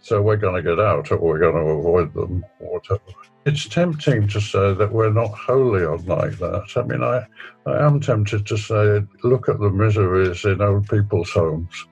So 0.00 0.22
we're 0.22 0.36
going 0.36 0.62
to 0.62 0.68
get 0.68 0.80
out 0.80 1.10
or 1.10 1.18
we're 1.18 1.38
going 1.38 1.54
to 1.54 1.70
avoid 1.70 2.14
them 2.14 2.44
or 2.60 2.74
whatever. 2.74 3.00
It's 3.44 3.68
tempting 3.68 4.28
to 4.28 4.40
say 4.40 4.74
that 4.74 4.92
we're 4.92 5.12
not 5.12 5.30
wholly 5.30 5.82
unlike 5.84 6.38
that. 6.38 6.66
I 6.76 6.82
mean, 6.82 7.02
I, 7.02 7.26
I 7.66 7.86
am 7.86 8.00
tempted 8.00 8.46
to 8.46 8.56
say, 8.56 9.02
look 9.24 9.48
at 9.48 9.58
the 9.58 9.70
miseries 9.70 10.44
in 10.44 10.60
old 10.60 10.88
people's 10.88 11.30
homes. 11.30 11.86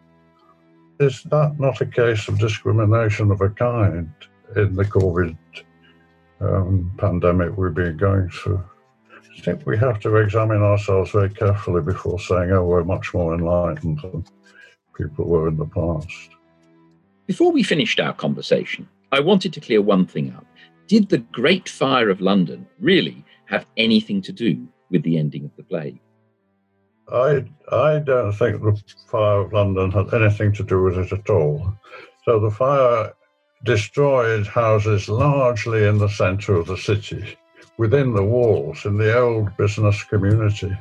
Is 1.00 1.22
that 1.24 1.58
not 1.58 1.80
a 1.80 1.86
case 1.86 2.28
of 2.28 2.38
discrimination 2.38 3.30
of 3.30 3.40
a 3.40 3.50
kind 3.50 4.10
in 4.54 4.74
the 4.74 4.84
COVID 4.84 5.36
um, 6.40 6.92
pandemic 6.96 7.56
we've 7.56 7.74
been 7.74 7.96
going 7.96 8.30
through? 8.30 8.64
I 9.36 9.40
think 9.40 9.66
we 9.66 9.76
have 9.78 10.00
to 10.00 10.16
examine 10.16 10.62
ourselves 10.62 11.10
very 11.10 11.30
carefully 11.30 11.82
before 11.82 12.18
saying, 12.18 12.52
oh, 12.52 12.64
we're 12.64 12.84
much 12.84 13.12
more 13.12 13.34
enlightened 13.34 14.00
than 14.00 14.24
people 14.96 15.26
were 15.26 15.48
in 15.48 15.56
the 15.56 15.66
past. 15.66 16.35
Before 17.26 17.50
we 17.50 17.64
finished 17.64 17.98
our 17.98 18.12
conversation, 18.12 18.88
I 19.10 19.18
wanted 19.18 19.52
to 19.54 19.60
clear 19.60 19.82
one 19.82 20.06
thing 20.06 20.32
up. 20.36 20.46
Did 20.86 21.08
the 21.08 21.18
Great 21.18 21.68
Fire 21.68 22.08
of 22.08 22.20
London 22.20 22.68
really 22.78 23.24
have 23.46 23.66
anything 23.76 24.22
to 24.22 24.32
do 24.32 24.68
with 24.90 25.02
the 25.02 25.18
ending 25.18 25.44
of 25.44 25.50
the 25.56 25.64
plague? 25.64 25.98
I, 27.12 27.44
I 27.72 27.98
don't 27.98 28.32
think 28.32 28.62
the 28.62 28.80
fire 29.08 29.40
of 29.40 29.52
London 29.52 29.90
had 29.90 30.14
anything 30.14 30.52
to 30.52 30.62
do 30.62 30.82
with 30.82 30.98
it 30.98 31.12
at 31.12 31.28
all. 31.28 31.74
So 32.24 32.38
the 32.38 32.50
fire 32.50 33.12
destroyed 33.64 34.46
houses 34.46 35.08
largely 35.08 35.84
in 35.84 35.98
the 35.98 36.08
centre 36.08 36.54
of 36.54 36.68
the 36.68 36.76
city, 36.76 37.36
within 37.76 38.14
the 38.14 38.24
walls, 38.24 38.84
in 38.84 38.96
the 38.98 39.18
old 39.18 39.56
business 39.56 40.02
community. 40.04 40.76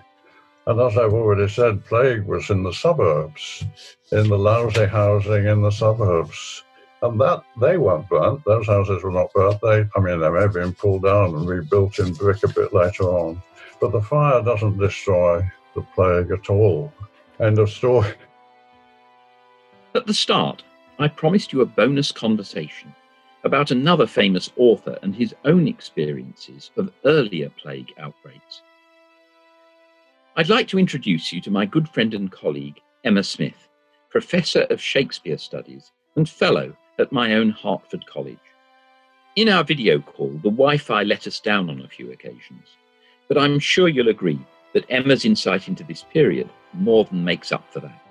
And 0.68 0.82
as 0.82 0.98
I've 0.98 1.14
already 1.14 1.48
said, 1.48 1.86
plague 1.86 2.26
was 2.26 2.50
in 2.50 2.64
the 2.64 2.74
suburbs, 2.74 3.64
in 4.12 4.28
the 4.28 4.38
lousy 4.38 4.86
housing 4.86 5.46
in 5.46 5.62
the 5.62 5.70
suburbs. 5.70 6.64
And 7.04 7.22
that 7.22 7.44
they 7.62 7.78
weren't 7.78 8.10
burnt. 8.10 8.44
Those 8.46 8.66
houses 8.66 9.04
were 9.04 9.12
not 9.12 9.32
burnt. 9.34 9.60
They, 9.62 9.86
I 9.96 10.00
mean, 10.00 10.20
they 10.20 10.30
may 10.30 10.42
have 10.42 10.54
been 10.54 10.74
pulled 10.74 11.04
down 11.04 11.36
and 11.36 11.48
rebuilt 11.48 12.00
in 12.00 12.14
brick 12.14 12.44
a 12.44 12.48
bit 12.48 12.74
later 12.74 13.04
on. 13.04 13.44
But 13.80 13.92
the 13.92 14.02
fire 14.02 14.42
doesn't 14.42 14.80
destroy 14.80 15.48
the 15.76 15.82
plague 15.94 16.32
at 16.32 16.50
all. 16.50 16.92
End 17.40 17.60
of 17.60 17.70
story. 17.70 18.14
At 19.94 20.08
the 20.08 20.14
start, 20.14 20.64
I 20.98 21.08
promised 21.10 21.54
you 21.54 21.62
a 21.62 21.66
bonus 21.66 22.12
conversation 22.12 22.96
about 23.44 23.70
another 23.70 24.08
famous 24.08 24.50
author 24.58 24.98
and 25.04 25.16
his 25.16 25.36
own 25.46 25.68
experiences 25.68 26.72
of 26.78 26.92
earlier 27.06 27.52
plague 27.62 27.94
outbreaks. 28.00 28.64
I'd 30.38 30.50
like 30.50 30.68
to 30.70 30.80
introduce 30.80 31.32
you 31.32 31.40
to 31.42 31.50
my 31.50 31.66
good 31.66 31.88
friend 31.88 32.14
and 32.14 32.30
colleague, 32.30 32.82
Emma 33.06 33.24
Smith, 33.24 33.70
Professor 34.10 34.64
of 34.64 34.82
Shakespeare 34.82 35.38
Studies 35.38 35.94
and 36.18 36.28
Fellow 36.28 36.76
at 37.00 37.14
my 37.14 37.36
own 37.36 37.52
Hertford 37.52 38.06
College. 38.06 38.38
In 39.38 39.48
our 39.48 39.64
video 39.64 40.00
call, 40.00 40.32
the 40.44 40.50
Wi 40.50 40.78
Fi 40.78 41.04
let 41.04 41.26
us 41.26 41.40
down 41.40 41.70
on 41.70 41.80
a 41.80 41.88
few 41.88 42.12
occasions, 42.12 42.76
but 43.30 43.38
I'm 43.38 43.60
sure 43.60 43.88
you'll 43.88 44.10
agree 44.10 44.46
that 44.74 44.84
Emma's 44.90 45.24
insight 45.24 45.70
into 45.70 45.86
this 45.86 46.04
period 46.04 46.50
more 46.74 47.06
than 47.06 47.24
makes 47.24 47.54
up 47.54 47.72
for 47.72 47.80
that. 47.80 48.05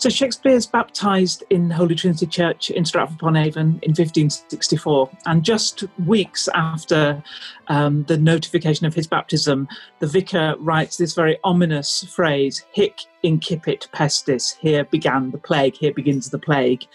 So 0.00 0.08
Shakespeare's 0.08 0.64
baptised 0.64 1.44
in 1.50 1.68
Holy 1.68 1.94
Trinity 1.94 2.24
Church 2.24 2.70
in 2.70 2.86
Stratford 2.86 3.16
upon 3.16 3.36
Avon 3.36 3.78
in 3.82 3.90
1564, 3.90 5.10
and 5.26 5.44
just 5.44 5.84
weeks 6.06 6.48
after 6.54 7.22
um, 7.68 8.04
the 8.04 8.16
notification 8.16 8.86
of 8.86 8.94
his 8.94 9.06
baptism, 9.06 9.68
the 9.98 10.06
vicar 10.06 10.54
writes 10.58 10.96
this 10.96 11.12
very 11.12 11.36
ominous 11.44 12.02
phrase: 12.04 12.64
"Hic 12.72 13.00
incipit 13.22 13.90
pestis." 13.90 14.56
Here 14.56 14.84
began 14.84 15.32
the 15.32 15.38
plague. 15.38 15.76
Here 15.76 15.92
begins 15.92 16.30
the 16.30 16.38
plague, 16.38 16.86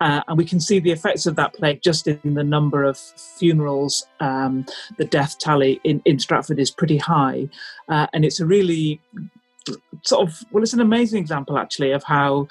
uh, 0.00 0.22
and 0.26 0.38
we 0.38 0.46
can 0.46 0.58
see 0.58 0.78
the 0.78 0.92
effects 0.92 1.26
of 1.26 1.36
that 1.36 1.52
plague 1.52 1.82
just 1.82 2.06
in 2.06 2.32
the 2.32 2.42
number 2.42 2.84
of 2.84 2.96
funerals. 2.96 4.06
Um, 4.20 4.64
the 4.96 5.04
death 5.04 5.38
tally 5.38 5.78
in, 5.84 6.00
in 6.06 6.18
Stratford 6.18 6.58
is 6.58 6.70
pretty 6.70 6.96
high, 6.96 7.50
uh, 7.90 8.06
and 8.14 8.24
it's 8.24 8.40
a 8.40 8.46
really 8.46 8.98
sort 10.02 10.28
of 10.28 10.42
well, 10.50 10.62
it's 10.62 10.72
an 10.72 10.80
amazing 10.80 11.20
example 11.20 11.58
actually 11.58 11.92
of 11.92 12.04
how 12.04 12.48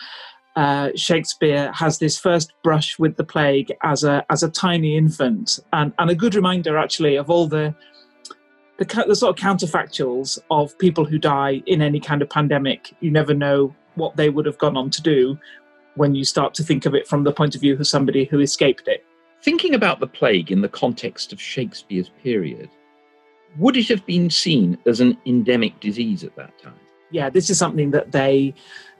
uh, 0.55 0.89
Shakespeare 0.95 1.71
has 1.73 1.99
this 1.99 2.17
first 2.17 2.53
brush 2.63 2.97
with 2.97 3.17
the 3.17 3.23
plague 3.23 3.73
as 3.83 4.03
a 4.03 4.25
as 4.29 4.43
a 4.43 4.49
tiny 4.49 4.97
infant, 4.97 5.59
and 5.73 5.93
and 5.99 6.09
a 6.09 6.15
good 6.15 6.35
reminder 6.35 6.77
actually 6.77 7.15
of 7.15 7.29
all 7.29 7.47
the 7.47 7.75
the, 8.77 9.03
the 9.07 9.15
sort 9.15 9.37
of 9.37 9.43
counterfactuals 9.43 10.37
of 10.51 10.77
people 10.79 11.05
who 11.05 11.17
die 11.17 11.61
in 11.65 11.81
any 11.81 11.99
kind 11.99 12.21
of 12.21 12.29
pandemic. 12.29 12.93
You 12.99 13.11
never 13.11 13.33
know 13.33 13.75
what 13.95 14.15
they 14.17 14.29
would 14.29 14.45
have 14.45 14.57
gone 14.57 14.77
on 14.77 14.89
to 14.91 15.01
do 15.01 15.37
when 15.95 16.13
you 16.13 16.25
start 16.25 16.53
to 16.53 16.63
think 16.63 16.85
of 16.85 16.93
it 16.93 17.07
from 17.07 17.23
the 17.23 17.31
point 17.31 17.55
of 17.55 17.61
view 17.61 17.73
of 17.73 17.87
somebody 17.87 18.25
who 18.25 18.39
escaped 18.39 18.87
it. 18.87 19.05
Thinking 19.41 19.75
about 19.75 19.99
the 19.99 20.07
plague 20.07 20.51
in 20.51 20.61
the 20.61 20.69
context 20.69 21.31
of 21.31 21.39
Shakespeare's 21.39 22.09
period, 22.21 22.69
would 23.57 23.77
it 23.77 23.87
have 23.87 24.05
been 24.05 24.29
seen 24.29 24.77
as 24.85 24.99
an 24.99 25.17
endemic 25.25 25.79
disease 25.79 26.23
at 26.23 26.35
that 26.35 26.57
time? 26.61 26.79
Yeah, 27.11 27.29
this 27.29 27.49
is 27.49 27.57
something 27.57 27.91
that 27.91 28.11
they 28.11 28.53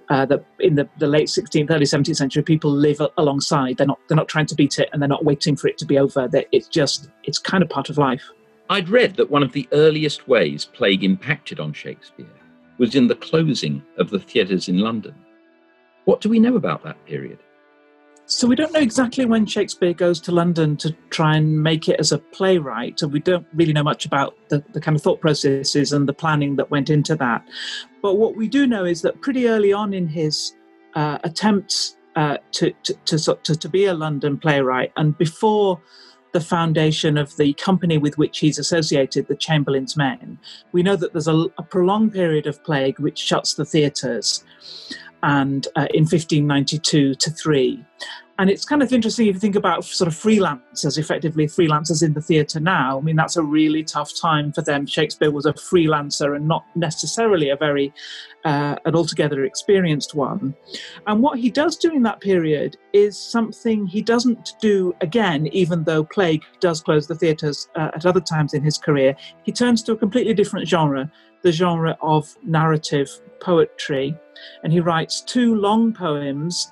uh, 0.10 0.26
that 0.26 0.46
in 0.60 0.76
the, 0.76 0.88
the 1.00 1.08
late 1.08 1.28
16th, 1.28 1.72
early 1.72 1.86
17th 1.86 2.16
century, 2.16 2.44
people 2.44 2.72
live 2.72 3.02
alongside. 3.18 3.78
They're 3.78 3.88
not 3.88 4.00
they're 4.08 4.16
not 4.16 4.28
trying 4.28 4.46
to 4.48 4.56
beat 4.56 4.80
it, 4.80 4.90
and 4.94 5.02
they're 5.02 5.10
not 5.10 5.26
waiting 5.26 5.56
for 5.56 5.68
it 5.68 5.78
to 5.80 5.86
be 5.86 5.98
over. 5.98 6.28
They're, 6.28 6.46
it's 6.52 6.68
just 6.68 7.10
it's 7.24 7.40
kind 7.40 7.64
of 7.64 7.70
part 7.70 7.90
of 7.90 7.98
life. 7.98 8.24
I'd 8.70 8.90
read 8.90 9.16
that 9.16 9.30
one 9.30 9.44
of 9.44 9.52
the 9.52 9.68
earliest 9.72 10.28
ways 10.28 10.66
plague 10.66 11.04
impacted 11.04 11.60
on 11.60 11.74
Shakespeare 11.74 12.26
was 12.78 12.96
in 12.96 13.08
the 13.08 13.16
closing 13.16 13.84
of 13.98 14.10
the 14.10 14.20
theatres 14.20 14.68
in 14.68 14.80
London. 14.80 15.16
What 16.06 16.22
do 16.22 16.30
we 16.30 16.40
know 16.40 16.56
about 16.56 16.84
that 16.84 17.04
period? 17.06 17.40
So 18.28 18.48
we 18.48 18.56
don't 18.56 18.74
know 18.74 18.80
exactly 18.80 19.26
when 19.26 19.46
Shakespeare 19.46 19.94
goes 19.94 20.20
to 20.22 20.32
London 20.32 20.78
to 20.78 20.92
try 21.12 21.36
and 21.36 21.62
make 21.62 21.88
it 21.88 22.00
as 22.00 22.12
a 22.12 22.18
playwright, 22.18 23.04
and 23.04 23.14
we 23.14 23.20
don't 23.20 23.46
really 23.54 23.72
know 23.72 23.84
much 23.84 24.06
about 24.06 24.36
the, 24.50 24.64
the 24.74 24.82
kind 24.82 24.98
of 24.98 25.04
thought 25.04 25.22
processes 25.22 25.94
and 25.94 26.10
the 26.10 26.14
planning 26.14 26.56
that 26.56 26.72
went 26.72 26.90
into 26.90 27.16
that. 27.18 27.48
But 28.02 28.16
what 28.16 28.36
we 28.36 28.48
do 28.48 28.66
know 28.66 28.84
is 28.84 29.04
that 29.04 29.22
pretty 29.22 29.48
early 29.48 29.72
on 29.72 29.94
in 29.94 30.08
his 30.08 30.56
uh, 30.96 31.20
attempts 31.24 31.98
uh, 32.16 32.38
to, 32.54 32.72
to, 32.84 32.96
to, 33.06 33.56
to, 33.56 33.70
be 33.70 33.86
a 33.86 33.94
London 33.94 34.40
playwright, 34.40 34.92
and 34.98 35.16
before 35.20 35.80
the 36.32 36.42
foundation 36.42 37.18
of 37.20 37.36
the 37.38 37.54
company 37.54 38.00
with 38.00 38.18
which 38.18 38.40
he's 38.40 38.58
associated, 38.58 39.28
the 39.28 39.36
Chamberlain's 39.36 39.96
Men, 39.96 40.40
we 40.72 40.82
know 40.82 40.96
that 40.96 41.14
there's 41.14 41.28
a, 41.28 41.46
a 41.60 41.64
prolonged 41.64 42.14
period 42.14 42.48
of 42.48 42.64
plague 42.64 43.00
which 43.00 43.20
shuts 43.20 43.54
the 43.54 43.66
theatres 43.66 44.44
and 45.24 45.68
uh, 45.76 45.88
in 45.94 46.04
1592 46.04 47.16
to 47.16 47.30
3 47.30 47.86
and 48.38 48.50
it's 48.50 48.66
kind 48.66 48.84
of 48.84 48.92
interesting 48.92 49.28
if 49.28 49.36
you 49.36 49.40
think 49.40 49.56
about 49.56 49.86
sort 49.86 50.08
of 50.10 50.14
freelancers 50.14 50.98
effectively 50.98 51.48
freelancers 51.48 52.04
in 52.04 52.14
the 52.14 52.22
theatre 52.22 52.60
now. 52.60 52.98
I 52.98 53.02
mean 53.02 53.16
that's 53.16 53.38
a 53.38 53.44
really 53.44 53.84
tough 53.84 54.12
time 54.20 54.52
for 54.52 54.62
them. 54.62 54.86
Shakespeare 54.86 55.32
was 55.32 55.46
a 55.46 55.54
freelancer 55.54 56.36
and 56.36 56.48
not 56.48 56.66
necessarily 56.76 57.50
a 57.50 57.56
very 57.56 57.94
uh, 58.44 58.76
an 58.86 58.96
altogether 58.96 59.46
experienced 59.46 60.16
one. 60.16 60.54
And 61.08 61.24
what 61.24 61.40
he 61.40 61.50
does 61.50 61.78
during 61.78 62.04
that 62.04 62.20
period 62.20 62.78
is 62.94 63.18
something 63.18 63.88
he 63.88 64.02
doesn't 64.02 64.56
do 64.60 64.94
again 65.00 65.48
even 65.48 65.86
though 65.86 66.04
plague 66.04 66.44
does 66.60 66.82
close 66.82 67.08
the 67.08 67.16
theatres 67.16 67.70
uh, 67.76 67.92
at 67.96 68.06
other 68.06 68.22
times 68.22 68.54
in 68.54 68.64
his 68.64 68.78
career. 68.78 69.16
He 69.44 69.54
turns 69.54 69.82
to 69.84 69.94
a 69.94 69.98
completely 69.98 70.34
different 70.34 70.68
genre 70.68 71.10
the 71.46 71.52
genre 71.52 71.96
of 72.02 72.36
narrative 72.44 73.08
poetry 73.40 74.18
and 74.64 74.74
he 74.74 74.80
writes 74.80 75.22
two 75.22 75.54
long 75.54 75.94
poems. 75.94 76.72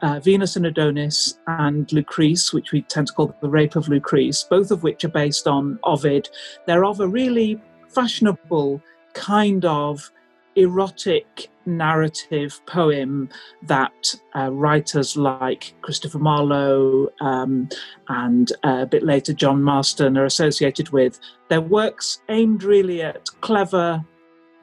Uh, 0.00 0.18
Venus 0.20 0.56
and 0.56 0.64
Adonis 0.64 1.38
and 1.46 1.86
Lucrece, 1.88 2.52
which 2.52 2.72
we 2.72 2.80
tend 2.82 3.08
to 3.08 3.12
call 3.12 3.34
the 3.42 3.48
Rape 3.48 3.76
of 3.76 3.86
Lucrece, 3.86 4.48
both 4.48 4.70
of 4.70 4.82
which 4.82 5.04
are 5.04 5.08
based 5.08 5.46
on 5.46 5.78
Ovid. 5.84 6.30
They're 6.66 6.86
of 6.86 7.00
a 7.00 7.08
really 7.08 7.60
fashionable 7.88 8.80
kind 9.12 9.64
of 9.66 10.10
erotic 10.54 11.50
narrative 11.66 12.60
poem 12.66 13.28
that 13.62 14.14
uh, 14.34 14.50
writers 14.52 15.16
like 15.16 15.74
Christopher 15.82 16.18
Marlowe 16.18 17.08
um, 17.20 17.68
and 18.08 18.52
uh, 18.64 18.80
a 18.82 18.86
bit 18.86 19.02
later 19.02 19.32
John 19.32 19.62
Marston 19.62 20.16
are 20.16 20.24
associated 20.24 20.90
with. 20.90 21.18
They're 21.48 21.60
works 21.60 22.20
aimed 22.28 22.62
really 22.62 23.02
at 23.02 23.28
clever 23.40 24.04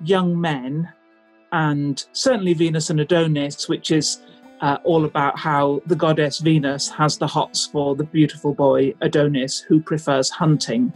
young 0.04 0.40
men 0.40 0.90
and 1.52 2.04
certainly 2.14 2.54
Venus 2.54 2.90
and 2.90 3.00
Adonis, 3.00 3.70
which 3.70 3.92
is 3.92 4.22
uh, 4.62 4.78
all 4.84 5.06
about 5.06 5.38
how 5.38 5.82
the 5.86 5.96
goddess 5.96 6.40
Venus 6.40 6.90
has 6.90 7.18
the 7.18 7.28
hots 7.28 7.68
for 7.68 7.96
the 7.96 8.06
beautiful 8.06 8.54
boy 8.54 8.94
Adonis, 9.02 9.60
who 9.60 9.82
prefers 9.82 10.30
hunting. 10.30 10.92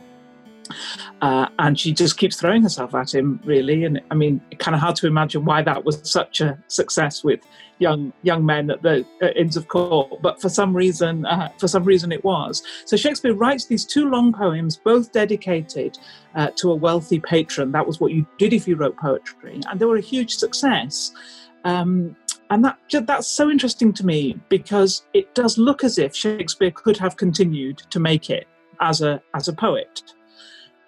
Uh, 1.21 1.47
and 1.59 1.79
she 1.79 1.91
just 1.91 2.17
keeps 2.17 2.37
throwing 2.39 2.63
herself 2.63 2.93
at 2.95 3.13
him, 3.13 3.39
really. 3.43 3.83
And 3.85 4.01
I 4.11 4.15
mean, 4.15 4.41
kind 4.59 4.75
of 4.75 4.81
hard 4.81 4.95
to 4.97 5.07
imagine 5.07 5.45
why 5.45 5.61
that 5.63 5.83
was 5.83 5.99
such 6.03 6.41
a 6.41 6.57
success 6.67 7.23
with 7.23 7.41
young 7.79 8.11
young 8.23 8.45
men 8.45 8.71
at 8.71 8.81
the 8.81 9.05
at 9.21 9.37
Inns 9.37 9.57
of 9.57 9.67
Court. 9.67 10.21
But 10.21 10.41
for 10.41 10.49
some 10.49 10.75
reason, 10.75 11.25
uh, 11.25 11.49
for 11.59 11.67
some 11.67 11.83
reason, 11.83 12.11
it 12.11 12.23
was. 12.23 12.63
So 12.85 12.97
Shakespeare 12.97 13.33
writes 13.33 13.65
these 13.65 13.85
two 13.85 14.09
long 14.09 14.33
poems, 14.33 14.77
both 14.77 15.11
dedicated 15.11 15.97
uh, 16.35 16.51
to 16.57 16.71
a 16.71 16.75
wealthy 16.75 17.19
patron. 17.19 17.71
That 17.71 17.87
was 17.87 17.99
what 17.99 18.11
you 18.11 18.25
did 18.37 18.53
if 18.53 18.67
you 18.67 18.75
wrote 18.75 18.97
poetry, 18.97 19.61
and 19.69 19.79
they 19.79 19.85
were 19.85 19.97
a 19.97 20.01
huge 20.01 20.35
success. 20.35 21.11
Um, 21.63 22.15
and 22.49 22.63
that 22.63 22.77
that's 23.05 23.27
so 23.27 23.49
interesting 23.49 23.91
to 23.93 24.05
me 24.05 24.39
because 24.49 25.03
it 25.13 25.33
does 25.35 25.57
look 25.57 25.83
as 25.83 25.97
if 25.97 26.15
Shakespeare 26.15 26.71
could 26.71 26.97
have 26.97 27.17
continued 27.17 27.79
to 27.89 27.99
make 27.99 28.29
it 28.29 28.47
as 28.79 29.01
a 29.01 29.21
as 29.33 29.47
a 29.47 29.53
poet 29.53 30.03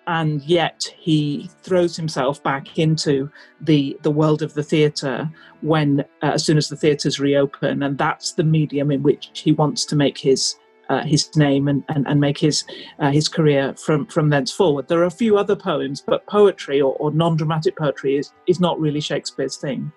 and 0.09 0.41
yet 0.41 0.91
he 0.97 1.47
throws 1.61 1.95
himself 1.95 2.41
back 2.41 2.79
into 2.79 3.29
the 3.61 3.95
the 4.01 4.09
world 4.09 4.41
of 4.41 4.55
the 4.55 4.63
theatre 4.63 5.29
when 5.61 5.99
uh, 6.23 6.31
as 6.33 6.43
soon 6.43 6.57
as 6.57 6.67
the 6.67 6.75
theatres 6.75 7.19
reopen 7.19 7.83
and 7.83 7.95
that's 7.97 8.33
the 8.33 8.43
medium 8.43 8.89
in 8.89 9.03
which 9.03 9.29
he 9.33 9.51
wants 9.51 9.85
to 9.85 9.95
make 9.95 10.17
his 10.17 10.55
uh, 10.89 11.03
his 11.03 11.29
name 11.35 11.67
and, 11.67 11.83
and, 11.89 12.07
and 12.07 12.19
make 12.19 12.39
his 12.39 12.63
uh, 12.97 13.11
his 13.11 13.29
career 13.29 13.75
from 13.75 14.07
from 14.07 14.29
thence 14.29 14.51
forward. 14.51 14.87
There 14.87 14.99
are 14.99 15.13
a 15.13 15.21
few 15.23 15.37
other 15.37 15.55
poems, 15.55 16.01
but 16.01 16.25
poetry 16.25 16.81
or, 16.81 16.95
or 16.95 17.11
non-dramatic 17.11 17.77
poetry 17.77 18.17
is, 18.17 18.33
is 18.47 18.59
not 18.59 18.79
really 18.79 19.01
Shakespeare's 19.01 19.57
thing. 19.57 19.91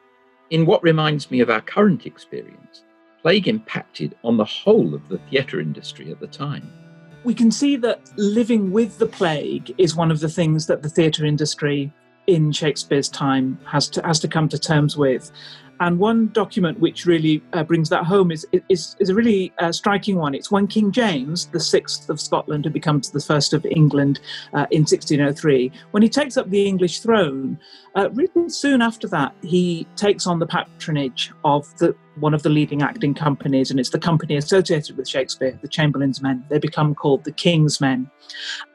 In 0.50 0.66
what 0.66 0.82
reminds 0.82 1.30
me 1.30 1.40
of 1.40 1.48
our 1.48 1.62
current 1.62 2.04
experience, 2.04 2.84
plague 3.22 3.48
impacted 3.48 4.14
on 4.22 4.36
the 4.36 4.44
whole 4.44 4.94
of 4.94 5.08
the 5.08 5.16
theatre 5.30 5.60
industry 5.60 6.12
at 6.12 6.20
the 6.20 6.26
time 6.26 6.70
we 7.24 7.34
can 7.34 7.50
see 7.50 7.76
that 7.76 8.00
living 8.16 8.72
with 8.72 8.98
the 8.98 9.06
plague 9.06 9.74
is 9.78 9.94
one 9.94 10.10
of 10.10 10.20
the 10.20 10.28
things 10.28 10.66
that 10.66 10.82
the 10.82 10.88
theatre 10.88 11.24
industry 11.24 11.92
in 12.26 12.52
Shakespeare's 12.52 13.08
time 13.08 13.58
has 13.64 13.88
to 13.90 14.02
has 14.02 14.20
to 14.20 14.28
come 14.28 14.48
to 14.48 14.58
terms 14.58 14.96
with. 14.96 15.30
And 15.82 15.98
one 15.98 16.28
document 16.28 16.78
which 16.78 17.06
really 17.06 17.42
uh, 17.54 17.64
brings 17.64 17.88
that 17.88 18.04
home 18.04 18.30
is, 18.30 18.46
is, 18.68 18.94
is 19.00 19.08
a 19.08 19.14
really 19.16 19.52
uh, 19.58 19.72
striking 19.72 20.14
one. 20.14 20.32
It's 20.32 20.48
when 20.48 20.68
King 20.68 20.92
James, 20.92 21.46
the 21.46 21.58
sixth 21.58 22.08
of 22.08 22.20
Scotland, 22.20 22.64
who 22.64 22.70
becomes 22.70 23.10
the 23.10 23.18
first 23.18 23.52
of 23.52 23.66
England 23.66 24.20
uh, 24.54 24.66
in 24.70 24.82
1603, 24.82 25.72
when 25.90 26.04
he 26.04 26.08
takes 26.08 26.36
up 26.36 26.48
the 26.50 26.68
English 26.68 27.00
throne, 27.00 27.58
uh, 27.96 28.10
really 28.12 28.48
soon 28.48 28.80
after 28.80 29.08
that, 29.08 29.34
he 29.42 29.84
takes 29.96 30.24
on 30.24 30.38
the 30.38 30.46
patronage 30.46 31.32
of 31.44 31.66
the, 31.78 31.96
one 32.20 32.32
of 32.32 32.44
the 32.44 32.48
leading 32.48 32.82
acting 32.82 33.12
companies, 33.12 33.68
and 33.68 33.80
it's 33.80 33.90
the 33.90 33.98
company 33.98 34.36
associated 34.36 34.96
with 34.96 35.08
Shakespeare, 35.08 35.58
the 35.62 35.68
Chamberlain's 35.68 36.22
Men. 36.22 36.44
They 36.48 36.60
become 36.60 36.94
called 36.94 37.24
the 37.24 37.32
King's 37.32 37.80
Men. 37.80 38.08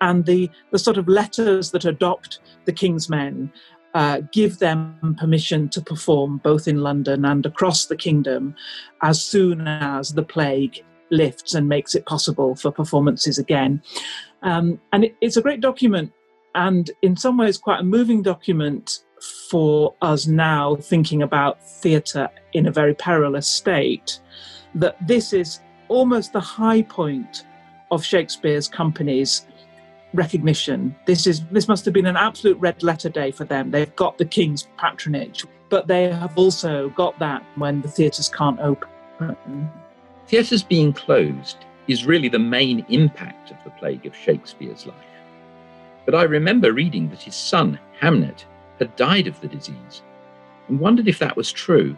And 0.02 0.26
the, 0.26 0.52
the 0.72 0.80
sort 0.80 0.98
of 0.98 1.08
letters 1.08 1.72
that 1.72 1.86
adopt 1.86 2.40
the 2.66 2.74
King's 2.74 3.10
Men 3.10 3.50
uh, 3.98 4.22
give 4.32 4.60
them 4.60 5.16
permission 5.18 5.68
to 5.70 5.82
perform 5.82 6.38
both 6.44 6.68
in 6.68 6.84
London 6.84 7.26
and 7.26 7.44
across 7.48 7.88
the 7.88 7.96
kingdom 7.96 8.54
as 9.02 9.20
soon 9.20 9.68
as 9.68 10.14
the 10.14 10.22
plague 10.22 10.86
lifts 11.10 11.56
and 11.56 11.68
makes 11.68 11.96
it 11.96 12.06
possible 12.06 12.56
for 12.56 12.72
performances 12.72 13.40
again. 13.40 13.82
Um, 14.44 14.80
and 14.94 15.06
it, 15.06 15.16
it's 15.20 15.36
a 15.36 15.42
great 15.42 15.62
document 15.62 16.14
and, 16.54 16.92
in 17.02 17.18
some 17.18 17.38
ways, 17.38 17.58
quite 17.58 17.80
a 17.80 17.84
moving 17.84 18.22
document 18.22 19.04
for 19.50 19.96
us 20.04 20.28
now 20.28 20.76
thinking 20.76 21.24
about 21.24 21.68
theatre 21.82 22.30
in 22.54 22.68
a 22.68 22.72
very 22.72 22.94
perilous 22.94 23.48
state. 23.48 24.20
That 24.76 24.96
this 25.08 25.34
is 25.34 25.60
almost 25.88 26.34
the 26.34 26.40
high 26.40 26.84
point 26.84 27.46
of 27.90 28.04
Shakespeare's 28.04 28.68
company's 28.68 29.48
recognition. 30.14 30.96
This 31.06 31.28
is 31.28 31.46
this 31.52 31.68
must 31.68 31.86
have 31.86 31.94
been 31.94 32.06
an 32.06 32.18
absolute 32.18 32.58
red 32.60 32.82
letter 32.84 33.10
day 33.10 33.32
for 33.32 33.46
them. 33.46 33.72
They've 33.72 33.96
got 33.96 34.18
the 34.18 34.26
king's 34.26 34.68
patronage, 34.78 35.46
but 35.70 35.88
they 35.88 36.10
have 36.10 36.38
also 36.38 36.90
got 36.90 37.18
that 37.20 37.44
when 37.56 37.82
the 37.82 37.88
theatres 37.88 38.30
can't 38.30 38.60
open. 38.60 39.70
Theatres 40.28 40.64
being 40.64 40.94
closed 40.94 41.58
is 41.88 42.06
really 42.06 42.28
the 42.28 42.40
main 42.40 42.86
impact 42.90 43.52
of 43.52 43.58
the 43.64 43.72
plague 43.72 44.06
of 44.06 44.16
Shakespeare's 44.16 44.86
life. 44.86 44.96
But 46.06 46.16
I 46.16 46.24
remember 46.24 46.74
reading 46.74 47.10
that 47.10 47.22
his 47.22 47.36
son, 47.36 47.80
Hamnet, 48.02 48.46
had 48.80 48.96
died 48.96 49.28
of 49.28 49.40
the 49.42 49.48
disease 49.48 50.02
and 50.68 50.80
wondered 50.80 51.08
if 51.08 51.20
that 51.20 51.38
was 51.38 51.52
true. 51.52 51.96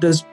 There's 0.00 0.24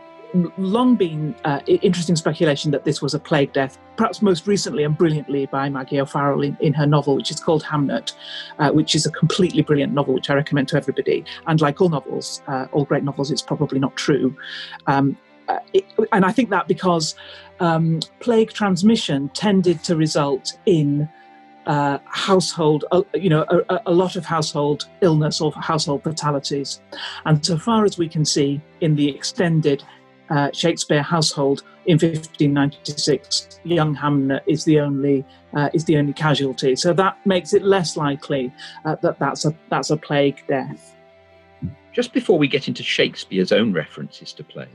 long 0.57 0.95
been 0.95 1.35
uh, 1.45 1.59
interesting 1.67 2.15
speculation 2.15 2.71
that 2.71 2.83
this 2.83 3.01
was 3.01 3.13
a 3.13 3.19
plague 3.19 3.53
death, 3.53 3.77
perhaps 3.95 4.21
most 4.21 4.47
recently 4.47 4.83
and 4.83 4.97
brilliantly 4.97 5.45
by 5.47 5.69
Maggie 5.69 5.99
O'Farrell 5.99 6.41
in, 6.41 6.57
in 6.59 6.73
her 6.73 6.85
novel, 6.85 7.15
which 7.15 7.31
is 7.31 7.39
called 7.39 7.63
Hamnet, 7.63 8.13
uh, 8.59 8.71
which 8.71 8.95
is 8.95 9.05
a 9.05 9.11
completely 9.11 9.61
brilliant 9.61 9.93
novel, 9.93 10.13
which 10.13 10.29
I 10.29 10.33
recommend 10.35 10.67
to 10.69 10.77
everybody. 10.77 11.23
And 11.47 11.61
like 11.61 11.81
all 11.81 11.89
novels, 11.89 12.41
uh, 12.47 12.67
all 12.71 12.85
great 12.85 13.03
novels, 13.03 13.31
it's 13.31 13.41
probably 13.41 13.79
not 13.79 13.95
true. 13.95 14.35
Um, 14.87 15.17
uh, 15.47 15.59
it, 15.73 15.85
and 16.11 16.25
I 16.25 16.31
think 16.31 16.49
that 16.49 16.67
because 16.67 17.15
um, 17.59 18.01
plague 18.19 18.51
transmission 18.51 19.29
tended 19.29 19.83
to 19.85 19.95
result 19.95 20.57
in 20.65 21.09
uh, 21.67 21.99
household, 22.05 22.85
uh, 22.91 23.01
you 23.13 23.29
know, 23.29 23.45
a, 23.69 23.81
a, 23.87 23.93
lot 23.93 24.15
of 24.15 24.25
household 24.25 24.87
illness 25.01 25.41
or 25.41 25.51
household 25.51 26.01
fatalities. 26.01 26.81
And 27.25 27.45
so 27.45 27.57
far 27.57 27.83
as 27.83 27.97
we 27.97 28.07
can 28.07 28.23
see 28.23 28.61
in 28.79 28.95
the 28.95 29.09
extended 29.09 29.83
uh, 30.29 30.49
Shakespeare 30.53 31.01
household 31.01 31.63
in 31.85 31.93
1596, 31.93 33.59
young 33.63 33.95
Hamnet 33.95 34.41
is 34.45 34.65
the 34.65 34.79
only 34.79 35.25
uh, 35.53 35.69
is 35.73 35.85
the 35.85 35.97
only 35.97 36.13
casualty. 36.13 36.75
So 36.75 36.93
that 36.93 37.17
makes 37.25 37.53
it 37.53 37.63
less 37.63 37.97
likely 37.97 38.53
uh, 38.85 38.95
that 39.01 39.19
that's 39.19 39.45
a 39.45 39.55
that's 39.69 39.89
a 39.89 39.97
plague 39.97 40.43
death. 40.47 40.95
Just 41.93 42.13
before 42.13 42.37
we 42.37 42.47
get 42.47 42.67
into 42.67 42.83
Shakespeare's 42.83 43.51
own 43.51 43.73
references 43.73 44.33
to 44.33 44.43
plague, 44.43 44.69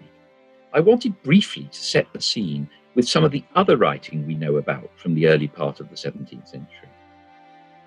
I 0.73 0.81
wanted 0.81 1.23
briefly 1.23 1.69
to 1.71 1.79
set 1.79 2.13
the 2.13 2.21
scene 2.21 2.69
with 2.95 3.09
some 3.09 3.25
of 3.25 3.31
the 3.31 3.45
other 3.55 3.77
writing 3.77 4.27
we 4.27 4.35
know 4.35 4.57
about 4.57 4.91
from 4.97 5.15
the 5.15 5.29
early 5.29 5.49
part 5.49 5.81
of 5.81 5.89
the 5.89 5.95
17th 5.95 6.49
century. 6.49 6.89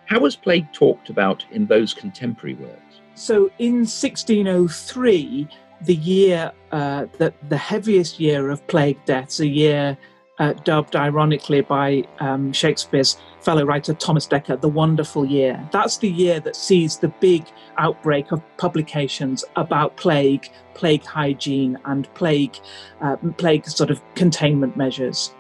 How 0.05 0.19
was 0.19 0.35
plague 0.35 0.71
talked 0.71 1.09
about 1.09 1.43
in 1.51 1.65
those 1.65 1.93
contemporary 1.93 2.55
works? 2.55 3.01
So 3.15 3.49
in 3.59 3.85
1603, 3.85 5.47
the 5.85 5.95
year 5.95 6.51
uh, 6.71 7.05
that 7.17 7.33
the 7.49 7.57
heaviest 7.57 8.19
year 8.19 8.49
of 8.49 8.65
plague 8.67 9.03
deaths, 9.05 9.39
a 9.39 9.47
year 9.47 9.97
uh, 10.39 10.53
dubbed 10.53 10.95
ironically 10.95 11.61
by 11.61 12.03
um, 12.19 12.51
Shakespeare's 12.51 13.17
fellow 13.39 13.63
writer 13.65 13.93
Thomas 13.93 14.27
Dekker, 14.27 14.59
The 14.59 14.67
Wonderful 14.67 15.25
Year. 15.25 15.67
That's 15.71 15.97
the 15.97 16.09
year 16.09 16.39
that 16.41 16.55
sees 16.55 16.97
the 16.97 17.07
big 17.07 17.45
outbreak 17.77 18.31
of 18.31 18.41
publications 18.57 19.45
about 19.55 19.95
plague, 19.97 20.49
plague 20.73 21.05
hygiene, 21.05 21.77
and 21.85 22.13
plague, 22.15 22.57
uh, 23.01 23.15
plague 23.37 23.65
sort 23.67 23.91
of 23.91 24.01
containment 24.15 24.75
measures. 24.75 25.33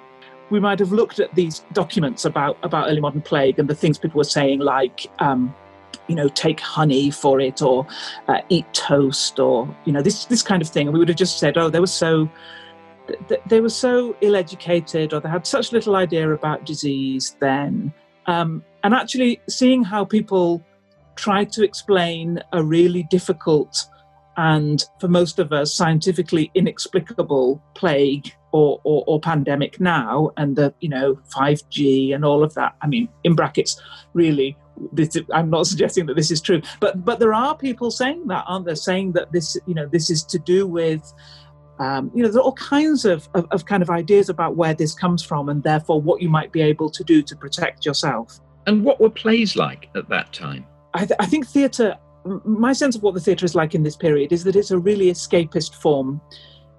We 0.49 0.59
might 0.59 0.79
have 0.79 0.91
looked 0.91 1.19
at 1.19 1.33
these 1.33 1.65
documents 1.73 2.23
about, 2.23 2.57
about 2.63 2.87
early 2.87 3.01
modern 3.01 3.21
plague 3.21 3.57
and 3.59 3.67
the 3.67 3.75
things 3.75 3.97
people 3.97 4.19
were 4.19 4.23
saying, 4.23 4.59
like, 4.59 5.07
um, 5.19 5.53
you 6.07 6.15
know, 6.15 6.27
take 6.29 6.59
honey 6.59 7.11
for 7.11 7.39
it 7.39 7.61
or 7.61 7.85
uh, 8.27 8.41
eat 8.49 8.65
toast 8.73 9.39
or, 9.39 9.73
you 9.85 9.91
know, 9.91 10.01
this, 10.01 10.25
this 10.25 10.41
kind 10.41 10.61
of 10.61 10.67
thing. 10.67 10.87
And 10.87 10.93
we 10.93 10.99
would 10.99 11.09
have 11.09 11.17
just 11.17 11.39
said, 11.39 11.57
oh, 11.57 11.69
they 11.69 11.79
were 11.79 11.87
so 11.87 12.29
they 13.47 13.61
were 13.61 13.69
so 13.69 14.15
ill-educated 14.21 15.13
or 15.13 15.19
they 15.19 15.29
had 15.29 15.45
such 15.45 15.71
little 15.71 15.95
idea 15.95 16.31
about 16.31 16.65
disease 16.65 17.35
then 17.39 17.93
um, 18.27 18.63
and 18.83 18.93
actually 18.93 19.41
seeing 19.47 19.83
how 19.83 20.03
people 20.03 20.63
try 21.15 21.43
to 21.45 21.63
explain 21.63 22.39
a 22.53 22.63
really 22.63 23.03
difficult 23.03 23.85
and 24.37 24.85
for 24.99 25.07
most 25.07 25.39
of 25.39 25.53
us 25.53 25.73
scientifically 25.73 26.51
inexplicable 26.55 27.61
plague 27.73 28.33
or, 28.51 28.81
or, 28.83 29.03
or, 29.07 29.19
pandemic 29.19 29.79
now 29.79 30.31
and 30.37 30.55
the 30.55 30.73
you 30.79 30.89
know 30.89 31.15
5g 31.35 32.13
and 32.13 32.25
all 32.25 32.43
of 32.43 32.53
that 32.55 32.75
i 32.81 32.87
mean 32.87 33.07
in 33.23 33.35
brackets 33.35 33.81
really 34.13 34.57
this, 34.91 35.17
i'm 35.33 35.49
not 35.49 35.67
suggesting 35.67 36.05
that 36.05 36.15
this 36.15 36.31
is 36.31 36.41
true 36.41 36.61
but 36.79 37.03
but 37.05 37.19
there 37.19 37.33
are 37.33 37.55
people 37.55 37.91
saying 37.91 38.27
that 38.27 38.43
aren't 38.47 38.65
there 38.65 38.75
saying 38.75 39.11
that 39.13 39.31
this 39.31 39.57
you 39.65 39.73
know 39.73 39.85
this 39.87 40.09
is 40.09 40.23
to 40.23 40.39
do 40.39 40.67
with 40.67 41.13
um, 41.77 42.09
you 42.13 42.23
know, 42.23 42.29
there 42.29 42.39
are 42.39 42.45
all 42.45 42.53
kinds 42.53 43.03
of, 43.03 43.27
of, 43.33 43.47
of, 43.51 43.65
kind 43.65 43.83
of 43.83 43.89
ideas 43.89 44.29
about 44.29 44.55
where 44.55 44.73
this 44.73 44.93
comes 44.93 45.21
from 45.23 45.49
and 45.49 45.61
therefore 45.61 45.99
what 45.99 46.21
you 46.21 46.29
might 46.29 46.51
be 46.53 46.61
able 46.61 46.89
to 46.89 47.03
do 47.03 47.21
to 47.23 47.35
protect 47.35 47.85
yourself. 47.85 48.39
And 48.65 48.83
what 48.83 49.01
were 49.01 49.09
plays 49.09 49.55
like 49.55 49.89
at 49.95 50.07
that 50.09 50.31
time? 50.31 50.65
I, 50.93 50.99
th- 50.99 51.17
I 51.19 51.25
think 51.25 51.45
theatre, 51.47 51.97
my 52.45 52.71
sense 52.71 52.95
of 52.95 53.03
what 53.03 53.13
the 53.13 53.19
theatre 53.19 53.45
is 53.45 53.55
like 53.55 53.75
in 53.75 53.83
this 53.83 53.97
period 53.97 54.31
is 54.31 54.45
that 54.45 54.55
it's 54.55 54.71
a 54.71 54.79
really 54.79 55.07
escapist 55.07 55.75
form. 55.75 56.21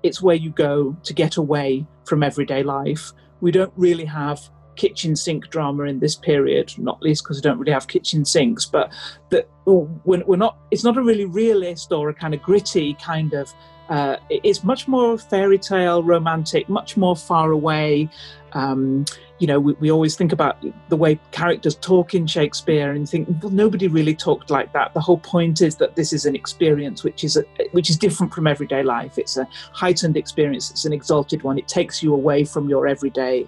It's 0.02 0.22
where 0.22 0.34
you 0.34 0.50
go 0.50 0.96
to 1.02 1.12
get 1.12 1.36
away 1.36 1.86
from 2.06 2.22
everyday 2.22 2.62
life. 2.62 3.12
We 3.42 3.50
don't 3.50 3.72
really 3.76 4.06
have 4.06 4.48
kitchen 4.76 5.16
sink 5.16 5.48
drama 5.48 5.84
in 5.84 6.00
this 6.00 6.14
period, 6.14 6.72
not 6.78 7.02
least 7.02 7.24
because 7.24 7.38
we 7.38 7.42
don't 7.42 7.58
really 7.58 7.72
have 7.72 7.88
kitchen 7.88 8.24
sinks, 8.24 8.64
but 8.64 8.92
that 9.30 9.48
we're, 9.64 10.24
we're 10.24 10.36
not, 10.36 10.58
it's 10.70 10.84
not 10.84 10.96
a 10.96 11.02
really 11.02 11.24
realist 11.24 11.92
or 11.92 12.08
a 12.08 12.14
kind 12.14 12.34
of 12.34 12.42
gritty 12.42 12.94
kind 12.94 13.32
of 13.32 13.52
uh, 13.88 14.16
it's 14.30 14.64
much 14.64 14.88
more 14.88 15.16
fairy 15.16 15.58
tale, 15.58 16.02
romantic, 16.02 16.68
much 16.68 16.96
more 16.96 17.14
far 17.14 17.52
away. 17.52 18.08
Um, 18.52 19.04
you 19.38 19.46
know, 19.46 19.60
we, 19.60 19.74
we, 19.74 19.90
always 19.90 20.16
think 20.16 20.32
about 20.32 20.56
the 20.88 20.96
way 20.96 21.20
characters 21.30 21.74
talk 21.76 22.14
in 22.14 22.26
Shakespeare 22.26 22.92
and 22.92 23.08
think, 23.08 23.28
well, 23.42 23.52
nobody 23.52 23.86
really 23.86 24.14
talked 24.14 24.50
like 24.50 24.72
that. 24.72 24.94
The 24.94 25.00
whole 25.00 25.18
point 25.18 25.60
is 25.60 25.76
that 25.76 25.94
this 25.94 26.12
is 26.12 26.24
an 26.24 26.34
experience 26.34 27.04
which 27.04 27.22
is 27.22 27.36
a, 27.36 27.44
which 27.72 27.90
is 27.90 27.98
different 27.98 28.32
from 28.32 28.46
everyday 28.46 28.82
life. 28.82 29.18
It's 29.18 29.36
a 29.36 29.46
heightened 29.72 30.16
experience. 30.16 30.70
It's 30.70 30.86
an 30.86 30.92
exalted 30.92 31.42
one. 31.42 31.58
It 31.58 31.68
takes 31.68 32.02
you 32.02 32.14
away 32.14 32.44
from 32.44 32.68
your 32.68 32.86
everyday 32.86 33.46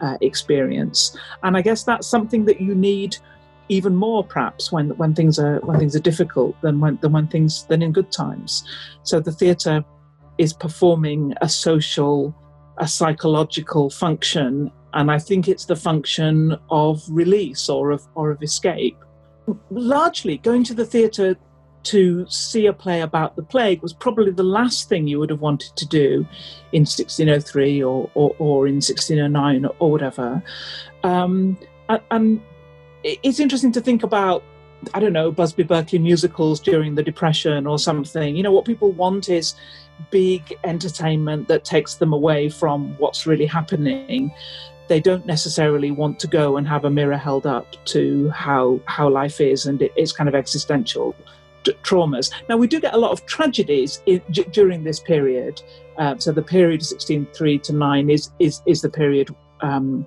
uh, 0.00 0.18
experience. 0.20 1.16
And 1.42 1.56
I 1.56 1.62
guess 1.62 1.84
that's 1.84 2.08
something 2.08 2.44
that 2.46 2.60
you 2.60 2.74
need 2.74 3.16
even 3.68 3.94
more 3.94 4.24
perhaps 4.24 4.72
when 4.72 4.96
when 4.96 5.14
things 5.14 5.38
are 5.38 5.60
when 5.60 5.78
things 5.78 5.94
are 5.94 6.00
difficult 6.00 6.58
than 6.62 6.80
when 6.80 6.98
than 7.02 7.12
when 7.12 7.28
things 7.28 7.64
than 7.64 7.82
in 7.82 7.92
good 7.92 8.10
times. 8.10 8.64
So 9.02 9.20
the 9.20 9.32
theatre 9.32 9.84
is 10.38 10.52
performing 10.52 11.34
a 11.40 11.48
social, 11.48 12.34
a 12.78 12.88
psychological 12.88 13.90
function, 13.90 14.70
and 14.94 15.10
I 15.10 15.18
think 15.18 15.48
it's 15.48 15.64
the 15.64 15.76
function 15.76 16.56
of 16.70 17.02
release 17.08 17.68
or 17.68 17.90
of 17.90 18.06
or 18.14 18.30
of 18.30 18.42
escape. 18.42 18.96
Largely, 19.70 20.38
going 20.38 20.64
to 20.64 20.74
the 20.74 20.84
theatre 20.84 21.36
to 21.84 22.26
see 22.28 22.66
a 22.66 22.72
play 22.72 23.00
about 23.00 23.36
the 23.36 23.42
plague 23.42 23.80
was 23.82 23.92
probably 23.92 24.30
the 24.30 24.42
last 24.42 24.88
thing 24.88 25.06
you 25.06 25.18
would 25.18 25.30
have 25.30 25.40
wanted 25.40 25.74
to 25.76 25.86
do 25.86 26.26
in 26.72 26.82
1603 26.82 27.82
or, 27.82 28.10
or, 28.14 28.34
or 28.38 28.66
in 28.66 28.74
1609 28.74 29.66
or 29.78 29.90
whatever. 29.90 30.42
Um, 31.02 31.56
and, 31.88 32.02
and 32.10 32.42
it's 33.04 33.40
interesting 33.40 33.72
to 33.72 33.80
think 33.80 34.02
about 34.02 34.42
I 34.94 35.00
don't 35.00 35.12
know, 35.12 35.32
Busby 35.32 35.64
Berkeley 35.64 35.98
musicals 35.98 36.60
during 36.60 36.94
the 36.94 37.02
Depression 37.02 37.66
or 37.66 37.80
something. 37.80 38.36
You 38.36 38.44
know, 38.44 38.52
what 38.52 38.64
people 38.64 38.92
want 38.92 39.28
is 39.28 39.54
big 40.10 40.56
entertainment 40.62 41.48
that 41.48 41.64
takes 41.64 41.94
them 41.94 42.12
away 42.12 42.48
from 42.48 42.96
what's 42.98 43.26
really 43.26 43.46
happening. 43.46 44.32
They 44.88 45.00
don't 45.00 45.26
necessarily 45.26 45.90
want 45.90 46.18
to 46.20 46.26
go 46.26 46.56
and 46.56 46.66
have 46.66 46.84
a 46.84 46.90
mirror 46.90 47.16
held 47.16 47.46
up 47.46 47.66
to 47.86 48.30
how 48.30 48.80
how 48.86 49.08
life 49.08 49.40
is, 49.40 49.66
and 49.66 49.80
it's 49.96 50.12
kind 50.12 50.28
of 50.28 50.34
existential 50.34 51.14
t- 51.64 51.72
traumas. 51.82 52.30
Now, 52.48 52.56
we 52.56 52.66
do 52.66 52.80
get 52.80 52.94
a 52.94 52.98
lot 52.98 53.12
of 53.12 53.24
tragedies 53.26 54.02
in, 54.06 54.22
d- 54.30 54.46
during 54.50 54.84
this 54.84 55.00
period. 55.00 55.62
Uh, 55.98 56.16
so 56.18 56.32
the 56.32 56.42
period 56.42 56.80
1603 56.80 57.58
to 57.58 57.72
9 57.72 58.10
is 58.10 58.30
is 58.38 58.62
is 58.66 58.82
the 58.82 58.90
period 58.90 59.34
um, 59.60 60.04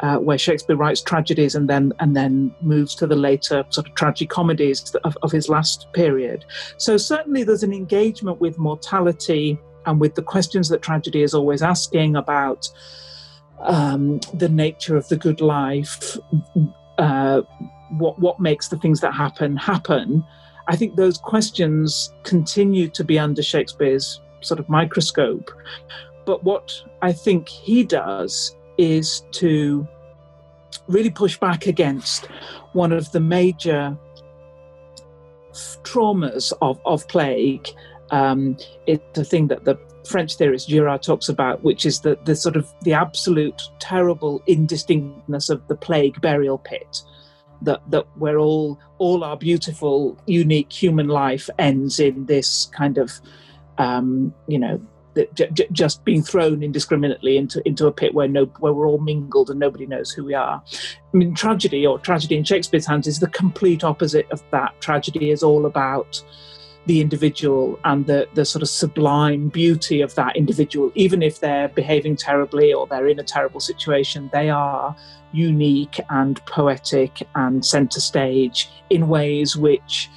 uh, 0.00 0.16
where 0.16 0.38
Shakespeare 0.38 0.76
writes 0.76 1.02
tragedies 1.02 1.54
and 1.54 1.68
then 1.68 1.92
and 2.00 2.16
then 2.16 2.54
moves 2.60 2.94
to 2.96 3.06
the 3.06 3.16
later 3.16 3.64
sort 3.70 3.88
of 3.88 3.94
tragic 3.94 4.30
comedies 4.30 4.94
of, 5.04 5.16
of 5.22 5.32
his 5.32 5.48
last 5.48 5.92
period. 5.92 6.44
So 6.76 6.96
certainly 6.96 7.44
there's 7.44 7.62
an 7.62 7.72
engagement 7.72 8.40
with 8.40 8.58
mortality 8.58 9.58
and 9.86 10.00
with 10.00 10.14
the 10.14 10.22
questions 10.22 10.68
that 10.68 10.82
tragedy 10.82 11.22
is 11.22 11.34
always 11.34 11.62
asking 11.62 12.16
about 12.16 12.68
um, 13.60 14.20
the 14.34 14.48
nature 14.48 14.96
of 14.96 15.08
the 15.08 15.16
good 15.16 15.40
life, 15.40 16.16
uh, 16.98 17.42
what 17.90 18.18
what 18.18 18.40
makes 18.40 18.68
the 18.68 18.78
things 18.78 19.00
that 19.00 19.14
happen 19.14 19.56
happen. 19.56 20.24
I 20.68 20.76
think 20.76 20.96
those 20.96 21.16
questions 21.16 22.12
continue 22.24 22.88
to 22.88 23.02
be 23.02 23.18
under 23.18 23.42
Shakespeare's 23.42 24.20
sort 24.40 24.60
of 24.60 24.68
microscope. 24.68 25.50
But 26.26 26.44
what 26.44 26.74
I 27.00 27.12
think 27.12 27.48
he 27.48 27.84
does 27.84 28.54
is 28.76 29.22
to 29.32 29.88
really 30.88 31.10
push 31.10 31.38
back 31.38 31.66
against 31.66 32.26
one 32.72 32.92
of 32.92 33.10
the 33.12 33.20
major 33.20 33.96
traumas 35.82 36.52
of, 36.60 36.78
of 36.84 37.06
plague. 37.08 37.66
Um, 38.10 38.56
it's 38.86 39.18
a 39.18 39.24
thing 39.24 39.48
that 39.48 39.64
the 39.64 39.78
French 40.08 40.36
theorist 40.36 40.68
Girard 40.68 41.02
talks 41.02 41.28
about, 41.28 41.62
which 41.62 41.84
is 41.86 42.00
the, 42.00 42.18
the 42.24 42.34
sort 42.34 42.56
of 42.56 42.66
the 42.82 42.94
absolute 42.94 43.62
terrible 43.78 44.42
indistinctness 44.46 45.50
of 45.50 45.66
the 45.68 45.76
plague 45.76 46.20
burial 46.20 46.58
pit. 46.58 47.02
that 47.62 47.80
that 47.90 48.06
where 48.16 48.38
all 48.38 48.78
all 48.98 49.24
our 49.24 49.36
beautiful, 49.36 50.16
unique 50.26 50.72
human 50.72 51.08
life 51.08 51.50
ends 51.58 52.00
in 52.00 52.26
this 52.26 52.70
kind 52.72 52.98
of, 52.98 53.20
um, 53.78 54.34
you 54.46 54.58
know, 54.58 54.80
j- 55.34 55.50
j- 55.52 55.68
just 55.72 56.04
being 56.04 56.22
thrown 56.22 56.62
indiscriminately 56.62 57.36
into 57.36 57.66
into 57.66 57.86
a 57.86 57.92
pit 57.92 58.14
where 58.14 58.28
no 58.28 58.46
where 58.60 58.72
we're 58.72 58.86
all 58.86 58.98
mingled 58.98 59.50
and 59.50 59.58
nobody 59.58 59.86
knows 59.86 60.10
who 60.10 60.24
we 60.24 60.34
are. 60.34 60.62
I 61.12 61.16
mean, 61.16 61.34
tragedy 61.34 61.86
or 61.86 61.98
tragedy 61.98 62.36
in 62.36 62.44
Shakespeare's 62.44 62.86
hands 62.86 63.06
is 63.06 63.18
the 63.20 63.28
complete 63.28 63.84
opposite 63.84 64.30
of 64.30 64.42
that. 64.50 64.80
Tragedy 64.80 65.30
is 65.30 65.42
all 65.42 65.66
about 65.66 66.22
the 66.88 67.02
individual 67.02 67.78
and 67.84 68.06
the, 68.06 68.26
the 68.32 68.46
sort 68.46 68.62
of 68.62 68.68
sublime 68.68 69.50
beauty 69.50 70.00
of 70.00 70.14
that 70.14 70.34
individual, 70.36 70.90
even 70.94 71.22
if 71.22 71.38
they're 71.38 71.68
behaving 71.68 72.16
terribly 72.16 72.72
or 72.72 72.86
they're 72.86 73.06
in 73.06 73.20
a 73.20 73.22
terrible 73.22 73.60
situation, 73.60 74.30
they 74.32 74.48
are 74.48 74.96
unique 75.32 76.00
and 76.08 76.44
poetic 76.46 77.22
and 77.34 77.64
center 77.64 78.00
stage 78.00 78.70
in 78.88 79.08
ways 79.08 79.54
which 79.54 80.08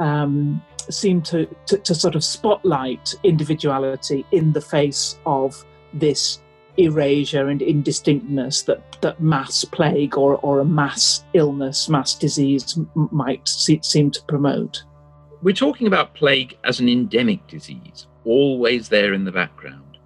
um, 0.00 0.60
seem 0.88 1.22
to, 1.22 1.46
to, 1.66 1.78
to 1.78 1.94
sort 1.94 2.16
of 2.16 2.24
spotlight 2.24 3.14
individuality 3.22 4.26
in 4.32 4.52
the 4.52 4.60
face 4.60 5.16
of 5.26 5.64
this 5.94 6.40
erasure 6.76 7.48
and 7.48 7.62
indistinctness 7.62 8.62
that, 8.62 9.00
that 9.00 9.22
mass 9.22 9.64
plague 9.64 10.18
or, 10.18 10.38
or 10.38 10.58
a 10.58 10.64
mass 10.64 11.24
illness, 11.34 11.88
mass 11.88 12.16
disease 12.16 12.76
might 13.12 13.46
see, 13.46 13.78
seem 13.80 14.10
to 14.10 14.20
promote. 14.24 14.82
We're 15.42 15.54
talking 15.54 15.86
about 15.86 16.14
plague 16.14 16.58
as 16.64 16.80
an 16.80 16.88
endemic 16.88 17.46
disease, 17.46 18.06
always 18.24 18.88
there 18.88 19.14
in 19.14 19.24
the 19.24 19.32
background. 19.32 19.98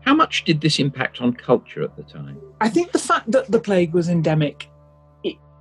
How 0.00 0.14
much 0.14 0.44
did 0.44 0.60
this 0.60 0.78
impact 0.78 1.20
on 1.20 1.32
culture 1.34 1.82
at 1.82 1.96
the 1.96 2.04
time? 2.04 2.40
I 2.60 2.68
think 2.68 2.92
the 2.92 2.98
fact 2.98 3.30
that 3.32 3.50
the 3.50 3.58
plague 3.58 3.92
was 3.92 4.08
endemic 4.08 4.68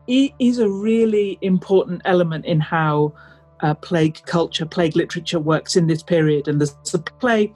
is 0.07 0.59
a 0.59 0.69
really 0.69 1.37
important 1.41 2.01
element 2.05 2.45
in 2.45 2.59
how 2.59 3.13
uh, 3.61 3.73
plague 3.73 4.21
culture, 4.25 4.65
plague 4.65 4.95
literature 4.95 5.39
works 5.39 5.75
in 5.75 5.87
this 5.87 6.03
period. 6.03 6.47
And 6.47 6.61
there's 6.61 6.93
a 6.93 6.99
play, 6.99 7.53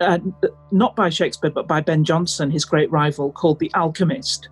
uh, 0.00 0.18
not 0.72 0.96
by 0.96 1.08
Shakespeare, 1.08 1.50
but 1.50 1.68
by 1.68 1.80
Ben 1.80 2.04
Jonson, 2.04 2.50
his 2.50 2.64
great 2.64 2.90
rival, 2.90 3.30
called 3.30 3.60
The 3.60 3.70
Alchemist, 3.74 4.48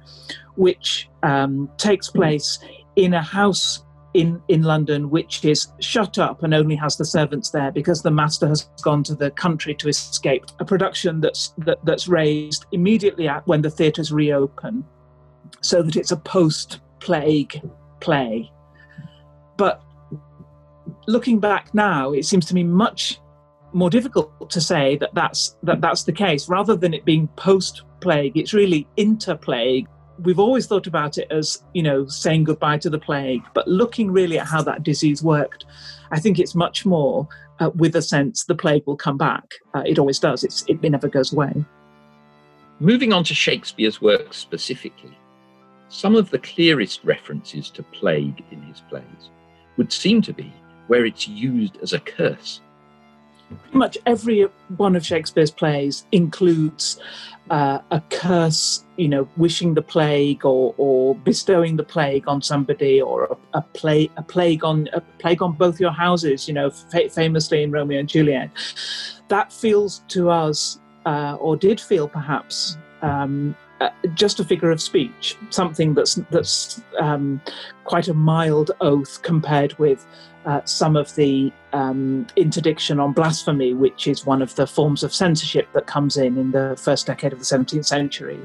which 0.54 1.08
um, 1.22 1.68
takes 1.78 2.08
place 2.08 2.58
in 2.94 3.12
a 3.12 3.22
house 3.22 3.82
in, 4.14 4.42
in 4.48 4.62
London, 4.62 5.10
which 5.10 5.44
is 5.44 5.68
shut 5.80 6.18
up 6.18 6.42
and 6.42 6.52
only 6.54 6.76
has 6.76 6.96
the 6.96 7.04
servants 7.04 7.50
there 7.50 7.70
because 7.70 8.02
the 8.02 8.10
master 8.10 8.46
has 8.46 8.68
gone 8.82 9.02
to 9.04 9.14
the 9.14 9.30
country 9.30 9.74
to 9.76 9.88
escape. 9.88 10.44
A 10.60 10.64
production 10.64 11.20
that's 11.20 11.54
that, 11.58 11.84
that's 11.84 12.08
raised 12.08 12.66
immediately 12.72 13.28
at 13.28 13.46
when 13.46 13.62
the 13.62 13.70
theatres 13.70 14.12
reopen, 14.12 14.84
so 15.60 15.82
that 15.82 15.96
it's 15.96 16.12
a 16.12 16.16
post-plague 16.16 17.62
play. 18.00 18.50
But 19.56 19.82
looking 21.06 21.40
back 21.40 21.74
now, 21.74 22.12
it 22.12 22.24
seems 22.24 22.46
to 22.46 22.54
me 22.54 22.64
much 22.64 23.18
more 23.72 23.88
difficult 23.88 24.50
to 24.50 24.60
say 24.60 24.96
that 24.96 25.14
that's 25.14 25.56
that 25.62 25.80
that's 25.80 26.04
the 26.04 26.12
case. 26.12 26.48
Rather 26.48 26.76
than 26.76 26.92
it 26.92 27.04
being 27.04 27.28
post-plague, 27.36 28.36
it's 28.36 28.52
really 28.52 28.86
inter-plague 28.96 29.88
we've 30.20 30.38
always 30.38 30.66
thought 30.66 30.86
about 30.86 31.18
it 31.18 31.26
as 31.30 31.62
you 31.72 31.82
know 31.82 32.06
saying 32.06 32.44
goodbye 32.44 32.78
to 32.78 32.90
the 32.90 32.98
plague 32.98 33.42
but 33.54 33.66
looking 33.66 34.10
really 34.10 34.38
at 34.38 34.46
how 34.46 34.62
that 34.62 34.82
disease 34.82 35.22
worked 35.22 35.64
i 36.10 36.20
think 36.20 36.38
it's 36.38 36.54
much 36.54 36.84
more 36.84 37.26
uh, 37.60 37.70
with 37.74 37.94
a 37.96 38.02
sense 38.02 38.44
the 38.44 38.54
plague 38.54 38.82
will 38.86 38.96
come 38.96 39.16
back. 39.16 39.44
Uh, 39.74 39.82
it 39.86 39.98
always 39.98 40.18
does. 40.18 40.42
It's, 40.42 40.64
it, 40.66 40.82
never 40.82 41.06
goes 41.06 41.32
away. 41.32 41.64
Moving 42.80 43.12
on 43.12 43.22
to 43.24 43.34
shakespeare's 43.34 44.00
work 44.00 44.34
specifically 44.34 45.16
some 45.92 46.16
of 46.16 46.30
the 46.30 46.38
clearest 46.38 47.04
references 47.04 47.68
to 47.68 47.82
plague 47.82 48.42
in 48.50 48.62
his 48.62 48.80
plays 48.88 49.30
would 49.76 49.92
seem 49.92 50.22
to 50.22 50.32
be 50.32 50.50
where 50.86 51.04
it's 51.04 51.28
used 51.28 51.76
as 51.82 51.92
a 51.92 52.00
curse 52.00 52.62
Pretty 53.62 53.78
much 53.78 53.98
every 54.06 54.46
one 54.76 54.96
of 54.96 55.04
Shakespeare's 55.04 55.50
plays 55.50 56.06
includes 56.12 57.00
uh, 57.50 57.78
a 57.90 58.00
curse, 58.10 58.84
you 58.96 59.08
know, 59.08 59.28
wishing 59.36 59.74
the 59.74 59.82
plague 59.82 60.44
or, 60.44 60.74
or 60.78 61.14
bestowing 61.14 61.76
the 61.76 61.84
plague 61.84 62.28
on 62.28 62.40
somebody, 62.40 63.00
or 63.00 63.24
a, 63.24 63.58
a, 63.58 63.62
play, 63.62 64.10
a 64.16 64.22
plague 64.22 64.64
on 64.64 64.88
a 64.92 65.00
plague 65.18 65.42
on 65.42 65.52
both 65.52 65.80
your 65.80 65.92
houses. 65.92 66.48
You 66.48 66.54
know, 66.54 66.70
fa- 66.70 67.10
famously 67.10 67.62
in 67.62 67.70
Romeo 67.70 68.00
and 68.00 68.08
Juliet. 68.08 68.50
That 69.28 69.52
feels 69.52 70.02
to 70.08 70.30
us, 70.30 70.78
uh, 71.06 71.36
or 71.40 71.56
did 71.56 71.80
feel 71.80 72.08
perhaps, 72.08 72.76
um, 73.02 73.56
just 74.14 74.40
a 74.40 74.44
figure 74.44 74.70
of 74.70 74.80
speech, 74.80 75.36
something 75.50 75.94
that's 75.94 76.14
that's 76.30 76.80
um, 76.98 77.40
quite 77.84 78.08
a 78.08 78.14
mild 78.14 78.72
oath 78.80 79.22
compared 79.22 79.78
with 79.78 80.06
uh, 80.44 80.60
some 80.64 80.96
of 80.96 81.14
the 81.14 81.52
um, 81.72 82.26
interdiction 82.36 82.98
on 82.98 83.12
blasphemy, 83.12 83.74
which 83.74 84.06
is 84.06 84.26
one 84.26 84.42
of 84.42 84.54
the 84.56 84.66
forms 84.66 85.02
of 85.02 85.14
censorship 85.14 85.68
that 85.72 85.86
comes 85.86 86.16
in 86.16 86.36
in 86.36 86.50
the 86.50 86.76
first 86.82 87.06
decade 87.06 87.32
of 87.32 87.38
the 87.38 87.44
17th 87.44 87.86
century. 87.86 88.40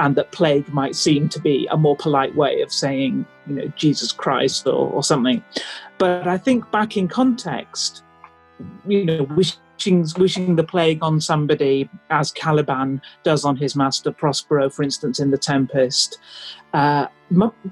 And 0.00 0.16
that 0.16 0.32
plague 0.32 0.68
might 0.70 0.96
seem 0.96 1.28
to 1.28 1.40
be 1.40 1.68
a 1.70 1.76
more 1.76 1.96
polite 1.96 2.34
way 2.34 2.62
of 2.62 2.72
saying, 2.72 3.24
you 3.46 3.54
know, 3.54 3.68
Jesus 3.76 4.10
Christ 4.10 4.66
or, 4.66 4.90
or 4.90 5.04
something. 5.04 5.44
But 5.98 6.26
I 6.26 6.36
think 6.36 6.68
back 6.72 6.96
in 6.96 7.06
context, 7.06 8.02
you 8.84 9.04
know, 9.04 9.22
wishing, 9.76 10.06
wishing 10.18 10.56
the 10.56 10.64
plague 10.64 11.02
on 11.02 11.20
somebody, 11.20 11.88
as 12.10 12.32
Caliban 12.32 13.00
does 13.22 13.44
on 13.44 13.56
his 13.56 13.76
master 13.76 14.12
Prospero, 14.12 14.70
for 14.70 14.82
instance, 14.82 15.20
in 15.20 15.30
The 15.30 15.38
Tempest, 15.38 16.18
uh, 16.72 17.06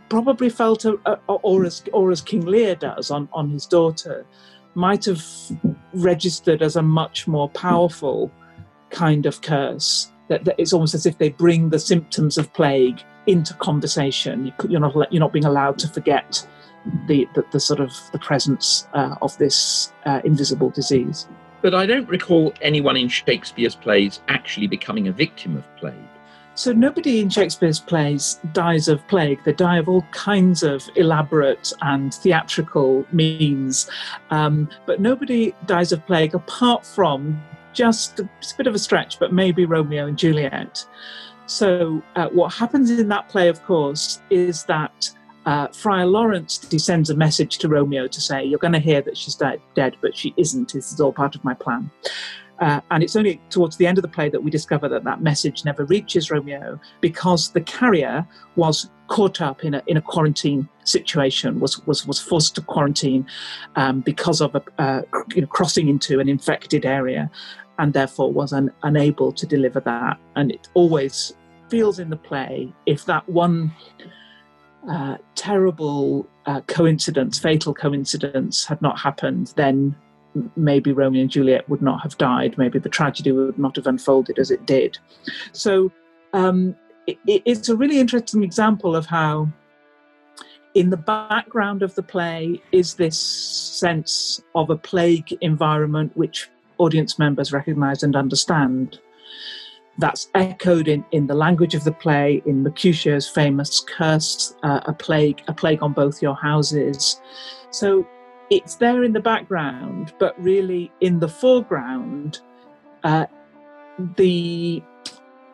probably 0.08 0.48
felt, 0.48 0.84
a, 0.84 0.98
a, 1.06 1.14
or, 1.28 1.64
as, 1.64 1.82
or 1.92 2.10
as 2.10 2.20
King 2.20 2.46
Lear 2.46 2.74
does 2.74 3.10
on, 3.10 3.28
on 3.32 3.50
his 3.50 3.66
daughter, 3.66 4.26
might 4.74 5.04
have 5.04 5.24
registered 5.92 6.62
as 6.62 6.76
a 6.76 6.82
much 6.82 7.28
more 7.28 7.48
powerful 7.50 8.30
kind 8.90 9.26
of 9.26 9.42
curse. 9.42 10.08
That, 10.28 10.44
that 10.44 10.54
it's 10.56 10.72
almost 10.72 10.94
as 10.94 11.04
if 11.04 11.18
they 11.18 11.28
bring 11.28 11.68
the 11.68 11.78
symptoms 11.78 12.38
of 12.38 12.50
plague 12.54 13.02
into 13.26 13.52
conversation. 13.54 14.52
You, 14.66 14.76
are 14.78 14.80
not 14.80 15.12
you're 15.12 15.20
not 15.20 15.32
being 15.32 15.44
allowed 15.44 15.78
to 15.80 15.88
forget 15.88 16.46
the, 17.06 17.28
the, 17.34 17.44
the 17.52 17.60
sort 17.60 17.80
of 17.80 17.92
the 18.12 18.18
presence 18.18 18.88
uh, 18.94 19.16
of 19.20 19.36
this 19.38 19.92
uh, 20.06 20.20
invisible 20.24 20.70
disease. 20.70 21.28
But 21.62 21.74
I 21.74 21.86
don't 21.86 22.08
recall 22.08 22.52
anyone 22.60 22.96
in 22.96 23.08
Shakespeare's 23.08 23.76
plays 23.76 24.20
actually 24.28 24.66
becoming 24.66 25.08
a 25.08 25.12
victim 25.12 25.56
of 25.56 25.64
plague. 25.76 25.94
So 26.54 26.72
nobody 26.72 27.20
in 27.20 27.30
Shakespeare's 27.30 27.80
plays 27.80 28.38
dies 28.52 28.88
of 28.88 29.06
plague. 29.08 29.42
They 29.44 29.54
die 29.54 29.78
of 29.78 29.88
all 29.88 30.02
kinds 30.10 30.62
of 30.62 30.86
elaborate 30.96 31.72
and 31.80 32.12
theatrical 32.12 33.06
means, 33.10 33.88
um, 34.30 34.68
but 34.84 35.00
nobody 35.00 35.54
dies 35.64 35.92
of 35.92 36.04
plague 36.04 36.34
apart 36.34 36.84
from 36.84 37.42
just 37.72 38.20
a 38.20 38.28
bit 38.58 38.66
of 38.66 38.74
a 38.74 38.78
stretch, 38.78 39.18
but 39.18 39.32
maybe 39.32 39.64
Romeo 39.64 40.06
and 40.06 40.18
Juliet. 40.18 40.84
So 41.46 42.02
uh, 42.16 42.28
what 42.28 42.52
happens 42.52 42.90
in 42.90 43.08
that 43.08 43.28
play, 43.28 43.48
of 43.48 43.64
course, 43.64 44.20
is 44.28 44.64
that 44.64 45.10
uh, 45.46 45.68
Friar 45.68 46.06
Lawrence 46.06 46.66
sends 46.78 47.10
a 47.10 47.16
message 47.16 47.58
to 47.58 47.68
Romeo 47.68 48.06
to 48.06 48.20
say, 48.20 48.44
"You're 48.44 48.58
going 48.58 48.72
to 48.72 48.78
hear 48.78 49.02
that 49.02 49.16
she's 49.16 49.34
dead, 49.34 49.96
but 50.00 50.16
she 50.16 50.34
isn't. 50.36 50.72
This 50.72 50.92
is 50.92 51.00
all 51.00 51.12
part 51.12 51.34
of 51.34 51.44
my 51.44 51.54
plan." 51.54 51.90
Uh, 52.60 52.80
and 52.92 53.02
it's 53.02 53.16
only 53.16 53.40
towards 53.50 53.76
the 53.76 53.86
end 53.86 53.98
of 53.98 54.02
the 54.02 54.08
play 54.08 54.28
that 54.28 54.40
we 54.40 54.48
discover 54.48 54.88
that 54.88 55.02
that 55.02 55.20
message 55.20 55.64
never 55.64 55.84
reaches 55.86 56.30
Romeo 56.30 56.78
because 57.00 57.50
the 57.50 57.60
carrier 57.62 58.24
was 58.54 58.88
caught 59.08 59.40
up 59.40 59.64
in 59.64 59.74
a, 59.74 59.82
in 59.88 59.96
a 59.96 60.00
quarantine 60.00 60.68
situation, 60.84 61.58
was, 61.58 61.84
was, 61.86 62.06
was 62.06 62.20
forced 62.20 62.54
to 62.54 62.60
quarantine 62.60 63.26
um, 63.74 64.00
because 64.00 64.40
of 64.40 64.54
a, 64.54 65.02
you 65.34 65.40
know, 65.40 65.46
crossing 65.48 65.88
into 65.88 66.20
an 66.20 66.28
infected 66.28 66.86
area 66.86 67.28
and 67.78 67.94
therefore 67.94 68.32
was 68.32 68.52
un, 68.52 68.70
unable 68.84 69.32
to 69.32 69.44
deliver 69.44 69.80
that. 69.80 70.16
And 70.36 70.52
it 70.52 70.68
always 70.74 71.34
feels 71.68 71.98
in 71.98 72.10
the 72.10 72.16
play 72.16 72.72
if 72.86 73.06
that 73.06 73.28
one 73.28 73.72
uh, 74.88 75.16
terrible 75.34 76.26
uh, 76.46 76.60
coincidence, 76.62 77.38
fatal 77.38 77.74
coincidence, 77.74 78.64
had 78.64 78.80
not 78.82 78.98
happened, 78.98 79.52
then 79.56 79.94
maybe 80.56 80.92
Romeo 80.92 81.22
and 81.22 81.30
Juliet 81.30 81.68
would 81.68 81.82
not 81.82 82.02
have 82.02 82.16
died, 82.18 82.56
maybe 82.56 82.78
the 82.78 82.88
tragedy 82.88 83.32
would 83.32 83.58
not 83.58 83.76
have 83.76 83.86
unfolded 83.86 84.38
as 84.38 84.50
it 84.50 84.66
did. 84.66 84.98
So 85.52 85.92
um, 86.32 86.74
it, 87.06 87.18
it's 87.26 87.68
a 87.68 87.76
really 87.76 88.00
interesting 88.00 88.42
example 88.42 88.96
of 88.96 89.06
how, 89.06 89.48
in 90.74 90.90
the 90.90 90.96
background 90.96 91.82
of 91.82 91.94
the 91.94 92.02
play, 92.02 92.60
is 92.72 92.94
this 92.94 93.18
sense 93.18 94.40
of 94.54 94.70
a 94.70 94.76
plague 94.76 95.36
environment 95.40 96.16
which 96.16 96.48
audience 96.78 97.18
members 97.18 97.52
recognize 97.52 98.02
and 98.02 98.16
understand. 98.16 98.98
That's 99.98 100.30
echoed 100.34 100.88
in, 100.88 101.04
in 101.12 101.26
the 101.26 101.34
language 101.34 101.74
of 101.74 101.84
the 101.84 101.92
play, 101.92 102.42
in 102.46 102.62
Mercutio's 102.62 103.28
famous 103.28 103.80
curse, 103.80 104.54
uh, 104.62 104.80
a 104.86 104.92
plague, 104.92 105.42
a 105.48 105.52
plague 105.52 105.82
on 105.82 105.92
both 105.92 106.22
your 106.22 106.34
houses. 106.34 107.20
So 107.70 108.06
it's 108.50 108.76
there 108.76 109.04
in 109.04 109.12
the 109.12 109.20
background, 109.20 110.14
but 110.18 110.40
really 110.42 110.90
in 111.00 111.20
the 111.20 111.28
foreground, 111.28 112.40
uh, 113.04 113.26
the 114.16 114.82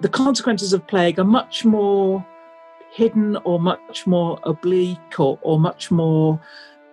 the 0.00 0.08
consequences 0.08 0.72
of 0.72 0.86
plague 0.86 1.18
are 1.18 1.24
much 1.24 1.64
more 1.64 2.24
hidden 2.92 3.36
or 3.38 3.58
much 3.60 4.06
more 4.06 4.38
oblique 4.44 5.18
or, 5.18 5.38
or 5.42 5.58
much 5.58 5.90
more 5.90 6.40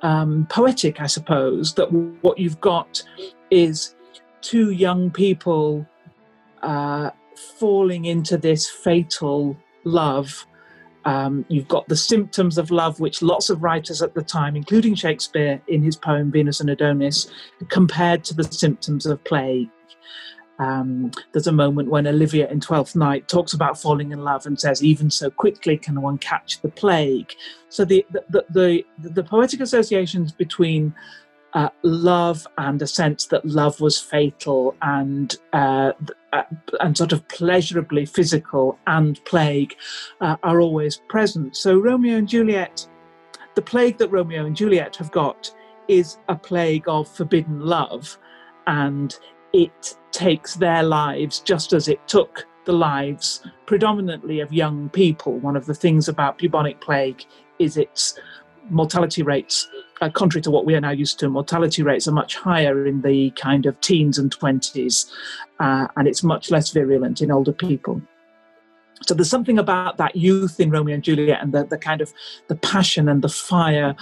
um, 0.02 0.48
poetic, 0.50 1.00
I 1.02 1.08
suppose, 1.08 1.74
that 1.76 1.92
what 2.22 2.38
you've 2.38 2.60
got 2.62 3.04
is 3.52 3.96
two 4.42 4.72
young 4.72 5.12
people 5.12 5.86
uh, 6.64 7.12
falling 7.38 8.06
into 8.06 8.38
this 8.38 8.70
fatal 8.70 9.58
love. 9.84 10.46
Um, 11.06 11.46
you've 11.50 11.68
got 11.68 11.88
the 11.88 11.96
symptoms 11.96 12.58
of 12.58 12.72
love, 12.72 13.00
which 13.00 13.22
lots 13.22 13.50
of 13.50 13.62
writers 13.62 14.02
at 14.02 14.16
the 14.16 14.24
time, 14.24 14.56
including 14.56 14.96
Shakespeare 14.96 15.62
in 15.68 15.84
his 15.84 15.96
poem 15.96 16.32
Venus 16.32 16.60
and 16.60 16.70
Adonis, 16.70 17.28
compared 17.70 18.24
to 18.26 18.34
the 18.34 18.44
symptoms 18.44 19.06
of 19.06 19.24
plague. 19.24 19.70
Um, 20.58 21.12
there's 21.32 21.48
a 21.48 21.52
moment 21.52 21.90
when 21.90 22.08
Olivia 22.08 22.50
in 22.50 22.62
Twelfth 22.62 22.96
Night 22.96 23.28
talks 23.28 23.54
about 23.54 23.80
falling 23.80 24.12
in 24.12 24.24
love 24.24 24.46
and 24.46 24.60
says, 24.60 24.84
"Even 24.84 25.12
so 25.12 25.30
quickly 25.30 25.78
can 25.78 26.02
one 26.02 26.18
catch 26.18 26.62
the 26.62 26.70
plague." 26.70 27.34
So 27.70 27.84
the 27.84 28.06
the 28.10 28.24
the, 28.30 28.86
the, 28.98 29.10
the 29.10 29.24
poetic 29.24 29.60
associations 29.60 30.32
between 30.32 30.94
uh, 31.56 31.70
love 31.84 32.46
and 32.58 32.82
a 32.82 32.88
sense 32.88 33.28
that 33.28 33.46
love 33.46 33.80
was 33.80 33.98
fatal 33.98 34.76
and 34.82 35.38
uh, 35.54 35.94
uh, 36.34 36.44
and 36.82 36.98
sort 36.98 37.14
of 37.14 37.26
pleasurably 37.30 38.06
physical 38.06 38.78
and 38.88 39.24
plague 39.24 39.74
uh, 40.20 40.36
are 40.44 40.60
always 40.60 40.98
present. 41.08 41.56
So 41.56 41.80
Romeo 41.80 42.18
and 42.18 42.28
Juliet, 42.28 42.86
the 43.56 43.62
plague 43.62 43.98
that 44.00 44.12
Romeo 44.12 44.46
and 44.46 44.56
Juliet 44.56 44.98
have 44.98 45.12
got 45.12 45.50
is 45.88 46.18
a 46.28 46.36
plague 46.36 46.84
of 46.88 47.08
forbidden 47.08 47.62
love, 47.62 48.18
and 48.68 49.18
it 49.54 49.96
takes 50.12 50.56
their 50.56 50.84
lives 50.84 51.40
just 51.40 51.72
as 51.72 51.88
it 51.88 52.06
took 52.06 52.46
the 52.66 52.74
lives 52.74 53.44
predominantly 53.66 54.42
of 54.42 54.52
young 54.52 54.90
people. 54.90 55.40
One 55.40 55.56
of 55.56 55.68
the 55.68 55.76
things 55.76 56.10
about 56.10 56.38
bubonic 56.38 56.82
plague 56.82 57.24
is 57.60 57.78
its 57.78 58.20
mortality 58.70 59.22
rates, 59.22 59.70
uh, 60.02 60.10
contrary 60.10 60.42
to 60.42 60.52
what 60.52 60.66
we 60.66 60.76
are 60.76 60.82
now 60.82 60.92
used 60.92 61.20
to, 61.20 61.30
mortality 61.30 61.84
rates 61.84 62.08
are 62.08 62.12
much 62.12 62.36
higher 62.36 62.86
in 62.86 63.02
the 63.02 63.32
kind 63.32 63.66
of 63.66 63.80
teens 63.82 64.18
and 64.18 64.36
20s, 64.36 65.10
uh, 65.60 65.88
and 65.96 66.08
it's 66.08 66.24
much 66.24 66.52
less 66.52 66.72
virulent 66.72 67.22
in 67.22 67.32
older 67.32 67.54
people. 67.54 68.02
So 69.04 69.14
there's 69.14 69.30
something 69.30 69.60
about 69.60 69.98
that 69.98 70.16
youth 70.16 70.60
in 70.60 70.72
Romeo 70.72 70.96
and 70.96 71.04
Juliet 71.04 71.42
and 71.42 71.54
the, 71.54 71.66
the 71.66 71.78
kind 71.78 72.02
of 72.02 72.14
the 72.48 72.56
passion 72.56 73.10
and 73.10 73.22
the 73.22 73.30
fire 73.30 73.96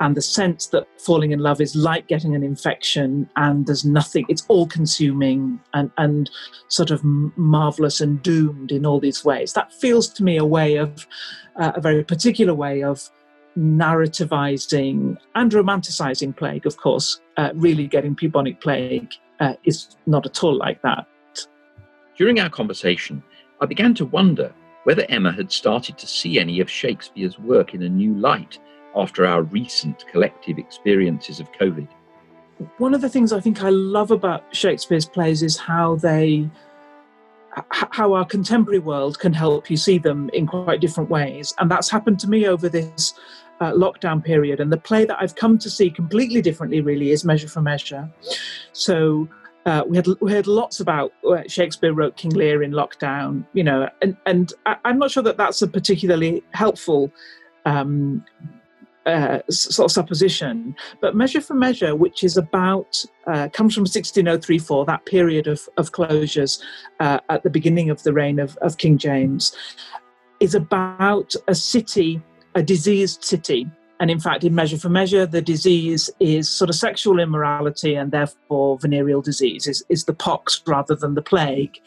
and 0.00 0.16
the 0.16 0.22
sense 0.22 0.66
that 0.68 0.86
falling 1.00 1.30
in 1.30 1.38
love 1.38 1.60
is 1.60 1.76
like 1.76 2.08
getting 2.08 2.34
an 2.34 2.42
infection 2.42 3.28
and 3.36 3.66
there's 3.66 3.84
nothing 3.84 4.26
it's 4.28 4.44
all 4.48 4.66
consuming 4.66 5.60
and 5.74 5.92
and 5.96 6.28
sort 6.68 6.90
of 6.90 7.04
marvelous 7.04 8.00
and 8.00 8.20
doomed 8.22 8.72
in 8.72 8.84
all 8.84 8.98
these 8.98 9.24
ways 9.24 9.52
that 9.52 9.72
feels 9.72 10.08
to 10.08 10.24
me 10.24 10.36
a 10.36 10.44
way 10.44 10.76
of 10.76 11.06
uh, 11.56 11.72
a 11.76 11.80
very 11.80 12.02
particular 12.02 12.52
way 12.52 12.82
of 12.82 13.10
narrativizing 13.56 15.16
and 15.34 15.52
romanticizing 15.52 16.36
plague 16.36 16.66
of 16.66 16.76
course 16.76 17.20
uh, 17.36 17.50
really 17.54 17.86
getting 17.86 18.14
bubonic 18.14 18.60
plague 18.60 19.12
uh, 19.40 19.54
is 19.64 19.96
not 20.06 20.24
at 20.26 20.42
all 20.42 20.54
like 20.54 20.80
that 20.82 21.06
during 22.16 22.40
our 22.40 22.50
conversation 22.50 23.22
i 23.60 23.66
began 23.66 23.94
to 23.94 24.06
wonder 24.06 24.52
whether 24.84 25.04
emma 25.08 25.32
had 25.32 25.52
started 25.52 25.98
to 25.98 26.06
see 26.06 26.38
any 26.38 26.60
of 26.60 26.70
shakespeare's 26.70 27.38
work 27.38 27.74
in 27.74 27.82
a 27.82 27.88
new 27.88 28.14
light 28.14 28.58
after 28.96 29.26
our 29.26 29.42
recent 29.42 30.04
collective 30.10 30.58
experiences 30.58 31.40
of 31.40 31.50
COVID. 31.52 31.88
One 32.78 32.94
of 32.94 33.00
the 33.00 33.08
things 33.08 33.32
I 33.32 33.40
think 33.40 33.62
I 33.62 33.70
love 33.70 34.10
about 34.10 34.44
Shakespeare's 34.54 35.06
plays 35.06 35.42
is 35.42 35.56
how 35.56 35.96
they 35.96 36.48
how 37.70 38.14
our 38.14 38.24
contemporary 38.24 38.78
world 38.78 39.18
can 39.18 39.32
help 39.32 39.70
you 39.70 39.76
see 39.76 39.98
them 39.98 40.30
in 40.32 40.46
quite 40.46 40.80
different 40.80 41.10
ways. 41.10 41.54
And 41.58 41.70
that's 41.70 41.90
happened 41.90 42.18
to 42.20 42.28
me 42.28 42.46
over 42.46 42.68
this 42.68 43.14
uh, 43.60 43.72
lockdown 43.72 44.24
period. 44.24 44.60
And 44.60 44.72
the 44.72 44.76
play 44.76 45.04
that 45.04 45.18
i've 45.20 45.36
come 45.36 45.58
to 45.58 45.70
see 45.70 45.90
completely 45.90 46.42
differently 46.42 46.80
really 46.80 47.10
is 47.10 47.24
measure 47.24 47.48
for 47.48 47.60
measure. 47.60 48.10
So 48.72 49.28
uh, 49.66 49.84
we 49.86 49.96
had 49.96 50.06
we 50.20 50.32
heard 50.32 50.46
lots 50.46 50.80
about 50.80 51.12
uh, 51.24 51.42
Shakespeare 51.46 51.92
wrote 51.92 52.16
King 52.16 52.32
Lear 52.32 52.62
in 52.62 52.72
lockdown, 52.72 53.44
you 53.52 53.62
know, 53.62 53.88
and 54.00 54.16
and 54.26 54.52
I, 54.66 54.76
am 54.84 54.98
not 54.98 55.12
sure 55.12 55.22
that 55.22 55.36
that's 55.36 55.62
a 55.62 55.68
particularly 55.68 56.42
helpful 56.52 57.12
um, 57.64 58.24
uh, 59.06 59.40
sort 59.50 59.86
of 59.86 59.92
supposition. 59.92 60.74
But 61.00 61.16
Measure 61.16 61.40
for 61.40 61.54
Measure, 61.54 61.94
which 61.94 62.22
is 62.24 62.36
about, 62.36 63.04
uh, 63.26 63.48
comes 63.52 63.74
from 63.74 63.86
16034, 63.86 64.84
that 64.86 65.06
period 65.06 65.46
of, 65.46 65.68
of 65.76 65.92
closures 65.92 66.62
uh, 67.00 67.20
at 67.28 67.42
the 67.42 67.50
beginning 67.50 67.90
of 67.90 68.02
the 68.02 68.12
reign 68.12 68.38
of, 68.38 68.56
of 68.58 68.78
King 68.78 68.98
James, 68.98 69.54
is 70.40 70.54
about 70.54 71.34
a 71.48 71.54
city, 71.54 72.22
a 72.54 72.62
diseased 72.62 73.24
city. 73.24 73.68
And 74.00 74.10
in 74.10 74.18
fact, 74.18 74.42
in 74.42 74.52
Measure 74.52 74.78
for 74.78 74.88
Measure, 74.88 75.26
the 75.26 75.40
disease 75.40 76.10
is 76.18 76.48
sort 76.48 76.68
of 76.68 76.74
sexual 76.74 77.20
immorality 77.20 77.94
and 77.94 78.10
therefore 78.10 78.76
venereal 78.80 79.22
disease, 79.22 79.68
is, 79.68 79.84
is 79.88 80.06
the 80.06 80.12
pox 80.12 80.60
rather 80.66 80.96
than 80.96 81.14
the 81.14 81.22
plague. 81.22 81.78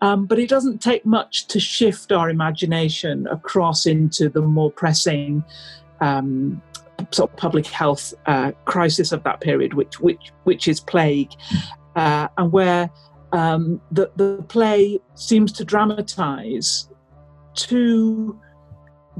Um, 0.00 0.26
but 0.26 0.38
it 0.38 0.48
doesn't 0.48 0.80
take 0.80 1.04
much 1.04 1.48
to 1.48 1.58
shift 1.58 2.12
our 2.12 2.30
imagination 2.30 3.26
across 3.26 3.84
into 3.84 4.28
the 4.28 4.42
more 4.42 4.70
pressing 4.70 5.42
um, 6.00 6.62
sort 7.10 7.30
of 7.30 7.36
public 7.36 7.66
health 7.66 8.14
uh, 8.26 8.52
crisis 8.64 9.12
of 9.12 9.22
that 9.24 9.40
period, 9.40 9.74
which 9.74 10.00
which 10.00 10.32
which 10.44 10.68
is 10.68 10.80
plague, 10.80 11.32
uh, 11.96 12.28
and 12.36 12.52
where 12.52 12.90
um, 13.32 13.80
the 13.90 14.10
the 14.16 14.42
play 14.48 15.00
seems 15.14 15.52
to 15.52 15.64
dramatise 15.64 16.88
two 17.54 18.38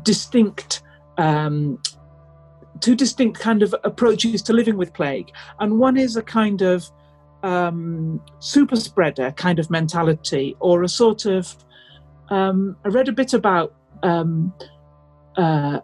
distinct. 0.03 0.83
Um, 1.19 1.81
two 2.81 2.95
distinct 2.95 3.39
kind 3.39 3.63
of 3.63 3.75
approaches 3.85 4.41
to 4.41 4.55
living 4.55 4.77
with 4.79 4.95
plague, 4.95 5.31
and 5.59 5.79
one 5.79 5.99
is 5.99 6.17
a 6.17 6.23
kind 6.23 6.63
of 6.63 6.91
um, 7.43 8.23
super 8.39 8.77
spreader 8.77 9.33
kind 9.33 9.59
of 9.59 9.71
mentality, 9.71 10.57
or 10.61 10.83
a 10.83 10.89
sort 10.89 11.27
of 11.27 11.55
um, 12.31 12.77
I 12.85 12.89
read 12.89 13.09
a 13.09 13.13
bit 13.13 13.35
about 13.35 13.75
um, 14.03 14.55
uh, 15.37 15.81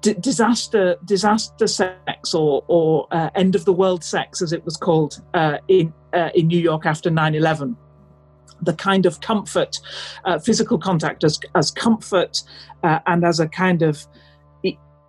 d- 0.00 0.14
disaster 0.14 0.96
disaster 1.04 1.66
sex 1.66 2.34
or 2.34 2.64
or 2.68 3.06
uh, 3.10 3.30
end 3.34 3.54
of 3.54 3.64
the 3.64 3.72
world 3.72 4.04
sex 4.04 4.42
as 4.42 4.52
it 4.52 4.64
was 4.64 4.76
called 4.76 5.22
uh, 5.34 5.58
in 5.68 5.92
uh, 6.12 6.30
in 6.34 6.46
New 6.46 6.58
York 6.58 6.86
after 6.86 7.10
9/11 7.10 7.76
the 8.62 8.74
kind 8.74 9.06
of 9.06 9.20
comfort 9.20 9.78
uh, 10.24 10.38
physical 10.38 10.78
contact 10.78 11.24
as 11.24 11.38
as 11.54 11.70
comfort 11.70 12.42
uh, 12.82 12.98
and 13.06 13.24
as 13.24 13.40
a 13.40 13.48
kind 13.48 13.82
of 13.82 14.06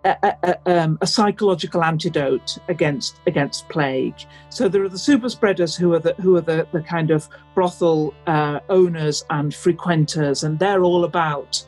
a, 0.04 0.34
a, 0.42 0.82
um, 0.82 0.98
a, 1.00 1.06
psychological 1.06 1.84
antidote 1.84 2.58
against 2.68 3.20
against 3.26 3.68
plague. 3.68 4.14
So 4.50 4.68
there 4.68 4.82
are 4.82 4.88
the 4.88 4.98
super 4.98 5.28
spreaders 5.28 5.76
who 5.76 5.92
are 5.94 5.98
the 5.98 6.14
who 6.14 6.36
are 6.36 6.40
the, 6.40 6.66
the 6.72 6.80
kind 6.80 7.10
of 7.10 7.28
brothel 7.54 8.14
uh, 8.26 8.60
owners 8.68 9.24
and 9.30 9.54
frequenters, 9.54 10.42
and 10.42 10.58
they're 10.58 10.82
all 10.82 11.04
about 11.04 11.64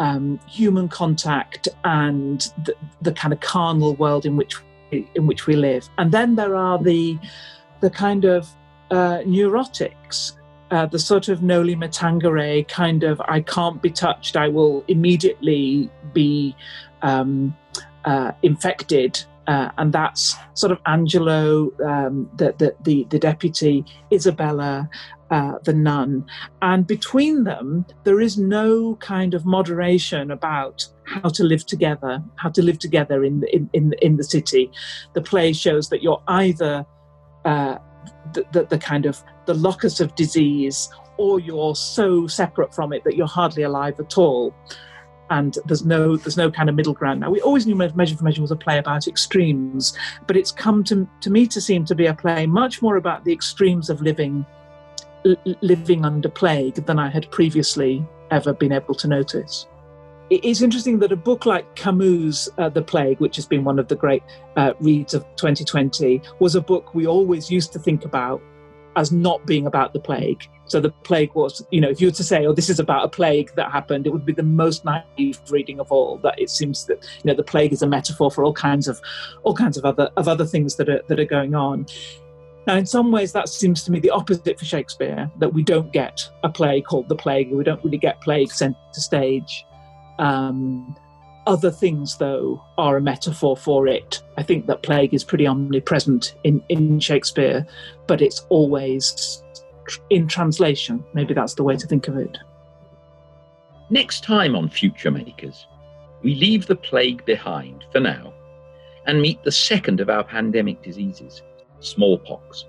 um, 0.00 0.40
human 0.48 0.88
contact 0.88 1.68
and 1.84 2.52
the, 2.64 2.74
the, 3.02 3.12
kind 3.12 3.32
of 3.34 3.40
carnal 3.40 3.94
world 3.96 4.24
in 4.24 4.34
which 4.34 4.56
we, 4.90 5.06
in 5.14 5.26
which 5.26 5.46
we 5.46 5.54
live. 5.54 5.88
And 5.98 6.10
then 6.10 6.34
there 6.34 6.56
are 6.56 6.82
the 6.82 7.18
the 7.80 7.90
kind 7.90 8.24
of 8.24 8.48
uh, 8.90 9.18
neurotics, 9.18 10.32
uh, 10.70 10.86
the 10.86 10.98
sort 10.98 11.28
of 11.28 11.42
noli 11.42 11.76
me 11.76 11.86
tangere 11.88 12.66
kind 12.66 13.04
of 13.04 13.20
I 13.28 13.42
can't 13.42 13.80
be 13.82 13.90
touched, 13.90 14.36
I 14.36 14.48
will 14.48 14.84
immediately 14.88 15.90
be 16.14 16.56
um, 17.02 17.54
uh, 18.06 18.32
infected. 18.42 19.22
Uh, 19.46 19.70
and 19.78 19.92
that's 19.92 20.36
sort 20.54 20.70
of 20.70 20.78
Angelo, 20.86 21.72
um, 21.84 22.30
the, 22.36 22.54
the, 22.58 22.74
the, 22.84 23.06
the, 23.10 23.18
deputy, 23.18 23.84
Isabella, 24.12 24.88
uh, 25.30 25.54
the 25.64 25.72
nun. 25.72 26.24
And 26.62 26.86
between 26.86 27.44
them, 27.44 27.84
there 28.04 28.20
is 28.20 28.38
no 28.38 28.96
kind 28.96 29.34
of 29.34 29.46
moderation 29.46 30.30
about 30.30 30.86
how 31.04 31.30
to 31.30 31.42
live 31.42 31.66
together, 31.66 32.22
how 32.36 32.50
to 32.50 32.62
live 32.62 32.78
together 32.78 33.24
in, 33.24 33.44
in, 33.52 33.68
in, 33.72 33.94
in 34.02 34.16
the 34.16 34.24
city. 34.24 34.70
The 35.14 35.22
play 35.22 35.52
shows 35.52 35.88
that 35.88 36.02
you're 36.02 36.22
either 36.28 36.84
uh, 37.44 37.78
the, 38.34 38.44
the, 38.52 38.64
the 38.64 38.78
kind 38.78 39.06
of 39.06 39.22
the 39.46 39.54
locus 39.54 40.00
of 40.00 40.14
disease 40.14 40.90
or 41.16 41.40
you're 41.40 41.74
so 41.74 42.26
separate 42.26 42.74
from 42.74 42.92
it 42.92 43.04
that 43.04 43.16
you're 43.16 43.26
hardly 43.26 43.62
alive 43.62 43.98
at 44.00 44.16
all 44.16 44.54
and 45.30 45.58
there's 45.64 45.84
no 45.84 46.16
there's 46.16 46.36
no 46.36 46.50
kind 46.50 46.68
of 46.68 46.74
middle 46.74 46.92
ground 46.92 47.20
now 47.20 47.30
we 47.30 47.40
always 47.40 47.66
knew 47.66 47.74
measure 47.74 48.16
for 48.16 48.24
measure 48.24 48.42
was 48.42 48.50
a 48.50 48.56
play 48.56 48.78
about 48.78 49.06
extremes 49.06 49.96
but 50.26 50.36
it's 50.36 50.50
come 50.50 50.82
to, 50.84 51.08
to 51.20 51.30
me 51.30 51.46
to 51.46 51.60
seem 51.60 51.84
to 51.84 51.94
be 51.94 52.06
a 52.06 52.14
play 52.14 52.46
much 52.46 52.82
more 52.82 52.96
about 52.96 53.24
the 53.24 53.32
extremes 53.32 53.88
of 53.88 54.00
living 54.02 54.44
living 55.60 56.04
under 56.04 56.28
plague 56.28 56.74
than 56.86 56.98
I 56.98 57.08
had 57.10 57.30
previously 57.30 58.04
ever 58.30 58.52
been 58.52 58.72
able 58.72 58.94
to 58.94 59.08
notice. 59.08 59.66
It's 60.30 60.62
interesting 60.62 61.00
that 61.00 61.10
a 61.10 61.16
book 61.16 61.44
like 61.44 61.74
Camus' 61.74 62.48
uh, 62.56 62.68
The 62.68 62.82
Plague, 62.82 63.18
which 63.18 63.34
has 63.34 63.46
been 63.46 63.64
one 63.64 63.80
of 63.80 63.88
the 63.88 63.96
great 63.96 64.22
uh, 64.56 64.74
reads 64.78 65.12
of 65.12 65.24
2020, 65.36 66.22
was 66.38 66.54
a 66.54 66.60
book 66.60 66.94
we 66.94 67.06
always 67.06 67.50
used 67.50 67.72
to 67.72 67.80
think 67.80 68.04
about 68.04 68.40
as 68.94 69.10
not 69.10 69.44
being 69.44 69.66
about 69.66 69.92
the 69.92 69.98
plague. 69.98 70.48
So 70.70 70.80
the 70.80 70.90
plague 71.02 71.34
was, 71.34 71.66
you 71.72 71.80
know, 71.80 71.88
if 71.88 72.00
you 72.00 72.06
were 72.06 72.12
to 72.12 72.22
say, 72.22 72.46
"Oh, 72.46 72.52
this 72.52 72.70
is 72.70 72.78
about 72.78 73.04
a 73.04 73.08
plague 73.08 73.50
that 73.56 73.72
happened," 73.72 74.06
it 74.06 74.10
would 74.10 74.24
be 74.24 74.32
the 74.32 74.44
most 74.44 74.84
naive 74.84 75.40
reading 75.50 75.80
of 75.80 75.90
all. 75.90 76.18
That 76.18 76.38
it 76.38 76.48
seems 76.48 76.86
that 76.86 76.98
you 77.02 77.28
know 77.28 77.34
the 77.34 77.42
plague 77.42 77.72
is 77.72 77.82
a 77.82 77.88
metaphor 77.88 78.30
for 78.30 78.44
all 78.44 78.52
kinds 78.52 78.86
of, 78.86 79.00
all 79.42 79.54
kinds 79.54 79.76
of 79.76 79.84
other 79.84 80.10
of 80.16 80.28
other 80.28 80.46
things 80.46 80.76
that 80.76 80.88
are 80.88 81.02
that 81.08 81.18
are 81.18 81.24
going 81.24 81.56
on. 81.56 81.86
Now, 82.68 82.76
in 82.76 82.86
some 82.86 83.10
ways, 83.10 83.32
that 83.32 83.48
seems 83.48 83.82
to 83.84 83.90
me 83.90 83.98
the 83.98 84.10
opposite 84.10 84.58
for 84.58 84.64
Shakespeare. 84.64 85.28
That 85.38 85.52
we 85.52 85.64
don't 85.64 85.92
get 85.92 86.28
a 86.44 86.48
play 86.48 86.80
called 86.80 87.08
the 87.08 87.16
plague. 87.16 87.50
We 87.50 87.64
don't 87.64 87.84
really 87.84 87.98
get 87.98 88.20
plague 88.20 88.52
sent 88.52 88.76
to 88.92 89.00
stage. 89.00 89.66
Um, 90.20 90.94
other 91.46 91.70
things, 91.72 92.18
though, 92.18 92.62
are 92.78 92.96
a 92.96 93.00
metaphor 93.00 93.56
for 93.56 93.88
it. 93.88 94.22
I 94.36 94.44
think 94.44 94.66
that 94.66 94.82
plague 94.82 95.12
is 95.12 95.24
pretty 95.24 95.48
omnipresent 95.48 96.36
in, 96.44 96.62
in 96.68 97.00
Shakespeare, 97.00 97.66
but 98.06 98.22
it's 98.22 98.46
always 98.50 99.42
in 100.10 100.28
translation. 100.28 101.04
Maybe 101.14 101.34
that's 101.34 101.54
the 101.54 101.64
way 101.64 101.76
to 101.76 101.86
think 101.86 102.08
of 102.08 102.16
it. 102.16 102.38
Next 103.90 104.22
time 104.22 104.54
on 104.54 104.68
Futuremakers, 104.68 105.64
we 106.22 106.34
leave 106.34 106.66
the 106.66 106.76
plague 106.76 107.24
behind 107.24 107.84
for 107.90 108.00
now 108.00 108.32
and 109.06 109.20
meet 109.20 109.42
the 109.42 109.50
second 109.50 110.00
of 110.00 110.10
our 110.10 110.22
pandemic 110.22 110.82
diseases, 110.82 111.42
smallpox. 111.80 112.66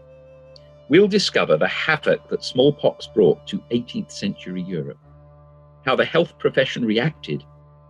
We'll 0.90 1.08
discover 1.08 1.58
the 1.58 1.68
havoc 1.68 2.28
that 2.30 2.44
smallpox 2.44 3.08
brought 3.08 3.46
to 3.48 3.64
18th 3.72 4.12
century 4.12 4.62
Europe, 4.62 4.98
how 5.86 5.96
the 5.96 6.06
health 6.06 6.38
profession 6.40 6.86
reacted, 6.86 7.44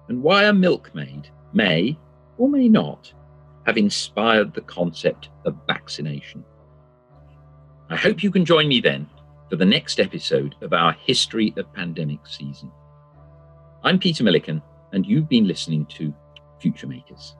and 0.08 0.22
why 0.22 0.44
a 0.44 0.54
milkmaid 0.54 1.30
may 1.54 1.98
or 2.38 2.50
may 2.50 2.68
not 2.68 3.14
have 3.66 3.78
inspired 3.78 4.54
the 4.54 4.62
concept 4.62 5.30
of 5.46 5.56
vaccination. 5.68 6.44
I 7.90 7.96
hope 7.96 8.24
you 8.24 8.32
can 8.32 8.46
join 8.46 8.68
me 8.68 8.82
then 8.82 9.10
for 9.52 9.58
the 9.58 9.66
next 9.66 10.00
episode 10.00 10.56
of 10.62 10.72
our 10.72 10.94
History 10.94 11.54
of 11.58 11.74
Pandemic 11.74 12.26
season. 12.26 12.72
I'm 13.84 14.00
Peter 14.00 14.24
Millican, 14.24 14.62
and 14.94 15.06
you've 15.06 15.28
been 15.28 15.46
listening 15.46 15.86
to 15.88 16.14
Futuremakers. 16.64 17.34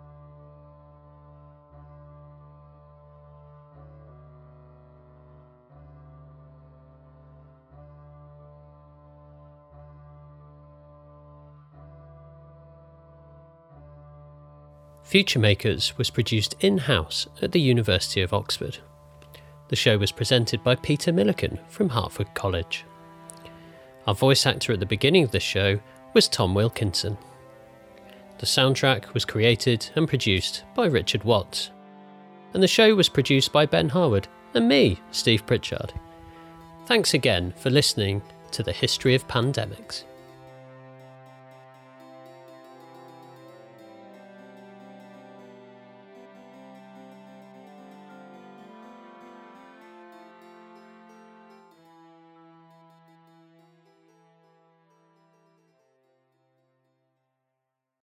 Future 15.02 15.40
Makers 15.40 15.98
was 15.98 16.10
produced 16.10 16.56
in 16.60 16.78
house 16.78 17.28
at 17.42 17.54
the 17.54 17.62
University 17.62 18.22
of 18.22 18.34
Oxford. 18.34 18.80
The 19.72 19.78
show 19.78 19.98
was 19.98 20.12
presented 20.12 20.62
by 20.66 20.76
Peter 20.76 21.14
Millican 21.14 21.58
from 21.70 21.88
Hertford 21.88 22.34
College. 22.34 22.84
Our 24.06 24.14
voice 24.14 24.46
actor 24.46 24.74
at 24.74 24.82
the 24.82 24.86
beginning 24.86 25.24
of 25.24 25.32
the 25.32 25.40
show 25.40 25.80
was 26.14 26.28
Tom 26.28 26.54
Wilkinson. 26.54 27.18
The 28.40 28.46
soundtrack 28.46 29.14
was 29.14 29.24
created 29.24 29.90
and 29.96 30.10
produced 30.10 30.66
by 30.76 30.88
Richard 30.88 31.24
Watts. 31.24 31.70
And 32.54 32.62
the 32.62 32.68
show 32.68 32.94
was 32.96 33.08
produced 33.08 33.54
by 33.54 33.66
Ben 33.66 33.88
Harwood 33.88 34.28
and 34.54 34.68
me, 34.68 35.00
Steve 35.12 35.46
Pritchard. 35.46 35.94
Thanks 36.86 37.14
again 37.14 37.54
for 37.56 37.70
listening 37.70 38.22
to 38.52 38.64
the 38.64 38.74
History 38.74 39.16
of 39.16 39.26
Pandemics. 39.30 40.04